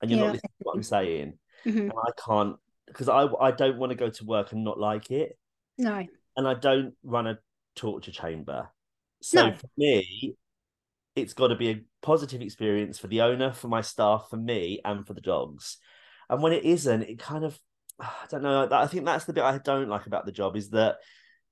and 0.00 0.10
you're 0.10 0.18
yeah. 0.18 0.26
not 0.26 0.32
listening 0.32 0.52
to 0.58 0.64
what 0.64 0.76
I'm 0.76 0.82
saying, 0.82 1.38
mm-hmm. 1.66 1.78
and 1.78 1.92
I 1.92 2.10
can't 2.26 2.56
because 2.86 3.08
I 3.08 3.26
I 3.40 3.50
don't 3.50 3.78
want 3.78 3.90
to 3.90 3.96
go 3.96 4.08
to 4.08 4.24
work 4.24 4.52
and 4.52 4.64
not 4.64 4.80
like 4.80 5.10
it. 5.10 5.38
No. 5.76 6.06
And 6.36 6.48
I 6.48 6.54
don't 6.54 6.94
run 7.02 7.26
a 7.26 7.38
torture 7.76 8.12
chamber. 8.12 8.68
So 9.20 9.48
no. 9.48 9.54
for 9.54 9.68
me, 9.76 10.36
it's 11.14 11.34
got 11.34 11.48
to 11.48 11.56
be 11.56 11.70
a 11.70 11.84
positive 12.00 12.40
experience 12.40 12.98
for 12.98 13.08
the 13.08 13.20
owner, 13.20 13.52
for 13.52 13.68
my 13.68 13.82
staff, 13.82 14.28
for 14.30 14.38
me, 14.38 14.80
and 14.84 15.06
for 15.06 15.12
the 15.12 15.20
dogs. 15.20 15.76
And 16.30 16.42
when 16.42 16.54
it 16.54 16.64
isn't, 16.64 17.02
it 17.02 17.18
kind 17.18 17.44
of 17.44 17.58
I 18.00 18.26
don't 18.30 18.42
know. 18.42 18.68
I 18.70 18.86
think 18.86 19.04
that's 19.04 19.26
the 19.26 19.34
bit 19.34 19.44
I 19.44 19.58
don't 19.58 19.90
like 19.90 20.06
about 20.06 20.24
the 20.24 20.32
job 20.32 20.56
is 20.56 20.70
that 20.70 20.96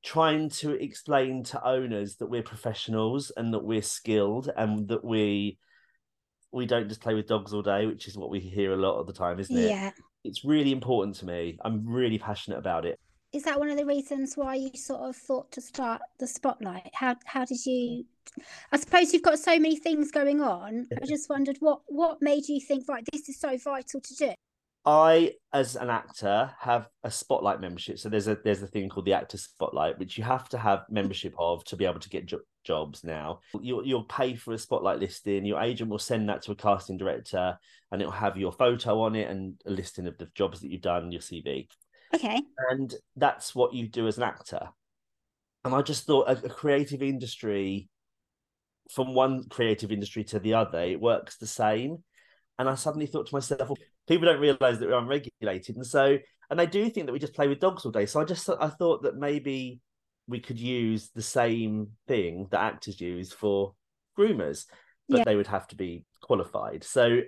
trying 0.04 0.48
to 0.48 0.72
explain 0.72 1.42
to 1.44 1.64
owners 1.66 2.16
that 2.16 2.28
we're 2.28 2.42
professionals 2.42 3.32
and 3.36 3.52
that 3.52 3.64
we're 3.64 3.82
skilled 3.82 4.50
and 4.56 4.88
that 4.88 5.04
we 5.04 5.58
we 6.52 6.66
don't 6.66 6.88
just 6.88 7.02
play 7.02 7.14
with 7.14 7.26
dogs 7.26 7.52
all 7.52 7.62
day, 7.62 7.86
which 7.86 8.08
is 8.08 8.16
what 8.16 8.30
we 8.30 8.40
hear 8.40 8.72
a 8.72 8.76
lot 8.76 8.98
of 8.98 9.06
the 9.06 9.12
time, 9.12 9.38
isn't 9.38 9.56
it? 9.56 9.68
Yeah. 9.68 9.90
It's 10.24 10.44
really 10.44 10.72
important 10.72 11.16
to 11.16 11.26
me. 11.26 11.58
I'm 11.62 11.86
really 11.86 12.18
passionate 12.18 12.58
about 12.58 12.86
it. 12.86 12.98
Is 13.32 13.42
that 13.42 13.58
one 13.58 13.68
of 13.68 13.76
the 13.76 13.84
reasons 13.84 14.34
why 14.34 14.54
you 14.54 14.70
sort 14.74 15.02
of 15.02 15.14
thought 15.14 15.52
to 15.52 15.60
start 15.60 16.00
the 16.18 16.26
spotlight? 16.26 16.90
How 16.94 17.16
how 17.26 17.44
did 17.44 17.58
you 17.66 18.04
I 18.72 18.78
suppose 18.78 19.12
you've 19.12 19.22
got 19.22 19.38
so 19.38 19.58
many 19.58 19.76
things 19.76 20.10
going 20.10 20.40
on. 20.40 20.86
I 21.02 21.04
just 21.06 21.28
wondered 21.28 21.56
what 21.60 21.80
what 21.86 22.22
made 22.22 22.48
you 22.48 22.60
think, 22.60 22.88
right, 22.88 23.04
this 23.12 23.28
is 23.28 23.38
so 23.38 23.56
vital 23.58 24.00
to 24.00 24.14
do. 24.14 24.32
I, 24.88 25.32
as 25.52 25.76
an 25.76 25.90
actor, 25.90 26.50
have 26.58 26.88
a 27.04 27.10
spotlight 27.10 27.60
membership. 27.60 27.98
So 27.98 28.08
there's 28.08 28.26
a 28.26 28.38
there's 28.42 28.62
a 28.62 28.66
thing 28.66 28.88
called 28.88 29.04
the 29.04 29.12
actor 29.12 29.36
spotlight, 29.36 29.98
which 29.98 30.16
you 30.16 30.24
have 30.24 30.48
to 30.48 30.56
have 30.56 30.86
membership 30.88 31.34
of 31.38 31.62
to 31.64 31.76
be 31.76 31.84
able 31.84 32.00
to 32.00 32.08
get 32.08 32.24
jo- 32.24 32.40
jobs. 32.64 33.04
Now 33.04 33.40
you'll 33.60 33.86
you'll 33.86 34.04
pay 34.04 34.34
for 34.34 34.54
a 34.54 34.58
spotlight 34.58 34.98
listing. 34.98 35.44
Your 35.44 35.60
agent 35.60 35.90
will 35.90 35.98
send 35.98 36.30
that 36.30 36.40
to 36.42 36.52
a 36.52 36.56
casting 36.56 36.96
director, 36.96 37.58
and 37.92 38.00
it'll 38.00 38.12
have 38.12 38.38
your 38.38 38.50
photo 38.50 39.02
on 39.02 39.14
it 39.14 39.28
and 39.28 39.60
a 39.66 39.70
listing 39.70 40.06
of 40.06 40.16
the 40.16 40.28
jobs 40.34 40.60
that 40.60 40.70
you've 40.70 40.80
done, 40.80 41.12
your 41.12 41.20
CV. 41.20 41.68
Okay. 42.14 42.40
And 42.70 42.94
that's 43.14 43.54
what 43.54 43.74
you 43.74 43.88
do 43.88 44.06
as 44.06 44.16
an 44.16 44.22
actor. 44.22 44.70
And 45.66 45.74
I 45.74 45.82
just 45.82 46.06
thought 46.06 46.30
a, 46.30 46.46
a 46.46 46.48
creative 46.48 47.02
industry, 47.02 47.90
from 48.90 49.14
one 49.14 49.50
creative 49.50 49.92
industry 49.92 50.24
to 50.24 50.38
the 50.38 50.54
other, 50.54 50.80
it 50.80 50.98
works 50.98 51.36
the 51.36 51.46
same. 51.46 52.02
And 52.58 52.68
I 52.68 52.74
suddenly 52.74 53.06
thought 53.06 53.26
to 53.28 53.34
myself, 53.34 53.70
people 54.08 54.26
don't 54.26 54.40
realize 54.40 54.78
that 54.78 54.88
we're 54.88 54.98
unregulated, 54.98 55.76
and 55.76 55.86
so 55.86 56.18
and 56.50 56.58
they 56.58 56.66
do 56.66 56.88
think 56.88 57.06
that 57.06 57.12
we 57.12 57.18
just 57.18 57.34
play 57.34 57.46
with 57.46 57.60
dogs 57.60 57.84
all 57.84 57.92
day. 57.92 58.06
So 58.06 58.20
I 58.20 58.24
just 58.24 58.48
I 58.48 58.68
thought 58.68 59.02
that 59.02 59.16
maybe 59.16 59.80
we 60.26 60.40
could 60.40 60.58
use 60.58 61.10
the 61.14 61.22
same 61.22 61.88
thing 62.06 62.48
that 62.50 62.60
actors 62.60 63.00
use 63.00 63.32
for 63.32 63.74
groomers, 64.18 64.66
but 65.08 65.18
Yeah. 65.18 65.24
they 65.24 65.36
would 65.36 65.46
have 65.46 65.68
to 65.68 65.76
be 65.76 66.04
qualified. 66.20 66.84
So 66.84 67.20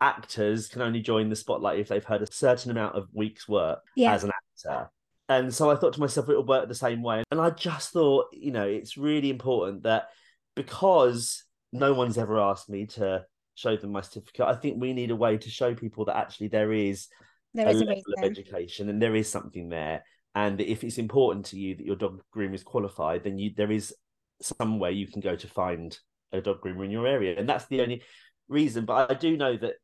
actors 0.00 0.68
can 0.68 0.82
only 0.82 1.00
join 1.00 1.28
the 1.30 1.36
spotlight 1.36 1.78
if 1.78 1.88
they've 1.88 2.04
heard 2.04 2.22
a 2.22 2.32
certain 2.32 2.70
amount 2.70 2.94
of 2.96 3.08
weeks' 3.12 3.48
work 3.48 3.80
Yeah. 3.94 4.12
as 4.14 4.24
an 4.24 4.30
actor. 4.30 4.90
And 5.28 5.52
so 5.52 5.70
I 5.70 5.76
thought 5.76 5.94
to 5.94 6.00
myself, 6.00 6.28
it'll 6.28 6.44
work 6.46 6.68
the 6.68 6.74
same 6.74 7.02
way. 7.02 7.24
And 7.30 7.40
I 7.40 7.50
just 7.50 7.92
thought, 7.92 8.26
you 8.32 8.52
know, 8.52 8.66
it's 8.66 8.96
really 8.96 9.28
important 9.30 9.82
that 9.82 10.10
because 10.54 11.44
no 11.72 11.94
one's 11.94 12.16
ever 12.18 12.38
asked 12.38 12.68
me 12.68 12.86
to 12.86 13.24
show 13.56 13.76
them 13.76 13.90
my 13.90 14.02
certificate, 14.02 14.46
I 14.46 14.54
think 14.54 14.80
we 14.80 14.92
need 14.92 15.10
a 15.10 15.16
way 15.16 15.36
to 15.38 15.50
show 15.50 15.74
people 15.74 16.04
that 16.04 16.16
actually 16.16 16.48
there 16.48 16.72
is 16.72 17.08
There 17.54 17.66
a 17.66 17.70
is 17.70 17.80
a 17.80 17.84
level 17.84 18.02
of 18.16 18.24
education 18.30 18.88
and 18.88 19.02
there 19.02 19.16
is 19.16 19.28
something 19.28 19.68
there. 19.68 20.04
And 20.34 20.60
if 20.60 20.84
it's 20.84 20.98
important 20.98 21.46
to 21.46 21.58
you 21.58 21.74
that 21.74 21.86
your 21.86 21.96
dog 21.96 22.22
groomer 22.34 22.54
is 22.54 22.62
qualified, 22.62 23.24
then 23.24 23.38
you 23.38 23.50
there 23.56 23.72
is 23.72 23.94
some 24.42 24.78
way 24.78 24.92
you 24.92 25.08
can 25.08 25.20
go 25.20 25.34
to 25.34 25.48
find 25.48 25.98
a 26.32 26.40
dog 26.42 26.60
groomer 26.60 26.84
in 26.84 26.90
your 26.90 27.06
area. 27.06 27.38
And 27.38 27.48
that's 27.48 27.66
the 27.66 27.80
only 27.80 28.02
reason. 28.48 28.84
But 28.84 29.10
I 29.10 29.14
do 29.14 29.36
know 29.36 29.56
that 29.56 29.74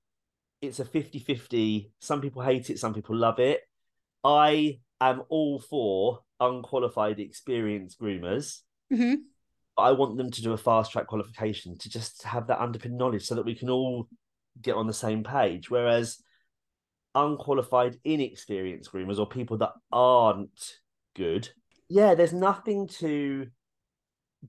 it's 0.60 0.78
a 0.78 0.84
50-50. 0.84 1.90
Some 2.00 2.20
people 2.20 2.42
hate 2.42 2.68
it, 2.68 2.78
some 2.78 2.94
people 2.94 3.16
love 3.16 3.38
it. 3.38 3.62
I 4.22 4.80
am 5.00 5.22
all 5.30 5.58
for 5.58 6.20
unqualified 6.38 7.18
experienced 7.18 7.98
groomers. 7.98 8.60
hmm 8.90 9.31
I 9.78 9.92
want 9.92 10.16
them 10.18 10.30
to 10.30 10.42
do 10.42 10.52
a 10.52 10.56
fast 10.58 10.92
track 10.92 11.06
qualification 11.06 11.78
to 11.78 11.88
just 11.88 12.22
have 12.24 12.46
that 12.48 12.58
underpin 12.60 12.92
knowledge 12.92 13.24
so 13.24 13.34
that 13.36 13.44
we 13.46 13.54
can 13.54 13.70
all 13.70 14.08
get 14.60 14.74
on 14.76 14.86
the 14.86 14.92
same 14.92 15.24
page. 15.24 15.70
Whereas 15.70 16.22
unqualified, 17.14 17.98
inexperienced 18.04 18.92
groomers 18.92 19.18
or 19.18 19.26
people 19.26 19.58
that 19.58 19.72
aren't 19.90 20.78
good, 21.14 21.48
yeah, 21.88 22.14
there's 22.14 22.32
nothing 22.32 22.88
to 22.88 23.46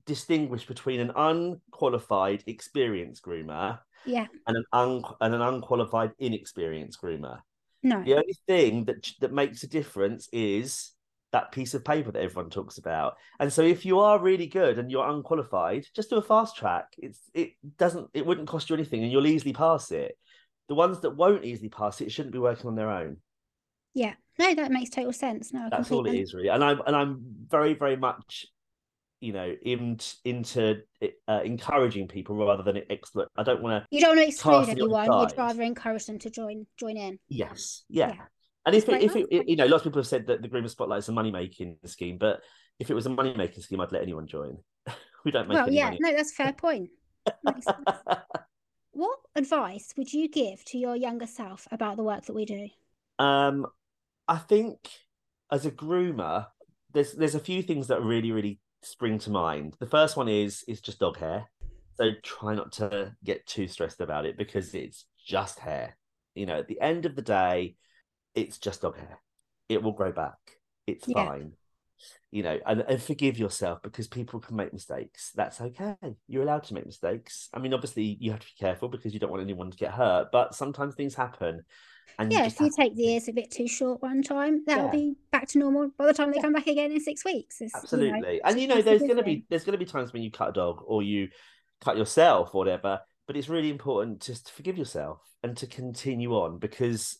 distinguish 0.06 0.66
between 0.66 1.00
an 1.00 1.10
unqualified, 1.14 2.42
experienced 2.46 3.22
groomer 3.22 3.78
Yeah. 4.04 4.26
and 4.46 4.56
an 4.56 4.64
un- 4.72 5.04
and 5.20 5.34
an 5.34 5.40
unqualified, 5.42 6.12
inexperienced 6.18 7.00
groomer. 7.00 7.40
No. 7.82 8.02
The 8.02 8.14
only 8.14 8.36
thing 8.46 8.84
that 8.86 9.12
that 9.20 9.32
makes 9.32 9.62
a 9.62 9.68
difference 9.68 10.28
is 10.32 10.93
that 11.34 11.50
piece 11.50 11.74
of 11.74 11.84
paper 11.84 12.12
that 12.12 12.22
everyone 12.22 12.48
talks 12.48 12.78
about. 12.78 13.16
And 13.40 13.52
so 13.52 13.62
if 13.62 13.84
you 13.84 13.98
are 13.98 14.20
really 14.20 14.46
good 14.46 14.78
and 14.78 14.88
you're 14.88 15.08
unqualified, 15.08 15.84
just 15.92 16.08
do 16.08 16.16
a 16.16 16.22
fast 16.22 16.56
track. 16.56 16.94
It's 16.96 17.18
it 17.34 17.54
doesn't 17.76 18.08
it 18.14 18.24
wouldn't 18.24 18.46
cost 18.46 18.70
you 18.70 18.76
anything 18.76 19.02
and 19.02 19.10
you'll 19.10 19.26
easily 19.26 19.52
pass 19.52 19.90
it. 19.90 20.16
The 20.68 20.76
ones 20.76 21.00
that 21.00 21.16
won't 21.16 21.44
easily 21.44 21.68
pass 21.68 22.00
it 22.00 22.12
shouldn't 22.12 22.32
be 22.32 22.38
working 22.38 22.68
on 22.68 22.76
their 22.76 22.88
own. 22.88 23.16
Yeah. 23.94 24.14
No, 24.38 24.54
that 24.54 24.70
makes 24.70 24.90
total 24.90 25.12
sense. 25.12 25.52
No, 25.52 25.66
I 25.66 25.70
That's 25.70 25.90
all 25.90 26.06
it 26.06 26.14
is 26.14 26.34
really. 26.34 26.50
And 26.50 26.62
I'm 26.62 26.80
and 26.86 26.94
I'm 26.94 27.20
very 27.48 27.74
very 27.74 27.96
much 27.96 28.46
you 29.18 29.32
know 29.32 29.52
in, 29.60 29.98
into 30.24 30.82
uh, 31.26 31.40
encouraging 31.44 32.06
people 32.06 32.36
rather 32.36 32.62
than 32.62 32.80
exploit. 32.90 33.26
I 33.36 33.42
don't 33.42 33.60
want 33.60 33.82
to 33.82 33.88
You 33.90 34.02
don't 34.02 34.16
want 34.16 34.20
to 34.20 34.28
exclude 34.28 34.68
anyone. 34.68 35.06
You'd 35.06 35.36
rather 35.36 35.62
encourage 35.62 36.06
them 36.06 36.20
to 36.20 36.30
join 36.30 36.68
join 36.78 36.96
in. 36.96 37.18
Yes, 37.26 37.82
yeah. 37.88 38.10
Yeah. 38.10 38.24
And 38.66 38.74
if 38.74 38.88
it, 38.88 39.02
if 39.02 39.16
it, 39.16 39.48
you 39.48 39.56
know, 39.56 39.66
lots 39.66 39.84
of 39.84 39.92
people 39.92 40.00
have 40.00 40.06
said 40.06 40.26
that 40.28 40.40
the 40.40 40.48
Groomer 40.48 40.70
Spotlight 40.70 41.00
is 41.00 41.08
a 41.08 41.12
money 41.12 41.30
making 41.30 41.76
scheme, 41.84 42.16
but 42.18 42.40
if 42.78 42.90
it 42.90 42.94
was 42.94 43.06
a 43.06 43.10
money 43.10 43.34
making 43.36 43.62
scheme, 43.62 43.80
I'd 43.80 43.92
let 43.92 44.02
anyone 44.02 44.26
join. 44.26 44.58
we 45.24 45.30
don't 45.30 45.48
make 45.48 45.56
Well, 45.56 45.70
yeah, 45.70 45.84
money. 45.84 45.98
no, 46.00 46.12
that's 46.12 46.32
a 46.32 46.34
fair 46.34 46.52
point. 46.52 46.90
What 48.92 49.18
advice 49.34 49.92
would 49.96 50.12
you 50.12 50.28
give 50.28 50.64
to 50.66 50.78
your 50.78 50.94
younger 50.94 51.26
self 51.26 51.66
about 51.72 51.96
the 51.96 52.04
work 52.04 52.26
that 52.26 52.32
we 52.34 52.44
do? 52.44 52.68
um, 53.18 53.66
I 54.28 54.38
think 54.38 54.78
as 55.50 55.66
a 55.66 55.70
groomer, 55.70 56.46
there's 56.92 57.12
there's 57.12 57.34
a 57.34 57.40
few 57.40 57.62
things 57.62 57.88
that 57.88 58.02
really 58.02 58.32
really 58.32 58.60
spring 58.82 59.18
to 59.20 59.30
mind. 59.30 59.76
The 59.80 59.86
first 59.86 60.16
one 60.16 60.28
is 60.28 60.64
is 60.68 60.80
just 60.80 61.00
dog 61.00 61.18
hair. 61.18 61.50
So 61.96 62.10
try 62.22 62.54
not 62.54 62.72
to 62.72 63.14
get 63.22 63.46
too 63.46 63.68
stressed 63.68 64.00
about 64.00 64.26
it 64.26 64.36
because 64.36 64.74
it's 64.74 65.06
just 65.24 65.58
hair. 65.58 65.96
You 66.34 66.46
know, 66.46 66.58
at 66.58 66.68
the 66.68 66.80
end 66.80 67.06
of 67.06 67.14
the 67.14 67.22
day, 67.22 67.76
it's 68.34 68.58
just 68.58 68.82
dog 68.82 68.96
hair. 68.96 69.18
It 69.68 69.82
will 69.82 69.92
grow 69.92 70.12
back. 70.12 70.38
It's 70.86 71.06
Yeah. 71.08 71.24
fine. 71.24 71.52
You 72.30 72.42
know, 72.42 72.58
and, 72.66 72.80
and 72.82 73.00
forgive 73.00 73.38
yourself 73.38 73.80
because 73.82 74.08
people 74.08 74.40
can 74.40 74.56
make 74.56 74.72
mistakes. 74.72 75.30
That's 75.34 75.60
okay. 75.60 75.96
You're 76.26 76.42
allowed 76.42 76.64
to 76.64 76.74
make 76.74 76.84
mistakes. 76.84 77.48
I 77.54 77.60
mean, 77.60 77.72
obviously, 77.72 78.16
you 78.20 78.32
have 78.32 78.40
to 78.40 78.46
be 78.46 78.52
careful 78.58 78.88
because 78.88 79.14
you 79.14 79.20
don't 79.20 79.30
want 79.30 79.42
anyone 79.42 79.70
to 79.70 79.76
get 79.76 79.92
hurt, 79.92 80.28
but 80.32 80.54
sometimes 80.54 80.94
things 80.94 81.14
happen. 81.14 81.62
And 82.18 82.32
Yeah, 82.32 82.44
just 82.44 82.56
if 82.56 82.60
you 82.60 82.70
to 82.70 82.76
take 82.76 82.96
the 82.96 83.06
ears 83.12 83.28
a 83.28 83.32
bit 83.32 83.50
too 83.50 83.68
short 83.68 84.02
one 84.02 84.22
time, 84.22 84.64
that'll 84.66 84.86
Yeah. 84.86 84.90
be 84.90 85.14
back 85.30 85.48
to 85.48 85.58
normal 85.58 85.90
by 85.96 86.06
the 86.06 86.12
time 86.14 86.30
they 86.30 86.36
Yeah. 86.36 86.42
come 86.42 86.52
back 86.52 86.66
again 86.66 86.92
in 86.92 87.00
six 87.00 87.24
weeks. 87.24 87.60
It's, 87.60 87.72
you 87.74 87.98
know, 87.98 88.06
Absolutely. 88.06 88.42
and 88.42 88.60
you 88.60 88.66
know, 88.68 88.82
there's 88.82 89.00
gonna 89.02 89.22
thing. 89.22 89.40
be 89.40 89.46
there's 89.48 89.64
gonna 89.64 89.78
be 89.78 89.84
times 89.84 90.12
when 90.12 90.22
you 90.22 90.30
cut 90.30 90.50
a 90.50 90.52
dog 90.52 90.82
or 90.84 91.02
you 91.02 91.28
cut 91.80 91.96
yourself 91.96 92.54
or 92.54 92.58
whatever, 92.58 93.00
but 93.26 93.36
it's 93.36 93.48
really 93.48 93.70
important 93.70 94.20
just 94.22 94.46
to 94.48 94.52
forgive 94.52 94.76
yourself 94.76 95.20
and 95.42 95.56
to 95.58 95.66
continue 95.66 96.32
on 96.34 96.58
because 96.58 97.18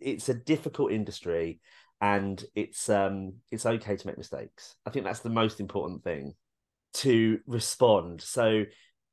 it's 0.00 0.28
a 0.28 0.34
difficult 0.34 0.92
industry 0.92 1.60
and 2.00 2.42
it's 2.54 2.88
um 2.88 3.34
it's 3.50 3.66
okay 3.66 3.96
to 3.96 4.06
make 4.06 4.18
mistakes. 4.18 4.76
I 4.86 4.90
think 4.90 5.04
that's 5.04 5.20
the 5.20 5.28
most 5.30 5.60
important 5.60 6.02
thing 6.02 6.34
to 6.94 7.38
respond. 7.46 8.22
So 8.22 8.64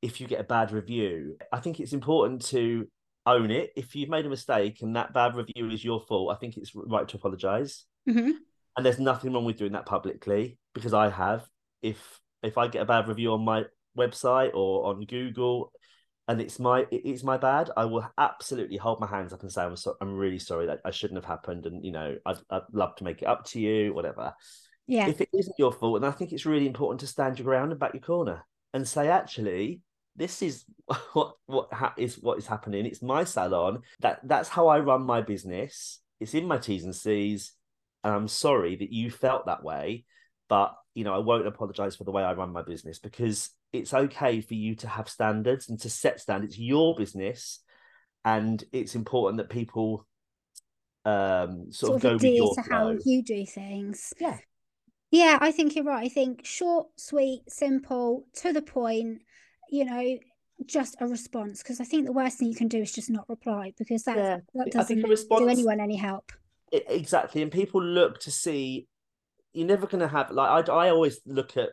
if 0.01 0.21
you 0.21 0.27
get 0.27 0.39
a 0.39 0.45
bad 0.45 0.71
review, 0.71 1.37
I 1.51 1.59
think 1.59 1.79
it's 1.79 1.93
important 1.93 2.45
to 2.47 2.87
own 3.25 3.51
it. 3.51 3.71
If 3.75 3.95
you've 3.95 4.09
made 4.09 4.25
a 4.25 4.29
mistake 4.29 4.81
and 4.81 4.95
that 4.95 5.13
bad 5.13 5.35
review 5.35 5.69
is 5.69 5.83
your 5.83 5.99
fault, 6.01 6.33
I 6.33 6.39
think 6.39 6.55
it's 6.57 6.73
right 6.75 7.07
to 7.07 7.17
apologize 7.17 7.85
Mhm. 8.07 8.33
and 8.75 8.85
there's 8.85 8.99
nothing 8.99 9.33
wrong 9.33 9.43
with 9.45 9.57
doing 9.57 9.73
that 9.73 9.85
publicly 9.85 10.57
because 10.73 10.93
I 10.93 11.09
have. 11.09 11.47
If 11.81 12.19
if 12.43 12.57
I 12.57 12.67
get 12.67 12.83
a 12.83 12.85
bad 12.85 13.07
review 13.07 13.33
on 13.33 13.43
my 13.43 13.65
website 13.97 14.51
or 14.53 14.85
on 14.85 15.05
Google, 15.05 15.71
and 16.27 16.41
it's 16.41 16.59
my 16.59 16.85
it's 16.91 17.23
my 17.23 17.37
bad, 17.37 17.69
I 17.77 17.85
will 17.85 18.09
absolutely 18.17 18.77
hold 18.77 18.99
my 18.99 19.07
hands 19.07 19.33
up 19.33 19.41
and 19.41 19.51
say 19.51 19.63
I'm 19.63 19.75
so, 19.75 19.95
I'm 20.01 20.15
really 20.15 20.39
sorry 20.39 20.67
that 20.67 20.81
I 20.85 20.91
shouldn't 20.91 21.17
have 21.17 21.25
happened, 21.25 21.65
and 21.65 21.83
you 21.85 21.91
know 21.91 22.17
I'd 22.25 22.37
I'd 22.49 22.63
love 22.71 22.95
to 22.97 23.03
make 23.03 23.21
it 23.21 23.27
up 23.27 23.45
to 23.47 23.59
you, 23.59 23.93
whatever. 23.93 24.33
Yeah, 24.87 25.07
If 25.07 25.21
it 25.21 25.29
isn't 25.33 25.55
your 25.59 25.71
fault, 25.73 25.97
and 25.97 26.05
I 26.05 26.11
think 26.11 26.31
it's 26.31 26.45
really 26.45 26.67
important 26.67 27.01
to 27.01 27.07
stand 27.07 27.39
your 27.39 27.45
ground 27.45 27.71
and 27.71 27.79
back 27.79 27.93
your 27.93 28.01
corner 28.01 28.45
and 28.73 28.87
say 28.87 29.07
actually. 29.09 29.81
This 30.19 30.41
is 30.41 30.65
what 31.13 31.35
what 31.45 31.71
ha- 31.71 31.93
is 31.95 32.15
what 32.15 32.39
is 32.39 32.47
happening. 32.47 32.87
It's 32.87 33.03
my 33.03 33.23
salon. 33.23 33.83
That 33.99 34.19
that's 34.23 34.49
how 34.49 34.67
I 34.67 34.79
run 34.79 35.03
my 35.03 35.21
business. 35.21 35.99
It's 36.19 36.33
in 36.33 36.47
my 36.47 36.57
T's 36.57 36.85
and 36.85 36.95
C's 36.95 37.53
and 38.03 38.15
I'm 38.15 38.27
sorry 38.27 38.75
that 38.77 38.93
you 38.93 39.11
felt 39.11 39.45
that 39.47 39.63
way, 39.63 40.05
but 40.47 40.73
you 40.95 41.03
know, 41.03 41.13
I 41.13 41.19
won't 41.19 41.45
apologize 41.45 41.95
for 41.95 42.05
the 42.05 42.11
way 42.11 42.23
I 42.23 42.33
run 42.33 42.53
my 42.53 42.61
business 42.61 42.99
because 42.99 43.49
it's 43.73 43.93
okay 43.93 44.41
for 44.41 44.53
you 44.53 44.75
to 44.75 44.87
have 44.87 45.09
standards 45.09 45.69
and 45.69 45.79
to 45.81 45.89
set 45.89 46.19
standards. 46.19 46.57
Your 46.57 46.95
business, 46.95 47.59
and 48.25 48.63
it's 48.71 48.95
important 48.95 49.37
that 49.37 49.49
people 49.49 50.05
um 51.05 51.71
sort, 51.71 51.91
sort 51.91 51.95
of 51.95 52.01
go 52.01 52.15
of 52.15 52.21
with 52.21 52.33
your 52.33 52.55
to 52.55 52.61
how 52.61 52.95
you 53.05 53.23
do 53.23 53.45
things. 53.45 54.13
Yeah. 54.19 54.37
Yeah, 55.09 55.37
I 55.39 55.51
think 55.51 55.75
you're 55.75 55.85
right. 55.85 56.05
I 56.05 56.09
think 56.09 56.45
short, 56.45 56.87
sweet, 56.97 57.43
simple, 57.47 58.25
to 58.41 58.51
the 58.51 58.61
point, 58.61 59.21
you 59.71 59.85
know, 59.85 60.17
just 60.65 60.97
a 60.99 61.07
response. 61.07 61.63
Because 61.63 61.79
I 61.79 61.85
think 61.85 62.05
the 62.05 62.11
worst 62.11 62.37
thing 62.37 62.49
you 62.49 62.55
can 62.55 62.67
do 62.67 62.81
is 62.81 62.91
just 62.91 63.09
not 63.09 63.29
reply 63.29 63.73
because 63.77 64.03
that, 64.03 64.17
Yeah, 64.17 64.37
that 64.55 64.71
doesn't 64.71 64.99
a 64.99 65.37
do 65.37 65.47
anyone 65.47 65.79
any 65.79 65.95
help. 65.95 66.33
I- 66.73 66.83
exactly, 66.89 67.41
and 67.41 67.51
people 67.51 67.81
look 67.81 68.19
to 68.21 68.31
see, 68.31 68.87
you're 69.53 69.67
never 69.67 69.87
going 69.87 70.01
to 70.01 70.09
have 70.09 70.29
like 70.31 70.69
I, 70.69 70.73
I 70.73 70.89
always 70.89 71.21
look 71.25 71.55
at 71.55 71.69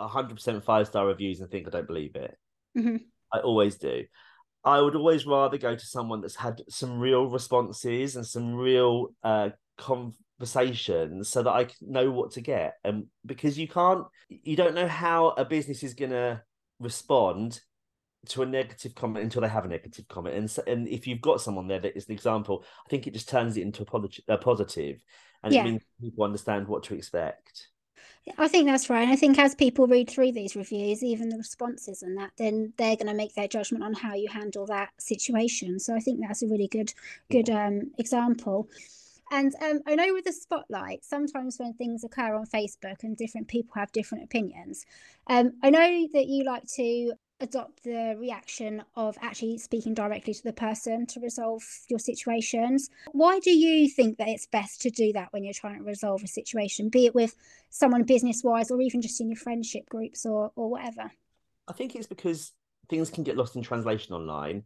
100% 0.00 0.64
five 0.64 0.86
star 0.86 1.06
reviews 1.06 1.40
and 1.40 1.50
think 1.50 1.66
I 1.66 1.70
don't 1.70 1.86
believe 1.86 2.16
it. 2.16 2.36
Mm-hmm. 2.76 2.96
I 3.32 3.38
always 3.40 3.76
do. 3.76 4.04
I 4.64 4.80
would 4.80 4.96
always 4.96 5.26
rather 5.26 5.58
go 5.58 5.74
to 5.74 5.86
someone 5.86 6.20
that's 6.20 6.36
had 6.36 6.62
some 6.68 6.98
real 6.98 7.26
responses 7.26 8.16
and 8.16 8.26
some 8.26 8.54
real 8.54 9.14
uh, 9.22 9.50
conversations 9.76 11.28
so 11.28 11.42
that 11.42 11.50
I 11.50 11.68
know 11.80 12.10
what 12.10 12.32
to 12.32 12.40
get. 12.40 12.74
And 12.84 13.06
because 13.24 13.58
you 13.58 13.68
can't, 13.68 14.04
you 14.28 14.56
don't 14.56 14.74
know 14.74 14.88
how 14.88 15.28
a 15.30 15.44
business 15.44 15.82
is 15.82 15.94
going 15.94 16.10
to 16.10 16.42
respond 16.80 17.60
to 18.26 18.42
a 18.42 18.46
negative 18.46 18.94
comment 18.94 19.24
until 19.24 19.42
they 19.42 19.48
have 19.48 19.64
a 19.64 19.68
negative 19.68 20.06
comment. 20.08 20.36
And 20.36 20.50
so, 20.50 20.62
and 20.66 20.88
if 20.88 21.06
you've 21.06 21.20
got 21.20 21.40
someone 21.40 21.68
there 21.68 21.80
that 21.80 21.96
is 21.96 22.06
an 22.06 22.12
example, 22.12 22.64
I 22.86 22.90
think 22.90 23.06
it 23.06 23.14
just 23.14 23.28
turns 23.28 23.56
it 23.56 23.62
into 23.62 23.82
a, 23.82 23.86
polit- 23.86 24.20
a 24.28 24.36
positive, 24.36 25.00
and 25.42 25.54
Yeah. 25.54 25.60
it 25.60 25.64
means 25.64 25.82
people 26.00 26.24
understand 26.24 26.66
what 26.66 26.82
to 26.84 26.94
expect. 26.94 27.68
I 28.36 28.48
think 28.48 28.66
that's 28.66 28.90
right. 28.90 29.02
And 29.02 29.12
I 29.12 29.16
think 29.16 29.38
as 29.38 29.54
people 29.54 29.86
read 29.86 30.10
through 30.10 30.32
these 30.32 30.56
reviews, 30.56 31.02
even 31.02 31.28
the 31.28 31.36
responses 31.36 32.02
and 32.02 32.18
that, 32.18 32.32
then 32.36 32.72
they're 32.76 32.96
going 32.96 33.06
to 33.06 33.14
make 33.14 33.34
their 33.34 33.48
judgment 33.48 33.84
on 33.84 33.94
how 33.94 34.14
you 34.14 34.28
handle 34.28 34.66
that 34.66 34.90
situation. 34.98 35.78
So 35.78 35.94
I 35.94 36.00
think 36.00 36.20
that's 36.20 36.42
a 36.42 36.48
really 36.48 36.68
good, 36.68 36.92
good 37.30 37.48
um, 37.48 37.92
example. 37.98 38.68
And 39.30 39.54
um, 39.62 39.80
I 39.86 39.94
know 39.94 40.12
with 40.14 40.24
the 40.24 40.32
spotlight, 40.32 41.04
sometimes 41.04 41.58
when 41.58 41.74
things 41.74 42.02
occur 42.02 42.34
on 42.34 42.46
Facebook 42.46 43.02
and 43.02 43.16
different 43.16 43.48
people 43.48 43.72
have 43.74 43.92
different 43.92 44.24
opinions, 44.24 44.86
um, 45.26 45.52
I 45.62 45.70
know 45.70 46.08
that 46.12 46.26
you 46.26 46.44
like 46.44 46.64
to 46.76 47.12
adopt 47.40 47.84
the 47.84 48.16
reaction 48.18 48.82
of 48.96 49.16
actually 49.20 49.58
speaking 49.58 49.94
directly 49.94 50.34
to 50.34 50.42
the 50.42 50.52
person 50.52 51.06
to 51.06 51.20
resolve 51.20 51.62
your 51.88 51.98
situations. 51.98 52.90
Why 53.12 53.38
do 53.38 53.50
you 53.50 53.88
think 53.88 54.18
that 54.18 54.28
it's 54.28 54.46
best 54.46 54.80
to 54.82 54.90
do 54.90 55.12
that 55.12 55.32
when 55.32 55.44
you're 55.44 55.54
trying 55.54 55.78
to 55.78 55.84
resolve 55.84 56.22
a 56.22 56.28
situation, 56.28 56.88
be 56.88 57.06
it 57.06 57.14
with 57.14 57.36
someone 57.70 58.02
business 58.02 58.42
wise 58.42 58.70
or 58.70 58.80
even 58.80 59.00
just 59.00 59.20
in 59.20 59.28
your 59.28 59.36
friendship 59.36 59.88
groups 59.88 60.26
or 60.26 60.52
or 60.56 60.70
whatever? 60.70 61.10
I 61.68 61.72
think 61.72 61.94
it's 61.94 62.06
because 62.06 62.52
things 62.88 63.10
can 63.10 63.24
get 63.24 63.36
lost 63.36 63.56
in 63.56 63.62
translation 63.62 64.14
online 64.14 64.64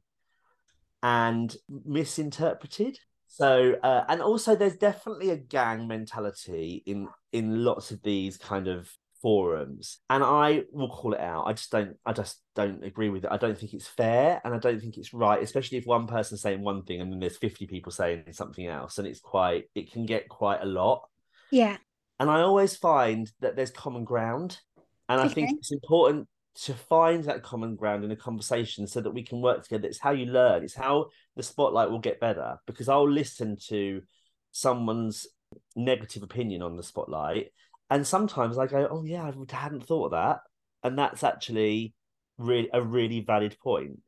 and 1.03 1.55
misinterpreted. 1.69 2.99
So, 3.27 3.75
uh, 3.83 4.05
and 4.09 4.21
also 4.21 4.55
there's 4.55 4.77
definitely 4.77 5.31
a 5.31 5.37
gang 5.37 5.89
mentality 5.89 6.83
in 6.87 7.09
in 7.33 7.65
lots 7.65 7.91
of 7.91 8.03
these 8.03 8.37
kind 8.37 8.69
of 8.69 8.91
forums, 9.23 10.01
and 10.11 10.23
I 10.23 10.65
will 10.73 10.91
call 10.91 11.15
it 11.15 11.21
out. 11.21 11.47
I 11.47 11.53
just 11.55 11.71
don't, 11.71 11.97
I 12.05 12.13
just 12.13 12.43
don't 12.55 12.85
agree 12.85 13.09
with 13.09 13.25
it. 13.25 13.31
I 13.33 13.39
don't 13.39 13.57
think 13.57 13.73
it's 13.73 13.89
fair, 13.89 14.41
and 14.45 14.53
I 14.55 14.59
don't 14.59 14.81
think 14.81 14.99
it's 14.99 15.15
right, 15.15 15.43
especially 15.43 15.79
if 15.79 15.87
one 15.87 16.07
person's 16.07 16.43
saying 16.43 16.61
one 16.61 16.83
thing 16.83 17.01
and 17.01 17.11
then 17.13 17.21
there's 17.21 17.39
fifty 17.39 17.67
people 17.67 17.93
saying 17.93 18.25
something 18.33 18.67
else, 18.67 18.99
and 18.99 19.07
it's 19.07 19.21
quite, 19.21 19.65
it 19.75 19.93
can 19.93 20.05
get 20.07 20.29
quite 20.29 20.61
a 20.63 20.67
lot. 20.67 21.09
Yeah. 21.51 21.77
And 22.21 22.31
I 22.31 22.41
always 22.41 22.77
find 22.77 23.31
that 23.41 23.57
there's 23.57 23.71
common 23.71 24.05
ground. 24.05 24.59
And 25.09 25.21
I 25.21 25.27
Okay. 25.27 25.35
think 25.35 25.59
it's 25.59 25.73
important 25.73 26.29
to 26.65 26.75
find 26.75 27.25
that 27.25 27.43
common 27.43 27.77
ground 27.77 28.05
in 28.05 28.11
a 28.11 28.17
conversation 28.17 28.87
so 28.87 29.01
that 29.01 29.11
we 29.11 29.23
can 29.23 29.41
work 29.41 29.63
together. 29.63 29.89
It's 29.89 29.99
how 29.99 30.13
you 30.13 30.27
learn, 30.27 30.63
it's 30.63 30.75
how 30.75 31.09
the 31.37 31.43
spotlight 31.43 31.91
will 31.91 31.99
get 31.99 32.21
better. 32.21 32.59
Because 32.67 32.89
I'll 32.89 33.11
listen 33.11 33.57
to 33.69 34.03
someone's 34.53 35.27
negative 35.75 36.23
opinion 36.23 36.63
on 36.63 36.77
the 36.77 36.83
spotlight. 36.83 37.53
And 37.93 38.07
sometimes 38.07 38.57
I 38.59 38.67
go, 38.67 38.89
oh, 38.91 39.05
yeah, 39.05 39.23
I 39.23 39.55
hadn't 39.55 39.87
thought 39.87 40.07
of 40.07 40.11
that. 40.13 40.41
And 40.83 40.99
that's 40.99 41.23
actually 41.23 41.95
really 42.39 42.71
a 42.73 42.83
really 42.83 43.21
valid 43.21 43.57
point. 43.63 44.01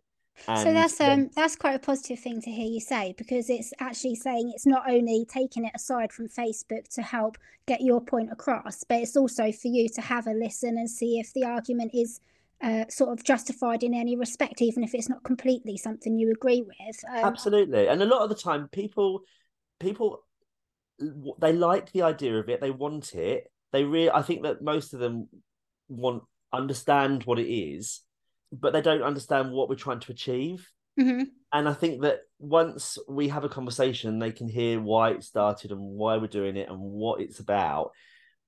And 0.49 0.59
so 0.59 0.72
that's 0.72 0.97
then- 0.99 1.11
um 1.20 1.30
that's 1.37 1.55
quite 1.57 1.74
a 1.74 1.78
positive 1.78 2.18
thing 2.18 2.41
to 2.41 2.51
hear 2.51 2.66
you 2.66 2.80
say 2.80 3.14
because 3.16 3.49
it's 3.51 3.72
actually 3.78 4.16
saying 4.16 4.51
it's 4.55 4.66
not 4.66 4.89
only 4.89 5.24
taking 5.28 5.64
it 5.64 5.72
aside 5.74 6.12
from 6.12 6.28
Facebook 6.28 6.89
to 6.95 7.03
help 7.03 7.39
get 7.66 7.80
your 7.82 8.01
point 8.01 8.32
across, 8.32 8.85
but 8.85 9.01
it's 9.01 9.16
also 9.16 9.53
for 9.53 9.68
you 9.68 9.89
to 9.91 10.01
have 10.01 10.26
a 10.26 10.32
listen 10.32 10.76
and 10.78 10.91
see 10.91 11.20
if 11.20 11.32
the 11.35 11.45
argument 11.45 11.93
is 11.95 12.20
uh, 12.62 12.85
sort 12.89 13.11
of 13.12 13.22
justified 13.22 13.82
in 13.82 13.95
any 13.95 14.16
respect, 14.16 14.62
even 14.62 14.82
if 14.82 14.95
it's 14.95 15.09
not 15.09 15.22
completely 15.22 15.76
something 15.76 16.18
you 16.18 16.30
agree 16.32 16.62
with. 16.62 17.05
Um, 17.09 17.24
absolutely 17.24 17.89
and 17.89 18.03
a 18.03 18.07
lot 18.07 18.22
of 18.22 18.28
the 18.28 18.35
time 18.35 18.68
people 18.68 19.22
people 19.78 20.24
they 21.39 21.53
like 21.53 21.93
the 21.93 22.03
idea 22.03 22.35
of 22.39 22.49
it 22.49 22.61
they 22.61 22.70
want 22.70 23.14
it 23.14 23.51
they 23.75 23.85
really 23.85 24.11
i 24.11 24.22
think 24.22 24.45
that 24.45 24.62
most 24.62 24.95
of 24.95 25.01
them 25.01 25.29
want 25.89 26.22
understand 26.53 27.25
what 27.25 27.39
it 27.39 27.51
is 27.53 28.01
but 28.53 28.72
they 28.72 28.81
don't 28.81 29.03
understand 29.03 29.51
what 29.51 29.68
we're 29.68 29.75
trying 29.75 29.99
to 29.99 30.12
achieve 30.12 30.70
mhm. 30.99 31.27
and 31.53 31.68
i 31.68 31.72
think 31.72 32.03
that 32.03 32.20
once 32.39 32.97
we 33.09 33.29
have 33.29 33.45
a 33.45 33.49
conversation 33.49 34.18
they 34.18 34.31
can 34.31 34.49
hear 34.49 34.81
why 34.81 35.11
it 35.11 35.25
started 35.25 35.72
and 35.72 35.81
why 35.81 36.16
we're 36.16 36.27
doing 36.29 36.57
it 36.57 36.68
and 36.68 36.79
what 36.79 37.20
it's 37.20 37.41
about 37.41 37.91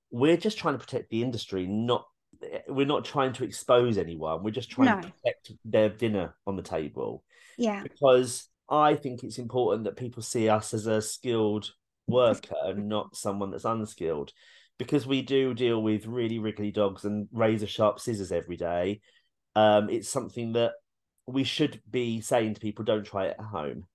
we're 0.09 0.37
just 0.37 0.57
trying 0.57 0.73
to 0.73 0.79
protect 0.79 1.09
the 1.09 1.21
industry 1.21 1.67
not 1.67 2.07
we're 2.69 2.85
not 2.85 3.03
trying 3.03 3.33
to 3.33 3.43
expose 3.43 3.97
anyone 3.97 4.43
we're 4.43 4.51
just 4.51 4.71
trying 4.71 5.01
to 5.01 5.09
protect 5.09 5.51
their 5.65 5.89
dinner 5.89 6.35
on 6.45 6.55
the 6.55 6.61
table 6.61 7.23
Yeah. 7.57 7.83
because 7.83 8.47
I 8.69 8.95
think 8.95 9.23
it's 9.23 9.37
important 9.37 9.85
that 9.85 9.95
people 9.95 10.21
see 10.21 10.49
us 10.49 10.73
as 10.73 10.87
a 10.87 11.01
skilled 11.01 11.71
worker 12.07 12.55
and 12.65 12.89
not 12.89 13.15
someone 13.15 13.51
that's 13.51 13.65
unskilled. 13.65 14.33
Because 14.77 15.07
we 15.07 15.21
do 15.21 15.53
deal 15.53 15.81
with 15.81 16.05
really 16.05 16.39
wriggly 16.39 16.71
dogs 16.71 17.03
and 17.03 17.27
razor 17.31 17.67
sharp 17.67 17.99
scissors 17.99 18.31
every 18.31 18.57
day. 18.57 19.01
Um, 19.55 19.89
it's 19.89 20.09
something 20.09 20.53
that 20.53 20.73
we 21.25 21.43
should 21.43 21.81
be 21.89 22.21
saying 22.21 22.53
to 22.53 22.59
people, 22.59 22.85
don't 22.85 23.05
try 23.05 23.25
it 23.25 23.35
at 23.39 23.45
home. 23.45 23.85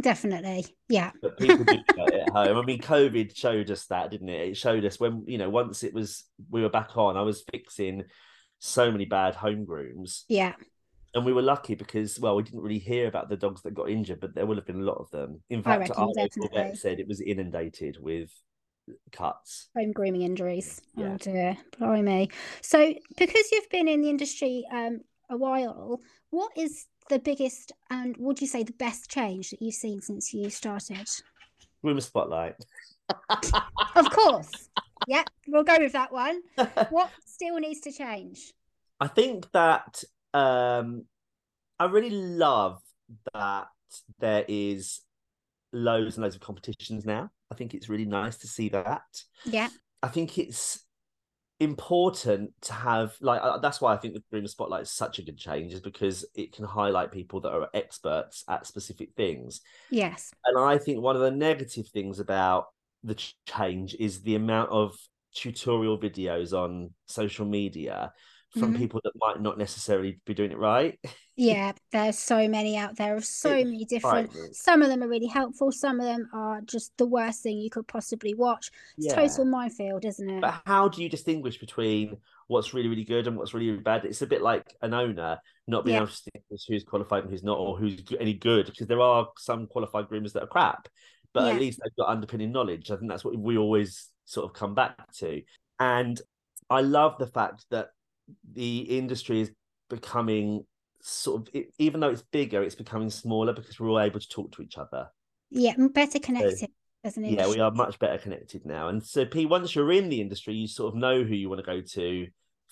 Definitely. 0.00 0.66
Yeah. 0.88 1.12
But 1.22 1.38
people 1.38 1.64
do 1.64 1.78
try 1.94 2.06
it 2.06 2.22
at 2.26 2.30
home. 2.30 2.56
I 2.56 2.62
mean, 2.62 2.80
COVID 2.80 3.36
showed 3.36 3.70
us 3.70 3.86
that, 3.86 4.10
didn't 4.10 4.28
it? 4.28 4.48
It 4.50 4.56
showed 4.56 4.84
us 4.84 4.98
when, 4.98 5.24
you 5.26 5.38
know, 5.38 5.50
once 5.50 5.82
it 5.84 5.94
was 5.94 6.24
we 6.50 6.62
were 6.62 6.68
back 6.68 6.96
on, 6.96 7.16
I 7.16 7.22
was 7.22 7.44
fixing 7.50 8.04
so 8.58 8.90
many 8.90 9.04
bad 9.04 9.34
home 9.34 9.64
grooms. 9.64 10.24
Yeah. 10.28 10.54
and 11.14 11.24
we 11.24 11.32
were 11.32 11.42
lucky 11.42 11.74
because 11.74 12.20
well 12.20 12.36
we 12.36 12.42
didn't 12.42 12.60
really 12.60 12.78
hear 12.78 13.06
about 13.06 13.28
the 13.28 13.36
dogs 13.36 13.62
that 13.62 13.74
got 13.74 13.88
injured 13.88 14.20
but 14.20 14.34
there 14.34 14.44
will 14.44 14.56
have 14.56 14.66
been 14.66 14.80
a 14.80 14.84
lot 14.84 14.98
of 14.98 15.10
them 15.10 15.40
in 15.48 15.62
fact 15.62 15.90
our 15.96 16.10
vet 16.14 16.76
said 16.76 17.00
it 17.00 17.08
was 17.08 17.20
inundated 17.20 17.96
with 18.00 18.30
cuts 19.12 19.68
home 19.76 19.92
grooming 19.92 20.22
injuries. 20.22 20.80
Yeah. 20.94 21.14
Oh 21.14 21.16
dear, 21.16 21.56
blimey. 21.78 22.30
So, 22.62 22.94
because 23.16 23.50
you've 23.52 23.68
been 23.70 23.88
in 23.88 24.02
the 24.02 24.10
industry 24.10 24.64
um, 24.72 25.00
a 25.30 25.36
while, 25.36 26.00
what 26.30 26.52
is 26.56 26.86
the 27.08 27.18
biggest 27.18 27.72
and 27.90 28.16
would 28.18 28.40
you 28.40 28.46
say 28.46 28.62
the 28.64 28.72
best 28.72 29.10
change 29.10 29.50
that 29.50 29.62
you've 29.62 29.74
seen 29.74 30.00
since 30.00 30.32
you 30.34 30.50
started? 30.50 31.06
Groomer 31.84 32.02
Spotlight 32.02 32.56
Of 33.96 34.10
course. 34.10 34.68
yeah, 35.06 35.22
we'll 35.46 35.62
go 35.64 35.76
with 35.78 35.92
that 35.92 36.12
one. 36.12 36.40
What 36.90 37.10
still 37.24 37.58
needs 37.58 37.80
to 37.80 37.92
change? 37.92 38.52
i 38.98 39.06
think 39.06 39.50
that 39.52 40.02
um 40.32 41.04
i 41.78 41.84
really 41.84 42.08
love 42.10 42.80
that 43.34 43.66
there 44.20 44.42
is 44.48 45.00
loads 45.72 46.16
and 46.16 46.22
loads 46.22 46.34
of 46.34 46.40
competitions 46.40 47.04
now 47.04 47.30
i 47.50 47.54
think 47.54 47.74
it's 47.74 47.88
really 47.88 48.04
nice 48.04 48.36
to 48.38 48.46
see 48.46 48.68
that 48.68 49.02
Yeah, 49.44 49.68
I 50.02 50.08
think 50.08 50.38
it's 50.38 50.84
important 51.58 52.50
to 52.62 52.72
have 52.74 53.16
like 53.20 53.40
uh, 53.42 53.58
that's 53.58 53.80
why 53.80 53.94
I 53.94 53.96
think 53.96 54.14
the 54.14 54.22
Groomer 54.32 54.48
Spotlight 54.48 54.82
is 54.82 54.90
such 54.92 55.18
a 55.18 55.22
good 55.22 55.38
change 55.38 55.72
is 55.72 55.80
because 55.80 56.24
it 56.34 56.52
can 56.52 56.64
highlight 56.64 57.12
people 57.12 57.40
that 57.40 57.52
are 57.52 57.68
experts 57.72 58.44
at 58.48 58.66
specific 58.66 59.10
things. 59.16 59.62
yes, 59.90 60.32
And 60.44 60.58
I 60.58 60.78
think 60.78 61.00
one 61.02 61.16
of 61.16 61.22
the 61.22 61.30
negative 61.30 61.88
things 61.88 62.20
about 62.20 62.66
the 63.02 63.14
ch- 63.14 63.36
change 63.46 63.96
is 63.98 64.22
the 64.22 64.34
amount 64.36 64.70
of 64.70 64.94
tutorial 65.34 65.98
videos 65.98 66.52
on 66.52 66.90
social 67.06 67.46
media 67.46 68.12
from 68.50 68.72
Mhm. 68.72 68.78
people 68.78 69.00
that 69.04 69.12
might 69.16 69.40
not 69.40 69.58
necessarily 69.58 70.20
be 70.26 70.34
doing 70.34 70.52
it 70.52 70.58
right. 70.58 70.98
yeah. 71.36 71.72
There's 71.92 72.18
so 72.18 72.48
many 72.48 72.76
out 72.76 72.96
there 72.96 73.14
of 73.16 73.24
so 73.24 73.52
It's 73.52 73.64
many 73.64 73.84
different. 73.84 74.32
frightening. 74.32 74.52
Some 74.54 74.82
of 74.82 74.88
them 74.88 75.02
are 75.02 75.08
really 75.08 75.26
helpful. 75.26 75.70
Some 75.70 76.00
of 76.00 76.06
them 76.06 76.28
are 76.32 76.60
just 76.62 76.96
the 76.96 77.06
worst 77.06 77.42
thing 77.42 77.58
you 77.58 77.70
could 77.70 77.86
possibly 77.86 78.34
watch. 78.34 78.70
It's 78.96 79.06
Yeah. 79.08 79.14
total 79.14 79.44
minefield, 79.44 80.04
isn't 80.04 80.28
it? 80.30 80.40
But 80.40 80.62
how 80.64 80.88
do 80.88 81.02
you 81.02 81.08
distinguish 81.08 81.58
between 81.58 82.16
what's 82.48 82.72
really, 82.72 82.88
really 82.88 83.04
good 83.04 83.26
and 83.26 83.36
what's 83.36 83.54
really, 83.54 83.70
really 83.70 83.82
bad? 83.82 84.04
It's 84.04 84.22
a 84.22 84.26
bit 84.26 84.42
like 84.42 84.76
an 84.82 84.94
owner 84.94 85.38
not 85.66 85.84
being 85.84 85.94
Yeah. 85.96 86.02
able 86.02 86.08
to 86.08 86.12
distinguish 86.14 86.64
who's 86.68 86.84
qualified 86.84 87.24
and 87.24 87.30
who's 87.32 87.44
not, 87.44 87.58
or 87.58 87.76
who's 87.76 88.00
any 88.18 88.34
good, 88.34 88.66
because 88.66 88.86
there 88.86 89.00
are 89.00 89.28
some 89.38 89.66
qualified 89.66 90.08
groomers 90.08 90.32
that 90.32 90.42
are 90.44 90.48
crap, 90.48 90.88
but 91.32 91.44
Yeah. 91.46 91.52
at 91.54 91.60
least 91.60 91.80
they've 91.82 91.96
got 91.96 92.08
underpinning 92.08 92.52
knowledge. 92.52 92.90
I 92.90 92.96
think 92.96 93.10
that's 93.10 93.24
what 93.24 93.36
we 93.36 93.58
always 93.58 94.10
sort 94.24 94.46
of 94.46 94.52
come 94.54 94.74
back 94.74 95.12
to. 95.16 95.42
And 95.78 96.20
I 96.70 96.80
love 96.80 97.18
the 97.18 97.26
fact 97.26 97.66
that 97.70 97.90
the 98.50 98.78
industry 98.98 99.40
is 99.42 99.52
becoming 99.90 100.66
sort 101.06 101.48
of, 101.48 101.54
e- 101.54 101.66
even 101.78 102.00
though 102.00 102.10
it's 102.10 102.22
bigger, 102.22 102.62
it's 102.62 102.74
becoming 102.74 103.10
smaller 103.10 103.52
because 103.52 103.78
we're 103.78 103.88
all 103.88 104.00
able 104.00 104.20
to 104.20 104.28
talk 104.28 104.52
to 104.52 104.62
each 104.62 104.78
other. 104.78 105.08
Yeah, 105.50 105.74
better 105.78 106.18
connected 106.18 106.70
as 107.04 107.16
an 107.16 107.24
Yeah, 107.24 107.48
we 107.48 107.60
are 107.60 107.70
much 107.70 107.98
better 107.98 108.18
connected 108.18 108.64
now. 108.66 108.88
And 108.88 109.02
so, 109.02 109.24
P, 109.24 109.46
once 109.46 109.74
you're 109.74 109.92
in 109.92 110.08
the 110.08 110.20
industry, 110.20 110.54
you 110.54 110.66
sort 110.66 110.92
of 110.92 111.00
know 111.00 111.22
who 111.22 111.34
you 111.34 111.48
want 111.48 111.60
to 111.60 111.66
go 111.66 111.80
to 111.80 112.26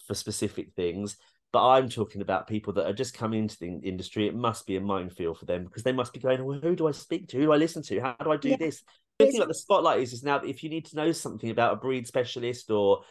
for 0.07 0.14
specific 0.14 0.72
things. 0.74 1.16
But 1.53 1.68
I'm 1.68 1.89
talking 1.89 2.20
about 2.20 2.49
people 2.49 2.72
that 2.72 2.87
are 2.87 2.93
just 2.93 3.14
coming 3.14 3.45
into 3.45 3.57
the 3.61 3.68
industry. 3.85 4.26
It 4.26 4.35
must 4.35 4.66
be 4.66 4.74
a 4.76 4.80
minefield 4.80 5.39
for 5.39 5.45
them 5.45 5.62
because 5.64 5.85
they 5.85 5.93
must 5.93 6.12
be 6.12 6.18
going, 6.18 6.45
well, 6.45 6.59
who 6.61 6.74
do 6.74 6.89
I 6.89 6.91
speak 6.91 7.28
to? 7.28 7.37
Who 7.37 7.45
do 7.45 7.53
I 7.53 7.57
listen 7.57 7.82
to? 7.85 8.01
How 8.01 8.16
do 8.22 8.32
I 8.32 8.37
do 8.37 8.51
Yeah. 8.51 8.57
this? 8.57 8.82
The 9.20 9.26
thing 9.26 9.37
about 9.37 9.49
the 9.49 9.55
spotlight 9.55 10.01
is, 10.01 10.12
is 10.12 10.24
now 10.24 10.39
if 10.39 10.64
you 10.64 10.70
need 10.70 10.87
to 10.87 10.97
know 10.97 11.12
something 11.12 11.51
about 11.51 11.74
a 11.74 11.76
breed 11.76 12.09
specialist 12.09 12.72
or 12.72 13.05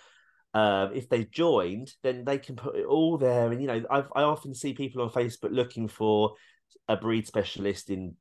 um, 0.54 0.92
if 0.94 1.10
they've 1.10 1.30
joined, 1.30 1.94
then 2.04 2.26
they 2.26 2.38
can 2.38 2.56
put 2.56 2.76
it 2.76 2.86
all 2.86 3.18
there. 3.18 3.52
And 3.52 3.62
you 3.62 3.68
know, 3.68 3.84
I've, 3.90 4.08
I 4.16 4.24
often 4.24 4.54
see 4.54 4.74
people 4.74 5.02
on 5.02 5.10
Facebook 5.10 5.52
looking 5.52 5.88
for 5.88 6.36
a 6.88 6.96
breed 6.96 7.26
specialist 7.26 7.90
in, 7.90 8.16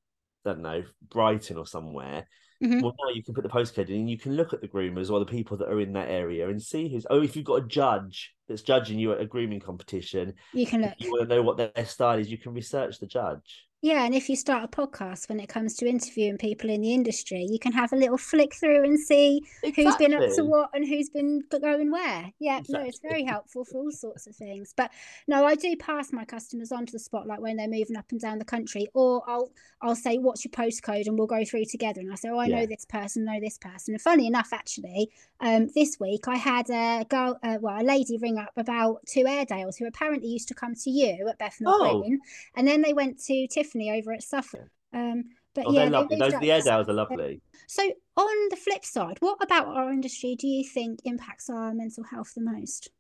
I 0.47 0.51
don't 0.51 0.63
know, 0.63 0.85
Brighton 1.11 1.59
or 1.59 1.67
somewhere. 1.67 2.27
Mm-hmm. 2.63 2.81
Well, 2.81 2.95
now 3.05 3.13
you 3.13 3.25
can 3.25 3.35
put 3.35 3.43
the 3.43 3.51
postcode 3.51 3.89
in 3.89 3.97
and 3.97 4.11
you 4.11 4.19
can 4.19 4.37
look 4.37 4.53
at 4.53 4.61
the 4.61 4.69
groomers 4.69 5.11
or 5.11 5.19
the 5.19 5.27
people 5.27 5.57
that 5.57 5.69
are 5.69 5.81
in 5.81 5.93
that 5.95 6.09
area 6.09 6.49
and 6.49 6.63
see 6.63 6.89
who's. 6.89 7.07
Oh, 7.11 7.23
if 7.23 7.35
you've 7.35 7.45
got 7.45 7.65
a 7.65 7.67
judge 7.67 8.33
that's 8.49 8.63
judging 8.63 8.99
you 8.99 9.13
at 9.13 9.21
a 9.21 9.27
grooming 9.27 9.61
competition, 9.61 10.35
you 10.53 10.67
can 10.67 10.83
look. 10.83 10.95
you 10.99 11.11
want 11.11 11.29
to 11.29 11.35
know 11.35 11.43
what 11.43 11.57
their 11.57 11.85
style 11.85 12.19
is, 12.19 12.31
you 12.31 12.39
can 12.39 12.55
research 12.55 12.99
the 13.01 13.07
judge. 13.07 13.67
Yeah, 13.85 14.05
and 14.05 14.15
if 14.15 14.29
you 14.29 14.37
start 14.37 14.63
a 14.63 14.69
podcast 14.69 15.29
when 15.29 15.41
it 15.41 15.49
comes 15.49 15.75
to 15.79 15.89
interviewing 15.89 16.39
people 16.39 16.71
in 16.71 16.83
the 16.83 16.95
industry, 16.95 17.45
you 17.51 17.59
can 17.59 17.73
have 17.73 17.93
a 17.93 17.97
little 17.97 18.17
flick 18.17 18.55
through 18.55 18.85
and 18.85 18.97
see 18.97 19.43
exactly. 19.65 19.85
who's 19.85 19.97
been 19.97 20.15
up 20.15 20.37
to 20.37 20.45
what 20.45 20.71
and 20.73 20.87
who's 20.87 21.11
been 21.11 21.43
going 21.51 21.91
where. 21.91 22.33
Yeah, 22.39 22.59
exactly. 22.59 22.79
no, 22.79 22.87
it's 22.87 23.01
very 23.01 23.25
helpful 23.25 23.65
for 23.65 23.79
all 23.79 23.91
sorts 23.91 24.29
of 24.29 24.37
things. 24.37 24.73
But 24.77 24.93
no, 25.27 25.45
I 25.45 25.57
do 25.57 25.75
pass 25.77 26.13
my 26.13 26.25
customers 26.25 26.71
onto 26.71 26.93
the 26.93 27.01
spotlight 27.01 27.43
when 27.43 27.57
they're 27.57 27.67
moving 27.67 27.97
up 27.97 28.05
and 28.13 28.21
down 28.21 28.39
the 28.39 28.45
country, 28.45 28.87
or 28.95 29.25
I'll 29.27 29.51
I'll 29.83 29.97
say, 29.97 30.17
"What's 30.19 30.45
your 30.45 30.53
postcode?" 30.53 31.09
and 31.09 31.19
we'll 31.19 31.27
go 31.27 31.45
through 31.45 31.65
together. 31.65 32.01
And 32.03 32.13
I 32.13 32.15
say, 32.15 32.29
"Oh, 32.29 32.39
I 32.39 32.47
yeah. 32.47 32.61
know 32.61 32.67
this 32.67 32.85
person, 32.85 33.25
know 33.25 33.41
this 33.41 33.59
person." 33.59 33.95
And 33.95 34.01
funny 34.01 34.29
enough, 34.29 34.51
actually, 34.53 35.11
um, 35.41 35.71
this 35.75 35.99
week 35.99 36.29
I 36.29 36.37
had 36.37 36.71
a 36.71 37.05
girl, 37.09 37.37
uh, 37.43 37.59
well, 37.61 37.83
a 37.83 37.85
lady 37.85 38.17
ring 38.17 38.39
up 38.39 38.53
about 38.57 39.05
two 39.09 39.27
Airedales 39.27 39.77
who 39.77 39.87
apparently 39.87 40.29
used 40.29 40.47
to 40.49 40.55
come 40.55 40.77
to 40.77 40.91
you 40.91 41.27
at 41.29 41.39
Bethnal 41.41 41.75
oh. 41.75 42.01
Green, 42.01 42.21
and 42.55 42.69
then 42.69 42.81
they 42.81 42.93
went 42.93 43.19
to 43.25 43.49
Tiffany 43.73 43.91
over 43.91 44.13
at 44.13 44.23
Suffolk. 44.23 44.69
Um, 44.93 45.25
but 45.55 45.67
oh, 45.67 45.73
yeah, 45.73 45.85
lovely. 45.85 46.17
Those 46.17 46.33
the 46.41 46.51
Airedales 46.51 46.89
are 46.89 46.93
lovely. 46.93 47.41
So 47.67 47.83
on 48.17 48.49
the 48.51 48.57
flip 48.57 48.85
side, 48.85 49.17
what 49.21 49.43
about 49.43 49.69
our 49.69 49.93
industry 49.93 50.37
do 50.39 50.47
you 50.47 50.65
think 50.69 51.01
impacts 51.05 51.49
our 51.51 51.73
mental 51.75 52.05
health 52.05 52.33
the 52.35 52.43
most? 52.43 52.91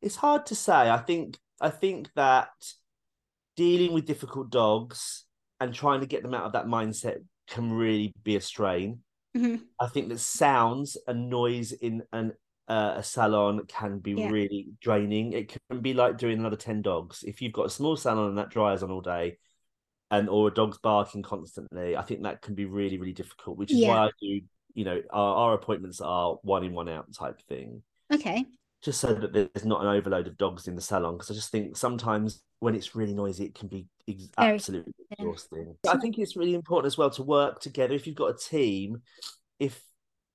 It's 0.00 0.16
hard 0.16 0.46
to 0.46 0.54
say. 0.54 0.90
I 0.90 0.98
think 0.98 1.36
I 1.60 1.70
think 1.70 2.08
that 2.14 2.50
dealing 3.56 3.92
with 3.92 4.06
difficult 4.06 4.50
dogs 4.50 5.24
and 5.60 5.74
trying 5.74 6.00
to 6.00 6.06
get 6.06 6.22
them 6.22 6.34
out 6.34 6.44
of 6.44 6.52
that 6.52 6.66
mindset 6.66 7.18
can 7.48 7.72
really 7.72 8.12
be 8.22 8.36
a 8.36 8.40
strain. 8.40 9.00
Mm-hmm. 9.36 9.62
I 9.80 9.88
think 9.88 10.08
that 10.08 10.20
sounds 10.20 10.96
and 11.06 11.28
noise 11.28 11.72
in 11.72 12.02
an 12.12 12.32
uh, 12.68 12.94
a 12.96 13.02
salon 13.02 13.62
can 13.66 13.98
be 13.98 14.12
yeah. 14.12 14.28
really 14.28 14.68
draining. 14.80 15.32
It 15.32 15.56
can 15.68 15.80
be 15.80 15.94
like 15.94 16.18
doing 16.18 16.38
another 16.38 16.56
10 16.56 16.82
dogs. 16.82 17.22
If 17.22 17.40
you've 17.40 17.52
got 17.52 17.66
a 17.66 17.70
small 17.70 17.96
salon 17.96 18.28
and 18.28 18.38
that 18.38 18.50
dries 18.50 18.82
on 18.82 18.90
all 18.90 19.00
day 19.00 19.38
and 20.10 20.28
or 20.28 20.48
a 20.48 20.54
dog's 20.54 20.78
barking 20.78 21.22
constantly, 21.22 21.96
I 21.96 22.02
think 22.02 22.22
that 22.22 22.42
can 22.42 22.54
be 22.54 22.64
really, 22.64 22.98
really 22.98 23.12
difficult, 23.12 23.58
which 23.58 23.72
is 23.72 23.78
yeah. 23.78 23.88
why 23.88 24.06
I 24.06 24.10
do, 24.20 24.40
you 24.74 24.84
know, 24.84 25.02
our, 25.10 25.34
our 25.36 25.54
appointments 25.54 26.00
are 26.00 26.36
one 26.42 26.64
in, 26.64 26.72
one 26.72 26.88
out 26.88 27.12
type 27.12 27.40
thing. 27.48 27.82
Okay. 28.12 28.46
Just 28.82 29.00
so 29.00 29.12
that 29.12 29.32
there's 29.32 29.64
not 29.64 29.82
an 29.82 29.88
overload 29.88 30.28
of 30.28 30.38
dogs 30.38 30.68
in 30.68 30.76
the 30.76 30.80
salon. 30.80 31.14
Because 31.14 31.30
I 31.30 31.34
just 31.34 31.50
think 31.50 31.76
sometimes 31.76 32.42
when 32.60 32.74
it's 32.74 32.94
really 32.94 33.12
noisy, 33.12 33.46
it 33.46 33.54
can 33.54 33.68
be 33.68 33.86
ex- 34.08 34.28
absolutely 34.38 34.92
exhausting. 35.10 35.74
I 35.88 35.96
think 35.98 36.18
it's 36.18 36.36
really 36.36 36.54
important 36.54 36.86
as 36.86 36.96
well 36.96 37.10
to 37.10 37.22
work 37.22 37.60
together. 37.60 37.94
If 37.94 38.06
you've 38.06 38.16
got 38.16 38.34
a 38.34 38.38
team, 38.38 39.02
if 39.58 39.82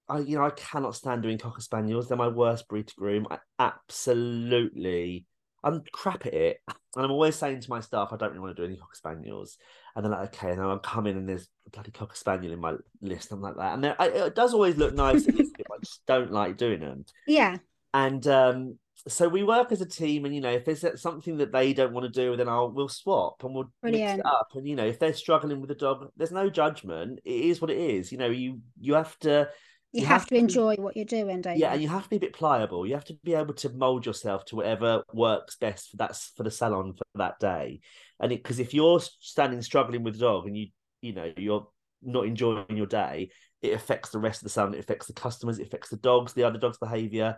I, 0.10 0.20
you 0.20 0.38
know, 0.38 0.46
I 0.46 0.52
cannot 0.52 0.96
stand 0.96 1.24
doing 1.24 1.38
cocker 1.38 1.62
spaniels. 1.62 2.08
They're 2.08 2.18
my 2.18 2.28
worst 2.28 2.68
breed 2.68 2.88
to 2.88 2.96
groom. 2.96 3.26
I 3.32 3.40
absolutely, 3.58 5.26
I'm 5.64 5.84
crap 5.92 6.26
at 6.26 6.34
it, 6.34 6.58
and 6.68 7.06
I'm 7.06 7.12
always 7.12 7.36
saying 7.36 7.62
to 7.62 7.70
my 7.70 7.80
staff, 7.80 8.10
I 8.12 8.18
don't 8.18 8.30
really 8.30 8.42
want 8.42 8.56
to 8.56 8.62
do 8.62 8.68
any 8.68 8.78
cocker 8.78 8.96
spaniels. 8.96 9.58
And 9.96 10.04
they're 10.04 10.12
like, 10.12 10.34
okay, 10.36 10.52
and 10.52 10.62
I'm 10.62 10.80
coming 10.80 11.16
and 11.16 11.30
there's 11.30 11.48
a 11.68 11.70
bloody 11.70 11.92
cocker 11.92 12.16
spaniel 12.16 12.54
in 12.54 12.60
my 12.60 12.76
list. 13.02 13.32
I'm 13.32 13.42
like 13.42 13.56
that, 13.58 13.74
and 13.76 13.86
it 13.86 14.36
does 14.36 14.54
always 14.54 14.78
look 14.78 14.94
nice. 14.94 15.28
I 15.28 15.32
just 15.80 16.06
don't 16.06 16.32
like 16.32 16.58
doing 16.58 16.82
them. 16.82 17.06
Yeah. 17.28 17.58
And 17.94 18.26
um, 18.28 18.80
so 19.08 19.28
we 19.28 19.44
work 19.44 19.72
as 19.72 19.82
a 19.82 19.86
team, 19.86 20.26
and 20.26 20.34
you 20.34 20.42
know, 20.42 20.52
if 20.52 20.66
there's 20.66 20.86
something 21.02 21.38
that 21.38 21.52
they 21.52 21.74
don't 21.74 21.94
want 21.94 22.12
to 22.12 22.22
do, 22.22 22.36
then 22.36 22.48
I'll 22.48 22.72
we'll 22.72 22.90
swap 22.90 23.44
and 23.44 23.54
we'll 23.54 23.72
Brilliant. 23.82 24.18
mix 24.18 24.20
it 24.20 24.26
up. 24.26 24.50
And 24.56 24.68
you 24.68 24.76
know, 24.76 24.86
if 24.86 25.00
they're 25.00 25.14
struggling 25.14 25.60
with 25.60 25.70
the 25.70 25.76
dog, 25.76 26.10
there's 26.18 26.32
no 26.32 26.50
judgment. 26.50 27.20
It 27.26 27.46
is 27.46 27.62
what 27.62 27.72
it 27.72 27.78
is. 27.78 28.12
You 28.12 28.18
know, 28.18 28.30
you 28.30 28.60
you 28.80 28.94
have 28.94 29.18
to 29.20 29.50
you, 29.94 30.02
you 30.02 30.08
have, 30.08 30.22
have, 30.22 30.30
to 30.30 30.36
enjoy 30.36 30.76
what 30.76 30.98
you're 30.98 31.06
doing, 31.06 31.42
don't 31.42 31.58
yeah, 31.58 31.68
you? 31.68 31.74
and 31.74 31.82
you 31.84 31.90
have 31.90 32.04
to 32.04 32.10
be 32.10 32.16
a 32.16 32.20
bit 32.20 32.34
pliable. 32.34 32.86
You 32.86 32.96
have 32.96 33.06
to 33.06 33.14
be 33.24 33.36
able 33.36 33.54
to 33.54 33.70
mold 33.70 34.06
yourself 34.06 34.44
to 34.46 34.56
whatever 34.56 35.04
works 35.14 35.56
best 35.56 35.92
for 35.92 35.98
that 35.98 36.16
for 36.36 36.42
the 36.42 36.52
salon 36.52 36.94
for 36.94 37.06
that 37.16 37.40
day. 37.40 37.80
And 38.20 38.30
because 38.30 38.60
if 38.60 38.74
you're 38.74 39.00
standing 39.20 39.62
struggling 39.62 40.04
with 40.04 40.16
the 40.16 40.22
dog 40.22 40.48
and 40.48 40.58
you 40.58 40.68
you 41.02 41.14
know 41.14 41.32
you're 41.38 41.68
not 42.02 42.26
enjoying 42.26 42.66
your 42.76 42.88
day, 42.88 43.30
it 43.62 43.74
affects 43.74 44.10
the 44.10 44.20
rest 44.20 44.42
of 44.42 44.46
the 44.46 44.50
salon. 44.50 44.74
It 44.74 44.80
affects 44.80 45.06
the 45.06 45.14
customers. 45.14 45.60
It 45.60 45.68
affects 45.68 45.90
the 45.90 45.98
dogs, 45.98 46.34
the 46.34 46.44
other 46.44 46.58
dogs' 46.58 46.80
behaviour. 46.80 47.38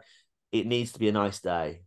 It 0.53 0.65
needs 0.65 0.93
to 0.93 0.99
be 0.99 1.09
a 1.09 1.11
nice 1.11 1.41
day. 1.41 1.81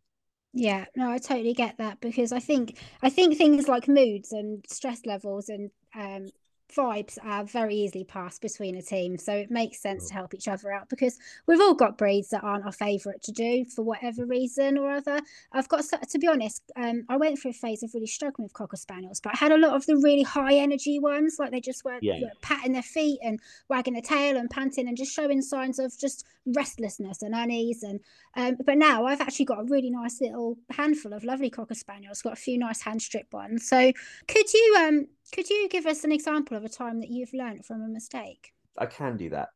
Yeah, 0.52 0.84
no, 0.96 1.10
I 1.10 1.18
totally 1.18 1.54
get 1.54 1.78
that 1.78 2.00
because 2.00 2.32
I 2.32 2.40
think 2.40 2.78
I 3.02 3.10
think 3.10 3.36
things 3.36 3.68
like 3.68 3.88
moods 3.88 4.32
and 4.32 4.64
stress 4.68 5.06
levels 5.06 5.48
and 5.48 5.70
um, 5.94 6.28
vibes 6.74 7.18
are 7.24 7.44
very 7.44 7.74
easily 7.74 8.04
passed 8.04 8.42
between 8.42 8.76
a 8.76 8.82
team. 8.82 9.16
So 9.18 9.32
it 9.32 9.50
makes 9.50 9.80
sense 9.80 10.08
to 10.08 10.14
help 10.14 10.34
each 10.34 10.48
other 10.48 10.72
out 10.72 10.88
because 10.88 11.18
we've 11.46 11.60
all 11.60 11.74
got 11.74 11.98
breeds 11.98 12.28
that 12.28 12.44
aren't 12.44 12.64
our 12.64 12.72
favourite 12.72 13.22
to 13.22 13.32
do 13.32 13.64
for 13.64 13.82
whatever 13.82 14.26
reason 14.26 14.78
or 14.78 14.90
other. 14.90 15.20
I've 15.52 15.68
got 15.68 15.84
to 15.84 16.18
be 16.18 16.28
honest, 16.28 16.62
um, 16.76 17.04
I 17.08 17.16
went 17.16 17.38
through 17.38 17.52
a 17.52 17.54
phase 17.54 17.82
of 17.82 17.94
really 17.94 18.06
struggling 18.06 18.44
with 18.44 18.52
cocker 18.52 18.76
spaniels, 18.76 19.20
but 19.20 19.34
I 19.34 19.36
had 19.36 19.52
a 19.52 19.58
lot 19.58 19.74
of 19.74 19.86
the 19.86 19.96
really 19.96 20.22
high 20.22 20.54
energy 20.54 20.98
ones, 20.98 21.36
like 21.38 21.50
they 21.50 21.60
just 21.60 21.84
were 21.84 21.98
yeah. 22.02 22.20
patting 22.42 22.72
their 22.72 22.82
feet 22.82 23.18
and 23.22 23.40
wagging 23.68 23.94
their 23.94 24.02
tail 24.02 24.36
and 24.36 24.50
panting 24.50 24.88
and 24.88 24.96
just 24.96 25.12
showing 25.12 25.40
signs 25.42 25.78
of 25.78 25.96
just 25.98 26.24
restlessness 26.46 27.22
and 27.22 27.34
unease. 27.34 27.82
And 27.82 28.00
um, 28.36 28.56
but 28.64 28.76
now 28.78 29.06
I've 29.06 29.20
actually 29.20 29.46
got 29.46 29.60
a 29.60 29.64
really 29.64 29.90
nice 29.90 30.20
little 30.20 30.58
handful 30.70 31.12
of 31.12 31.24
lovely 31.24 31.50
cocker 31.50 31.74
spaniels. 31.74 32.22
Got 32.22 32.34
a 32.34 32.36
few 32.36 32.58
nice 32.58 32.82
hand 32.82 33.02
strip 33.02 33.32
ones. 33.32 33.66
So 33.66 33.92
could 34.26 34.52
you 34.52 34.76
um 34.78 35.06
could 35.32 35.48
you 35.48 35.68
give 35.68 35.86
us 35.86 36.04
an 36.04 36.12
example 36.12 36.56
of 36.56 36.64
a 36.64 36.68
time 36.68 37.00
that 37.00 37.10
you've 37.10 37.32
learned 37.32 37.64
from 37.64 37.82
a 37.82 37.88
mistake? 37.88 38.52
I 38.76 38.86
can 38.86 39.16
do 39.16 39.30
that, 39.30 39.48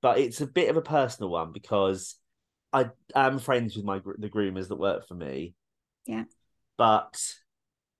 but 0.00 0.18
it's 0.18 0.40
a 0.40 0.46
bit 0.46 0.68
of 0.68 0.76
a 0.76 0.82
personal 0.82 1.30
one 1.30 1.52
because 1.52 2.16
I 2.72 2.90
am 3.14 3.38
friends 3.38 3.76
with 3.76 3.84
my 3.84 4.00
the 4.18 4.30
groomers 4.30 4.68
that 4.68 4.76
work 4.76 5.06
for 5.08 5.14
me. 5.14 5.54
Yeah. 6.06 6.24
But 6.78 7.20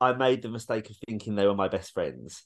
I 0.01 0.13
made 0.13 0.43
the 0.43 0.49
mistake 0.49 0.89
of 0.89 0.97
thinking 1.07 1.35
they 1.35 1.47
were 1.47 1.55
my 1.55 1.69
best 1.69 1.93
friends 1.93 2.45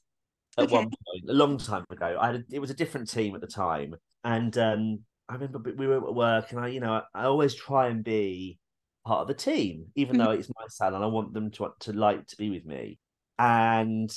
at 0.58 0.64
okay. 0.64 0.74
one 0.74 0.84
point, 0.84 1.30
a 1.30 1.32
long 1.32 1.58
time 1.58 1.84
ago. 1.90 2.16
I 2.20 2.26
had 2.26 2.36
a, 2.36 2.44
it 2.50 2.58
was 2.60 2.70
a 2.70 2.74
different 2.74 3.10
team 3.10 3.34
at 3.34 3.40
the 3.40 3.46
time, 3.46 3.94
and 4.24 4.56
um, 4.58 5.00
I 5.28 5.34
remember 5.34 5.60
we 5.76 5.86
were 5.86 5.96
at 5.96 6.14
work, 6.14 6.50
and 6.50 6.60
I, 6.60 6.68
you 6.68 6.80
know, 6.80 7.02
I 7.14 7.24
always 7.24 7.54
try 7.54 7.88
and 7.88 8.02
be 8.02 8.58
part 9.06 9.22
of 9.22 9.28
the 9.28 9.34
team, 9.34 9.86
even 9.94 10.16
mm-hmm. 10.16 10.24
though 10.24 10.32
it's 10.32 10.48
my 10.48 10.64
salon. 10.68 11.02
I 11.02 11.06
want 11.06 11.34
them 11.34 11.50
to 11.52 11.72
to 11.80 11.92
like 11.92 12.26
to 12.28 12.36
be 12.36 12.50
with 12.50 12.64
me, 12.64 12.98
and 13.38 14.10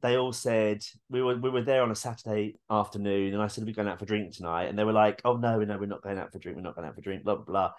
they 0.00 0.16
all 0.16 0.32
said 0.32 0.84
we 1.10 1.22
were 1.22 1.36
we 1.36 1.50
were 1.50 1.62
there 1.62 1.82
on 1.82 1.90
a 1.90 1.96
Saturday 1.96 2.58
afternoon, 2.70 3.34
and 3.34 3.42
I 3.42 3.46
said 3.46 3.64
we're 3.64 3.74
going 3.74 3.88
out 3.88 3.98
for 3.98 4.06
drink 4.06 4.34
tonight, 4.34 4.64
and 4.64 4.78
they 4.78 4.84
were 4.84 4.92
like, 4.92 5.20
"Oh 5.24 5.36
no, 5.36 5.58
no, 5.60 5.78
we're 5.78 5.86
not 5.86 6.02
going 6.02 6.18
out 6.18 6.32
for 6.32 6.38
drink. 6.38 6.56
We're 6.56 6.62
not 6.62 6.74
going 6.74 6.88
out 6.88 6.94
for 6.94 7.00
drink." 7.00 7.24
Blah 7.24 7.36
blah. 7.36 7.44
blah. 7.44 7.72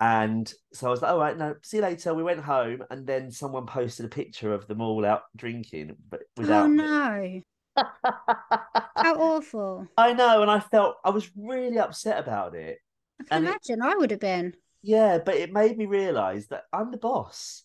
And 0.00 0.52
so 0.72 0.88
I 0.88 0.90
was 0.90 1.02
like, 1.02 1.12
"All 1.12 1.18
right, 1.18 1.36
no, 1.36 1.54
see 1.62 1.76
you 1.76 1.82
later." 1.82 2.14
We 2.14 2.22
went 2.22 2.40
home, 2.40 2.82
and 2.90 3.06
then 3.06 3.30
someone 3.30 3.66
posted 3.66 4.06
a 4.06 4.08
picture 4.08 4.52
of 4.52 4.66
them 4.66 4.80
all 4.80 5.04
out 5.04 5.22
drinking, 5.36 5.96
but 6.08 6.22
without. 6.36 6.64
Oh 6.64 6.68
no! 6.68 7.40
How 7.76 9.14
awful! 9.14 9.86
I 9.96 10.12
know, 10.12 10.42
and 10.42 10.50
I 10.50 10.58
felt 10.58 10.96
I 11.04 11.10
was 11.10 11.30
really 11.36 11.78
upset 11.78 12.18
about 12.18 12.54
it. 12.54 12.78
I 13.20 13.24
can 13.24 13.36
and 13.38 13.46
imagine 13.46 13.80
it, 13.80 13.86
I 13.86 13.94
would 13.94 14.10
have 14.10 14.20
been. 14.20 14.54
Yeah, 14.82 15.18
but 15.24 15.36
it 15.36 15.52
made 15.52 15.78
me 15.78 15.86
realise 15.86 16.48
that 16.48 16.64
I'm 16.72 16.90
the 16.90 16.96
boss. 16.96 17.62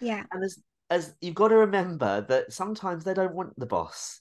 Yeah. 0.00 0.24
And 0.30 0.44
as 0.44 0.58
as 0.90 1.14
you've 1.20 1.34
got 1.34 1.48
to 1.48 1.56
remember 1.56 2.22
that 2.28 2.52
sometimes 2.52 3.04
they 3.04 3.14
don't 3.14 3.34
want 3.34 3.58
the 3.58 3.66
boss 3.66 4.20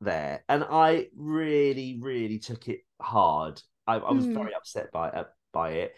there, 0.00 0.42
and 0.48 0.64
I 0.64 1.08
really, 1.14 1.98
really 2.00 2.38
took 2.38 2.68
it 2.68 2.80
hard. 3.00 3.60
I, 3.86 3.96
I 3.96 4.12
was 4.12 4.26
mm. 4.26 4.34
very 4.34 4.54
upset 4.54 4.90
by 4.92 5.10
uh, 5.10 5.24
by 5.52 5.70
it. 5.72 5.94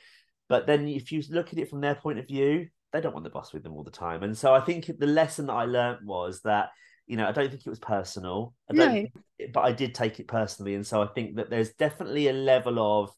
But 0.48 0.66
then, 0.66 0.88
if 0.88 1.12
you 1.12 1.22
look 1.30 1.52
at 1.52 1.58
it 1.58 1.70
from 1.70 1.80
their 1.80 1.94
point 1.94 2.18
of 2.18 2.26
view, 2.26 2.68
they 2.92 3.00
don't 3.00 3.12
want 3.12 3.24
the 3.24 3.30
boss 3.30 3.52
with 3.52 3.62
them 3.62 3.74
all 3.74 3.84
the 3.84 3.90
time. 3.90 4.22
And 4.24 4.36
so, 4.36 4.52
I 4.52 4.60
think 4.60 4.90
the 4.98 5.06
lesson 5.06 5.46
that 5.46 5.54
I 5.54 5.64
learned 5.66 6.06
was 6.06 6.40
that 6.42 6.70
you 7.06 7.16
know 7.16 7.26
I 7.26 7.32
don't 7.32 7.48
think 7.48 7.64
it 7.64 7.70
was 7.70 7.78
personal. 7.78 8.54
I 8.68 8.74
no. 8.74 9.06
but 9.52 9.60
I 9.60 9.72
did 9.72 9.94
take 9.94 10.18
it 10.18 10.26
personally, 10.26 10.74
and 10.74 10.86
so 10.86 11.00
I 11.00 11.06
think 11.06 11.36
that 11.36 11.48
there's 11.48 11.74
definitely 11.74 12.28
a 12.28 12.32
level 12.32 12.80
of 12.80 13.12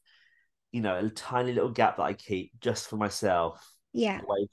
you 0.71 0.81
know 0.81 0.97
a 0.97 1.09
tiny 1.09 1.51
little 1.51 1.71
gap 1.71 1.97
that 1.97 2.03
I 2.03 2.13
keep 2.13 2.51
just 2.59 2.87
for 2.87 2.97
myself. 2.97 3.67
Yeah. 3.91 4.21
Away 4.21 4.47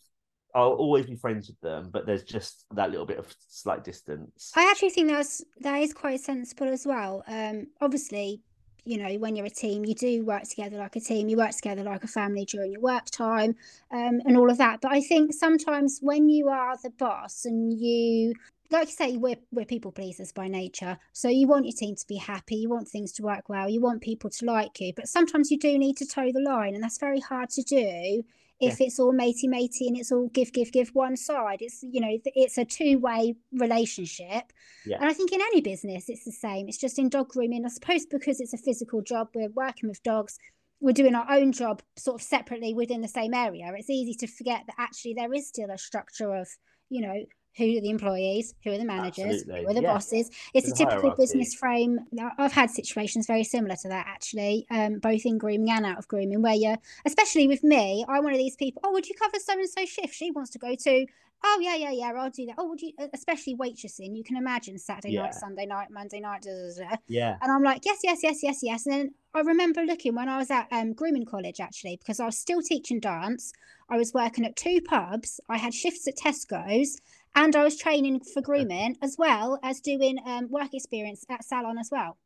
I'll 0.55 0.73
always 0.73 1.07
be 1.07 1.17
friends 1.17 1.49
with 1.49 1.61
them, 1.61 1.91
but 1.93 2.07
there's 2.07 2.23
just 2.23 2.65
that 2.75 2.91
little 2.91 3.07
bit 3.07 3.19
of 3.19 3.27
slight 3.49 3.85
distance. 3.85 4.53
I 4.57 4.69
actually 4.71 4.91
think 4.91 5.09
that's 5.09 5.45
that 5.61 5.77
is 5.77 5.93
quite 5.93 6.21
sensible 6.21 6.69
as 6.69 6.87
well. 6.87 7.23
Um, 7.27 7.67
obviously, 7.81 8.41
you 8.85 8.97
know, 8.97 9.15
when 9.19 9.37
you're 9.37 9.47
a 9.47 9.51
team, 9.51 9.85
you 9.85 9.95
do 9.95 10.25
work 10.25 10.45
together 10.45 10.79
like 10.79 10.97
a 10.97 11.01
team. 11.01 11.29
You 11.29 11.37
work 11.37 11.51
together 11.51 11.83
like 11.83 12.05
a 12.05 12.09
family 12.09 12.47
during 12.47 12.73
your 12.73 12.81
work 12.81 13.05
time, 13.11 13.55
um, 13.91 14.21
and 14.25 14.37
all 14.37 14.51
of 14.51 14.59
that. 14.59 14.81
But 14.81 14.93
I 14.93 15.03
think 15.03 15.35
sometimes 15.35 15.99
when 16.01 16.29
you 16.31 16.49
are 16.49 16.77
the 16.83 16.91
boss 16.91 17.45
and 17.45 17.79
you 17.79 18.35
like 18.71 18.89
you 18.89 18.95
say, 18.95 19.17
we're 19.17 19.37
we're 19.53 19.67
people 19.67 19.93
pleasers 19.93 20.33
by 20.33 20.49
nature. 20.49 20.99
So 21.13 21.29
you 21.29 21.47
want 21.47 21.67
your 21.67 21.75
team 21.77 21.95
to 21.97 22.07
be 22.07 22.17
happy, 22.17 22.57
you 22.57 22.71
want 22.71 22.89
things 22.89 23.13
to 23.13 23.23
work 23.23 23.49
well, 23.49 23.69
you 23.69 23.81
want 23.81 24.01
people 24.01 24.31
to 24.31 24.45
like 24.47 24.81
you. 24.81 24.93
But 24.95 25.09
sometimes 25.09 25.51
you 25.51 25.59
do 25.59 25.79
need 25.79 25.97
to 25.99 26.07
toe 26.07 26.33
the 26.33 26.41
line, 26.41 26.75
and 26.75 26.83
that's 26.83 26.99
very 26.99 27.21
hard 27.21 27.51
to 27.51 27.63
do 27.63 28.25
if 28.61 28.81
yeah. 28.81 28.87
it's 28.87 28.99
all 28.99 29.13
matey 29.13 29.47
matey 29.47 29.87
and 29.87 29.97
it's 29.97 30.11
all 30.11 30.29
give 30.29 30.53
give 30.53 30.73
give 30.73 30.89
one 30.91 31.17
side. 31.17 31.59
It's 31.61 31.83
you 31.83 32.01
know 32.01 32.19
it's 32.25 32.59
a 32.59 32.65
two 32.65 32.99
way 32.99 33.37
relationship, 33.53 34.53
yeah. 34.85 34.97
and 35.01 35.09
I 35.09 35.13
think 35.13 35.33
in 35.33 35.41
any 35.41 35.61
business 35.61 36.09
it's 36.09 36.25
the 36.25 36.33
same. 36.33 36.69
It's 36.69 36.79
just 36.79 36.99
in 36.99 37.09
dog 37.09 37.29
grooming, 37.29 37.65
I 37.65 37.69
suppose, 37.69 38.07
because 38.07 38.41
it's 38.41 38.55
a 38.55 38.59
physical 38.59 39.03
job. 39.03 39.29
We're 39.35 39.51
working 39.51 39.89
with 39.89 40.03
dogs. 40.03 40.39
We're 40.81 40.93
doing 40.93 41.15
our 41.15 41.31
own 41.31 41.53
job 41.53 41.83
sort 41.97 42.21
of 42.21 42.27
separately 42.27 42.75
within 42.75 43.01
the 43.01 43.09
same 43.09 43.35
area. 43.35 43.73
It's 43.77 43.91
easy 43.91 44.15
to 44.15 44.27
forget 44.33 44.63
that 44.67 44.77
actually 44.79 45.15
there 45.15 45.33
is 45.35 45.49
still 45.49 45.71
a 45.71 45.79
structure 45.79 46.35
of 46.35 46.49
you 46.91 47.03
know 47.03 47.25
who 47.59 47.77
are 47.77 47.81
the 47.81 47.91
employees, 47.91 48.55
who 48.65 48.73
are 48.73 48.79
the 48.79 48.85
managers, 48.85 49.43
Absolutely. 49.43 49.63
who 49.63 49.71
are 49.71 49.75
the 49.75 49.83
yeah. 49.83 49.93
bosses. 49.93 50.31
It's 50.55 50.69
a 50.69 50.73
typical 50.73 51.01
hierarchy. 51.01 51.23
business 51.23 51.55
frame. 51.55 51.99
I've 52.39 52.53
had 52.53 52.71
situations 52.71 53.27
very 53.27 53.45
similar 53.45 53.77
to 53.83 53.89
that 53.89 54.07
actually, 54.09 54.67
um, 54.71 55.01
both 55.01 55.27
in 55.27 55.37
grooming 55.39 55.71
and 55.71 55.85
out 55.85 55.99
of 55.99 56.09
grooming, 56.09 56.41
where 56.41 56.55
you're, 56.55 56.79
especially 57.05 57.49
with 57.49 57.65
me, 57.65 58.05
I'm 58.09 58.25
one 58.25 58.33
of 58.33 58.39
these 58.39 58.57
people. 58.57 58.81
Oh, 58.85 58.93
would 58.93 59.09
you 59.09 59.15
cover 59.19 59.39
so 59.39 59.53
and 59.53 59.69
so 59.69 59.85
shift? 59.85 60.15
She 60.15 60.31
wants 60.31 60.51
to 60.51 60.59
go 60.59 60.75
to. 60.75 61.07
Oh 61.45 61.59
yeah, 61.61 61.77
yeah, 61.77 61.93
yeah. 61.93 62.13
I'll 62.17 62.31
do 62.31 62.47
that. 62.47 62.57
Oh, 62.59 62.69
would 62.69 62.81
you? 62.81 62.93
Especially 63.15 63.55
waitressing, 63.55 64.17
you 64.17 64.25
can 64.25 64.37
imagine 64.37 64.77
Saturday 64.77 65.15
yeah. 65.15 65.23
night, 65.23 65.35
Sunday 65.35 65.67
night, 65.67 65.89
Monday 65.89 66.19
night. 66.19 66.43
Da, 66.43 66.51
da, 66.51 66.91
da. 66.91 66.97
Yeah. 67.07 67.37
And 67.41 67.53
I'm 67.53 67.63
like, 67.63 67.83
yes, 67.85 68.01
yes, 68.03 68.21
yes, 68.25 68.41
yes, 68.43 68.59
yes. 68.61 68.87
And 68.87 68.95
then 68.95 69.15
I 69.35 69.41
remember 69.43 69.83
looking 69.83 70.17
when 70.17 70.29
I 70.29 70.39
was 70.39 70.51
at 70.51 70.67
um, 70.73 70.95
grooming 70.95 71.27
college 71.27 71.61
actually, 71.61 71.97
because 71.97 72.19
I 72.19 72.27
was 72.27 72.37
still 72.37 72.61
teaching 72.61 72.99
dance. 72.99 73.53
I 73.89 73.97
was 73.97 74.13
working 74.13 74.45
at 74.45 74.57
two 74.57 74.81
pubs. 74.81 75.41
I 75.49 75.59
had 75.59 75.73
shifts 75.73 76.09
at 76.09 76.17
Tesco's 76.17 77.01
and 77.35 77.55
I 77.55 77.65
was 77.65 77.77
training 77.77 78.21
for 78.21 78.43
grooming 78.43 78.97
as 79.03 79.17
well 79.19 79.59
as 79.63 79.81
doing 79.81 80.19
um, 80.25 80.49
work 80.51 80.75
experience 80.75 81.25
at 81.29 81.45
salon 81.45 81.79
as 81.79 81.89
well. 81.91 82.17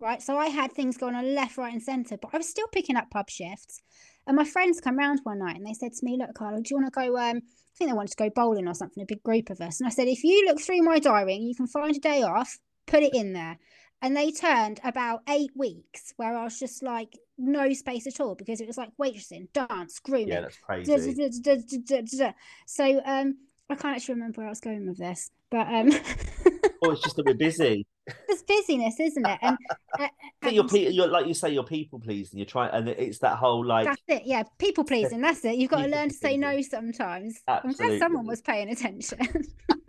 Right, 0.00 0.20
so 0.20 0.36
I 0.36 0.48
had 0.48 0.72
things 0.72 0.96
going 0.96 1.14
on 1.14 1.32
left, 1.34 1.56
right, 1.56 1.72
and 1.72 1.80
centre, 1.80 2.16
but 2.20 2.34
I 2.34 2.38
was 2.38 2.48
still 2.48 2.66
picking 2.72 2.96
up 2.96 3.10
pub 3.10 3.30
shifts. 3.30 3.80
And 4.26 4.36
my 4.36 4.44
friends 4.44 4.80
come 4.80 4.98
round 4.98 5.20
one 5.22 5.38
night 5.38 5.56
and 5.56 5.66
they 5.66 5.74
said 5.74 5.92
to 5.92 6.04
me, 6.04 6.16
"Look, 6.16 6.34
Carla, 6.34 6.60
do 6.60 6.68
you 6.70 6.76
want 6.76 6.92
to 6.92 7.00
go? 7.00 7.16
Um, 7.16 7.36
I 7.36 7.76
think 7.76 7.90
they 7.90 7.94
wanted 7.94 8.16
to 8.16 8.24
go 8.24 8.30
bowling 8.30 8.66
or 8.66 8.74
something. 8.74 9.02
A 9.02 9.06
big 9.06 9.22
group 9.22 9.50
of 9.50 9.60
us." 9.60 9.80
And 9.80 9.86
I 9.86 9.90
said, 9.90 10.08
"If 10.08 10.24
you 10.24 10.44
look 10.46 10.60
through 10.60 10.82
my 10.82 10.98
diary, 10.98 11.36
and 11.36 11.46
you 11.46 11.54
can 11.54 11.68
find 11.68 11.94
a 11.94 12.00
day 12.00 12.22
off, 12.22 12.58
put 12.86 13.02
it 13.02 13.14
in 13.14 13.32
there." 13.32 13.58
And 14.00 14.16
they 14.16 14.32
turned 14.32 14.80
about 14.82 15.20
eight 15.28 15.52
weeks 15.54 16.12
where 16.16 16.36
I 16.36 16.42
was 16.42 16.58
just 16.58 16.82
like 16.82 17.16
no 17.38 17.72
space 17.72 18.06
at 18.08 18.20
all 18.20 18.34
because 18.34 18.60
it 18.60 18.66
was 18.66 18.76
like 18.76 18.90
waitressing, 19.00 19.52
dance, 19.52 20.00
grooming. 20.00 20.28
Yeah, 20.28 20.40
that's 20.40 20.58
crazy. 20.58 20.90
So 22.66 23.00
um, 23.04 23.36
I 23.72 23.74
can't 23.74 23.96
actually 23.96 24.14
remember 24.14 24.42
where 24.42 24.48
I 24.48 24.50
was 24.50 24.60
going 24.60 24.86
with 24.86 24.98
this, 24.98 25.30
but 25.50 25.66
um. 25.66 25.90
oh, 26.84 26.90
it's 26.90 27.00
just 27.00 27.16
that 27.16 27.24
we're 27.24 27.32
busy. 27.32 27.86
It's 28.28 28.42
busyness, 28.42 29.00
isn't 29.00 29.26
it? 29.26 29.38
And, 29.40 29.56
uh, 29.98 30.08
and 30.42 30.52
you're, 30.52 30.66
you're 30.76 31.08
like 31.08 31.26
you 31.26 31.32
say, 31.32 31.50
you're 31.50 31.64
people 31.64 31.98
pleasing. 31.98 32.38
You're 32.38 32.46
trying, 32.46 32.70
and 32.74 32.86
it's 32.88 33.18
that 33.20 33.36
whole 33.36 33.64
like. 33.64 33.86
That's 33.86 34.02
it. 34.08 34.22
Yeah, 34.26 34.42
people 34.58 34.84
pleasing. 34.84 35.22
That's 35.22 35.42
it. 35.46 35.56
You've 35.56 35.70
got 35.70 35.84
to 35.84 35.88
learn 35.88 36.10
to 36.10 36.14
say 36.14 36.36
no 36.36 36.60
sometimes. 36.60 37.40
I'm 37.48 37.72
glad 37.72 37.98
someone 37.98 38.26
was 38.26 38.42
paying 38.42 38.68
attention. 38.68 39.20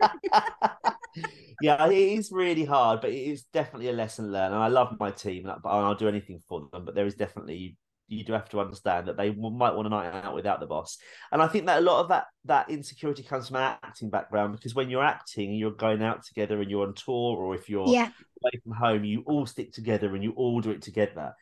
yeah, 1.60 1.86
it 1.86 2.18
is 2.18 2.32
really 2.32 2.64
hard, 2.64 3.02
but 3.02 3.10
it 3.10 3.30
is 3.30 3.44
definitely 3.52 3.90
a 3.90 3.92
lesson 3.92 4.32
learned. 4.32 4.54
And 4.54 4.62
I 4.62 4.68
love 4.68 4.96
my 4.98 5.10
team, 5.10 5.44
and 5.46 5.60
I'll 5.62 5.94
do 5.94 6.08
anything 6.08 6.40
for 6.48 6.66
them. 6.72 6.86
But 6.86 6.94
there 6.94 7.06
is 7.06 7.16
definitely 7.16 7.76
you 8.08 8.24
do 8.24 8.32
have 8.32 8.48
to 8.50 8.60
understand 8.60 9.08
that 9.08 9.16
they 9.16 9.30
might 9.30 9.74
want 9.74 9.86
a 9.86 9.90
night 9.90 10.12
out 10.24 10.34
without 10.34 10.60
the 10.60 10.66
boss. 10.66 10.98
And 11.32 11.40
I 11.40 11.48
think 11.48 11.66
that 11.66 11.78
a 11.78 11.80
lot 11.80 12.00
of 12.00 12.08
that 12.08 12.26
that 12.44 12.68
insecurity 12.70 13.22
comes 13.22 13.48
from 13.48 13.56
an 13.56 13.76
acting 13.82 14.10
background 14.10 14.52
because 14.52 14.74
when 14.74 14.90
you're 14.90 15.04
acting 15.04 15.54
you're 15.54 15.70
going 15.70 16.02
out 16.02 16.24
together 16.24 16.60
and 16.60 16.70
you're 16.70 16.86
on 16.86 16.94
tour 16.94 17.36
or 17.36 17.54
if 17.54 17.68
you're 17.68 17.88
yeah. 17.88 18.10
away 18.42 18.60
from 18.62 18.72
home, 18.72 19.04
you 19.04 19.22
all 19.26 19.46
stick 19.46 19.72
together 19.72 20.14
and 20.14 20.22
you 20.22 20.32
all 20.32 20.60
do 20.60 20.70
it 20.70 20.82
together. 20.82 21.34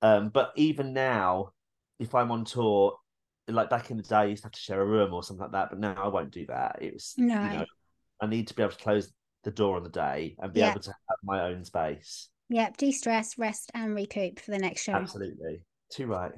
Um, 0.00 0.30
but 0.30 0.52
even 0.56 0.92
now, 0.92 1.52
if 2.00 2.14
I'm 2.14 2.32
on 2.32 2.44
tour, 2.44 2.96
like 3.48 3.70
back 3.70 3.90
in 3.90 3.96
the 3.96 4.02
day, 4.02 4.16
I 4.16 4.24
used 4.24 4.42
to 4.42 4.46
have 4.46 4.52
to 4.52 4.60
share 4.60 4.80
a 4.80 4.86
room 4.86 5.14
or 5.14 5.22
something 5.22 5.42
like 5.42 5.52
that. 5.52 5.70
But 5.70 5.78
now 5.78 5.94
I 6.02 6.08
won't 6.08 6.32
do 6.32 6.46
that. 6.46 6.78
It 6.80 6.92
was 6.92 7.14
no. 7.16 7.42
You 7.42 7.58
know, 7.58 7.66
I 8.20 8.26
need 8.26 8.48
to 8.48 8.54
be 8.54 8.62
able 8.62 8.72
to 8.72 8.82
close 8.82 9.12
the 9.44 9.50
door 9.50 9.76
on 9.76 9.84
the 9.84 9.88
day 9.88 10.36
and 10.40 10.52
be 10.52 10.60
yeah. 10.60 10.70
able 10.70 10.80
to 10.80 10.90
have 10.90 11.18
my 11.22 11.42
own 11.42 11.64
space. 11.64 12.28
Yep, 12.48 12.76
de-stress, 12.76 13.38
rest, 13.38 13.70
and 13.72 13.94
recoup 13.94 14.38
for 14.38 14.50
the 14.50 14.58
next 14.58 14.82
show. 14.82 14.92
Absolutely. 14.92 15.62
Too 15.92 16.06
right. 16.06 16.32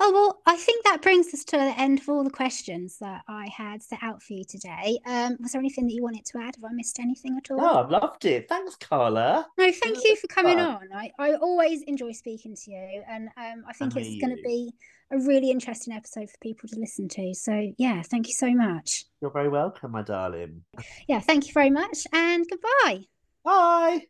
Oh, 0.00 0.12
well, 0.12 0.42
I 0.46 0.56
think 0.56 0.84
that 0.84 1.02
brings 1.02 1.32
us 1.34 1.44
to 1.44 1.58
the 1.58 1.74
end 1.78 2.00
of 2.00 2.08
all 2.08 2.24
the 2.24 2.30
questions 2.30 2.98
that 3.00 3.22
I 3.28 3.48
had 3.54 3.82
set 3.82 3.98
out 4.02 4.22
for 4.22 4.32
you 4.32 4.44
today. 4.44 4.98
Um, 5.04 5.36
was 5.40 5.52
there 5.52 5.60
anything 5.60 5.86
that 5.86 5.92
you 5.92 6.02
wanted 6.02 6.24
to 6.26 6.38
add? 6.38 6.56
Have 6.56 6.64
I 6.64 6.72
missed 6.72 6.98
anything 6.98 7.36
at 7.36 7.50
all? 7.50 7.60
Oh, 7.60 7.82
I've 7.82 7.90
loved 7.90 8.24
it. 8.24 8.48
Thanks, 8.48 8.76
Carla. 8.76 9.46
No, 9.58 9.72
thank 9.72 9.98
you 10.04 10.16
for 10.16 10.26
coming 10.26 10.56
fun. 10.56 10.66
on. 10.66 10.88
I, 10.94 11.10
I 11.18 11.34
always 11.34 11.82
enjoy 11.82 12.12
speaking 12.12 12.56
to 12.64 12.70
you, 12.70 13.02
and 13.08 13.28
um, 13.36 13.64
I 13.68 13.74
think 13.74 13.94
it's 13.96 14.20
going 14.22 14.36
to 14.36 14.42
be 14.42 14.72
a 15.12 15.18
really 15.18 15.50
interesting 15.50 15.94
episode 15.94 16.30
for 16.30 16.36
people 16.42 16.68
to 16.70 16.78
listen 16.78 17.08
to. 17.08 17.34
So, 17.34 17.72
yeah, 17.76 18.02
thank 18.02 18.26
you 18.26 18.34
so 18.34 18.50
much. 18.54 19.04
You're 19.20 19.30
very 19.30 19.50
welcome, 19.50 19.92
my 19.92 20.02
darling. 20.02 20.62
Yeah, 21.08 21.20
thank 21.20 21.46
you 21.46 21.52
very 21.52 21.70
much, 21.70 22.06
and 22.12 22.46
goodbye. 22.48 23.04
Bye. 23.44 24.06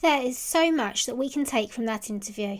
There 0.00 0.22
is 0.22 0.38
so 0.38 0.70
much 0.70 1.06
that 1.06 1.16
we 1.16 1.28
can 1.28 1.44
take 1.44 1.72
from 1.72 1.84
that 1.86 2.08
interview. 2.08 2.58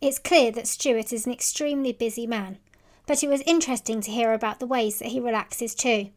It's 0.00 0.18
clear 0.18 0.50
that 0.52 0.66
Stuart 0.66 1.12
is 1.12 1.24
an 1.24 1.32
extremely 1.32 1.92
busy 1.92 2.26
man, 2.26 2.58
but 3.06 3.22
it 3.22 3.28
was 3.28 3.42
interesting 3.42 4.00
to 4.00 4.10
hear 4.10 4.32
about 4.32 4.58
the 4.58 4.66
ways 4.66 4.98
that 4.98 5.08
he 5.08 5.20
relaxes 5.20 5.76
too. 5.76 6.10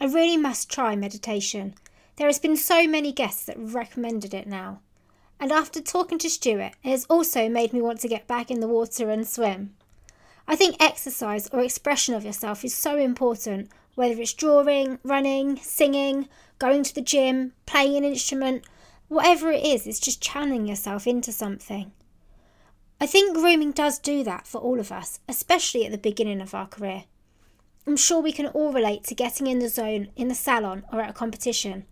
I 0.00 0.06
really 0.06 0.36
must 0.36 0.72
try 0.72 0.96
meditation. 0.96 1.74
There 2.16 2.26
has 2.26 2.40
been 2.40 2.56
so 2.56 2.88
many 2.88 3.12
guests 3.12 3.44
that 3.44 3.56
recommended 3.56 4.34
it 4.34 4.48
now. 4.48 4.80
And 5.38 5.52
after 5.52 5.80
talking 5.80 6.18
to 6.18 6.30
Stuart, 6.30 6.72
it 6.82 6.90
has 6.90 7.06
also 7.06 7.48
made 7.48 7.72
me 7.72 7.80
want 7.80 8.00
to 8.00 8.08
get 8.08 8.26
back 8.26 8.50
in 8.50 8.58
the 8.58 8.68
water 8.68 9.08
and 9.08 9.26
swim. 9.26 9.76
I 10.48 10.56
think 10.56 10.76
exercise 10.80 11.48
or 11.50 11.60
expression 11.60 12.14
of 12.14 12.24
yourself 12.24 12.64
is 12.64 12.74
so 12.74 12.96
important, 12.96 13.70
whether 13.94 14.20
it's 14.20 14.32
drawing, 14.32 14.98
running, 15.04 15.58
singing, 15.58 16.28
going 16.58 16.82
to 16.82 16.94
the 16.94 17.00
gym, 17.00 17.52
playing 17.66 17.96
an 17.96 18.04
instrument, 18.04 18.64
Whatever 19.14 19.52
it 19.52 19.64
is, 19.64 19.86
it's 19.86 20.00
just 20.00 20.20
channeling 20.20 20.66
yourself 20.66 21.06
into 21.06 21.30
something. 21.30 21.92
I 23.00 23.06
think 23.06 23.36
grooming 23.36 23.70
does 23.70 24.00
do 24.00 24.24
that 24.24 24.44
for 24.44 24.58
all 24.58 24.80
of 24.80 24.90
us, 24.90 25.20
especially 25.28 25.86
at 25.86 25.92
the 25.92 25.98
beginning 25.98 26.40
of 26.40 26.52
our 26.52 26.66
career. 26.66 27.04
I'm 27.86 27.96
sure 27.96 28.20
we 28.20 28.32
can 28.32 28.48
all 28.48 28.72
relate 28.72 29.04
to 29.04 29.14
getting 29.14 29.46
in 29.46 29.60
the 29.60 29.68
zone 29.68 30.08
in 30.16 30.26
the 30.26 30.34
salon 30.34 30.82
or 30.92 31.00
at 31.00 31.10
a 31.10 31.12
competition, 31.12 31.84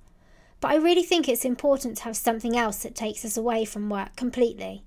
but 0.60 0.72
I 0.72 0.74
really 0.74 1.04
think 1.04 1.28
it's 1.28 1.44
important 1.44 1.98
to 1.98 2.02
have 2.02 2.16
something 2.16 2.56
else 2.56 2.82
that 2.82 2.96
takes 2.96 3.24
us 3.24 3.36
away 3.36 3.66
from 3.66 3.88
work 3.88 4.16
completely. 4.16 4.82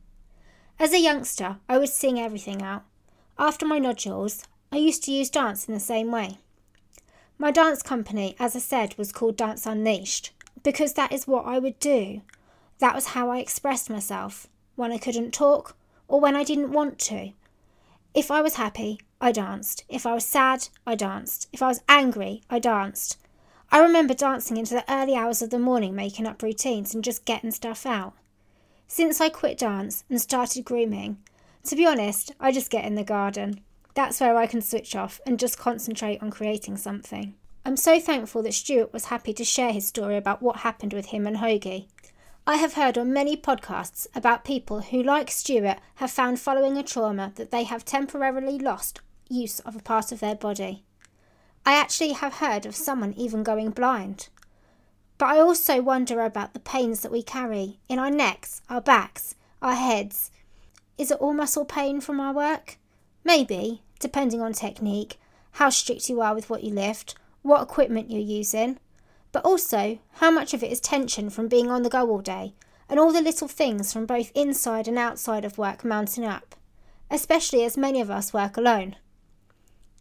As 0.77 0.91
a 0.91 0.99
youngster, 0.99 1.59
I 1.69 1.77
would 1.77 1.87
sing 1.87 2.19
everything 2.19 2.61
out. 2.61 2.83
After 3.39 3.65
my 3.65 3.79
nodules, 3.79 4.43
I 4.73 4.75
used 4.75 5.05
to 5.05 5.13
use 5.13 5.29
dance 5.29 5.69
in 5.69 5.73
the 5.73 5.79
same 5.79 6.11
way. 6.11 6.39
My 7.37 7.51
dance 7.51 7.81
company, 7.81 8.35
as 8.39 8.57
I 8.57 8.59
said, 8.59 8.97
was 8.97 9.13
called 9.13 9.37
Dance 9.37 9.65
Unleashed 9.65 10.33
because 10.65 10.93
that 10.93 11.13
is 11.13 11.27
what 11.27 11.45
I 11.45 11.59
would 11.59 11.79
do. 11.79 12.21
That 12.79 12.95
was 12.95 13.09
how 13.09 13.29
I 13.29 13.37
expressed 13.37 13.87
myself 13.89 14.47
when 14.75 14.91
I 14.91 14.97
couldn't 14.97 15.31
talk 15.31 15.77
or 16.07 16.19
when 16.19 16.35
I 16.35 16.43
didn't 16.43 16.71
want 16.71 16.97
to. 16.99 17.31
If 18.15 18.31
I 18.31 18.41
was 18.41 18.55
happy, 18.55 18.99
I 19.21 19.31
danced. 19.31 19.85
If 19.87 20.07
I 20.07 20.15
was 20.15 20.25
sad, 20.25 20.67
I 20.85 20.95
danced. 20.95 21.47
If 21.53 21.61
I 21.61 21.67
was 21.67 21.83
angry, 21.87 22.41
I 22.49 22.57
danced. 22.57 23.17
I 23.71 23.79
remember 23.79 24.15
dancing 24.15 24.57
into 24.57 24.73
the 24.73 24.91
early 24.91 25.15
hours 25.15 25.43
of 25.43 25.51
the 25.51 25.59
morning, 25.59 25.95
making 25.95 26.25
up 26.25 26.41
routines 26.41 26.95
and 26.95 27.03
just 27.03 27.25
getting 27.25 27.51
stuff 27.51 27.85
out. 27.85 28.13
Since 28.87 29.21
I 29.21 29.29
quit 29.29 29.59
dance 29.59 30.03
and 30.09 30.19
started 30.19 30.65
grooming, 30.65 31.17
to 31.65 31.75
be 31.75 31.85
honest, 31.85 32.31
I 32.39 32.51
just 32.51 32.71
get 32.71 32.85
in 32.85 32.95
the 32.95 33.03
garden. 33.03 33.61
That's 33.93 34.19
where 34.19 34.35
I 34.35 34.47
can 34.47 34.61
switch 34.61 34.95
off 34.95 35.21
and 35.27 35.39
just 35.39 35.59
concentrate 35.59 36.23
on 36.23 36.31
creating 36.31 36.77
something. 36.77 37.35
I'm 37.67 37.77
so 37.77 37.99
thankful 37.99 38.43
that 38.43 38.53
Stuart 38.53 38.93
was 38.93 39.05
happy 39.05 39.33
to 39.33 39.43
share 39.43 39.71
his 39.71 39.87
story 39.87 40.17
about 40.17 40.39
what 40.39 40.57
happened 40.57 40.93
with 40.93 41.07
him 41.07 41.25
and 41.25 41.37
Hoagie. 41.37 41.87
I 42.45 42.57
have 42.57 42.73
heard 42.73 42.95
on 42.95 43.11
many 43.11 43.35
podcasts 43.35 44.05
about 44.13 44.45
people 44.45 44.81
who, 44.81 45.01
like 45.01 45.31
Stuart, 45.31 45.79
have 45.95 46.11
found 46.11 46.39
following 46.39 46.77
a 46.77 46.83
trauma 46.83 47.31
that 47.37 47.49
they 47.49 47.63
have 47.63 47.83
temporarily 47.83 48.59
lost 48.59 49.01
use 49.27 49.61
of 49.61 49.75
a 49.75 49.81
part 49.81 50.11
of 50.11 50.19
their 50.19 50.35
body. 50.35 50.83
I 51.65 51.73
actually 51.75 52.11
have 52.11 52.35
heard 52.35 52.67
of 52.67 52.75
someone 52.75 53.13
even 53.13 53.41
going 53.41 53.71
blind. 53.71 54.29
But 55.17 55.29
I 55.29 55.39
also 55.39 55.81
wonder 55.81 56.21
about 56.21 56.53
the 56.53 56.59
pains 56.59 57.01
that 57.01 57.11
we 57.11 57.23
carry 57.23 57.79
in 57.89 57.97
our 57.97 58.11
necks, 58.11 58.61
our 58.69 58.81
backs, 58.81 59.33
our 59.63 59.73
heads. 59.73 60.29
Is 60.99 61.09
it 61.09 61.17
all 61.17 61.33
muscle 61.33 61.65
pain 61.65 61.99
from 61.99 62.19
our 62.19 62.31
work? 62.31 62.77
Maybe, 63.23 63.81
depending 63.99 64.39
on 64.39 64.53
technique, 64.53 65.17
how 65.53 65.71
strict 65.71 66.09
you 66.09 66.21
are 66.21 66.35
with 66.35 66.47
what 66.47 66.63
you 66.63 66.71
lift, 66.71 67.15
what 67.45 67.61
equipment 67.61 68.09
you're 68.09 68.19
using, 68.19 68.79
but 69.31 69.45
also 69.45 69.99
how 70.13 70.31
much 70.31 70.53
of 70.53 70.63
it 70.63 70.71
is 70.71 70.79
tension 70.79 71.29
from 71.29 71.47
being 71.47 71.69
on 71.69 71.83
the 71.83 71.89
go 71.89 72.09
all 72.09 72.19
day, 72.19 72.55
and 72.89 72.99
all 72.99 73.11
the 73.11 73.21
little 73.21 73.47
things 73.47 73.93
from 73.93 74.07
both 74.07 74.31
inside 74.33 74.87
and 74.87 74.97
outside 74.97 75.45
of 75.45 75.57
work 75.57 75.85
mounting 75.85 76.25
up, 76.25 76.55
especially 77.11 77.63
as 77.63 77.77
many 77.77 78.01
of 78.01 78.09
us 78.09 78.33
work 78.33 78.57
alone. 78.57 78.95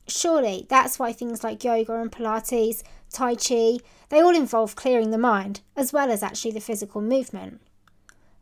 Surely 0.09 0.67
that's 0.71 0.99
why 0.99 1.13
things 1.13 1.45
like 1.45 1.63
yoga 1.63 1.95
and 2.01 2.11
Pilates, 2.11 2.83
Tai 3.13 3.35
Chi, 3.35 3.79
they 4.09 4.21
all 4.21 4.35
involve 4.35 4.75
clearing 4.75 5.11
the 5.11 5.19
mind 5.19 5.61
as 5.77 5.93
well 5.93 6.11
as 6.11 6.23
actually 6.23 6.53
the 6.53 6.61
physical 6.61 7.03
movement. 7.03 7.61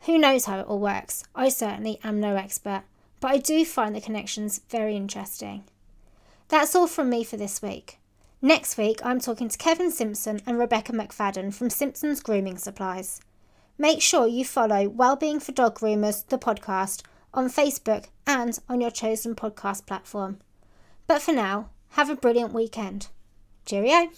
Who 0.03 0.17
knows 0.17 0.45
how 0.45 0.61
it 0.61 0.67
all 0.67 0.79
works? 0.79 1.25
I 1.35 1.49
certainly 1.49 1.99
am 2.05 2.21
no 2.21 2.37
expert, 2.37 2.85
but 3.21 3.33
I 3.33 3.39
do 3.39 3.65
find 3.65 3.97
the 3.97 4.01
connections 4.01 4.61
very 4.69 4.95
interesting. 4.97 5.65
That's 6.49 6.77
all 6.77 6.87
from 6.87 7.11
me 7.11 7.25
for 7.25 7.37
this 7.37 7.63
week. 7.63 7.99
Next 8.45 8.77
week, 8.77 8.99
I'm 9.05 9.21
talking 9.21 9.49
to 9.49 9.57
Kevin 9.57 9.93
Simpson 9.93 10.41
and 10.45 10.59
Rebecca 10.59 10.91
McFadden 10.91 11.55
from 11.55 11.71
Simpson's 11.71 12.21
Grooming 12.21 12.59
Supplies. 12.59 13.21
Make 13.79 14.03
sure 14.03 14.27
you 14.27 14.45
follow 14.45 14.89
Wellbeing 14.89 15.39
for 15.39 15.53
Dog 15.53 15.79
Groomers, 15.79 16.27
the 16.27 16.39
podcast, 16.39 17.03
on 17.33 17.49
Facebook 17.49 18.07
and 18.27 18.59
on 18.69 18.81
your 18.81 18.91
chosen 18.91 19.37
podcast 19.37 19.87
platform. 19.87 20.41
But 21.07 21.23
for 21.23 21.33
now, 21.33 21.71
have 21.91 22.11
a 22.11 22.17
brilliant 22.17 22.53
weekend. 22.53 23.11
Cheerio! 23.65 24.11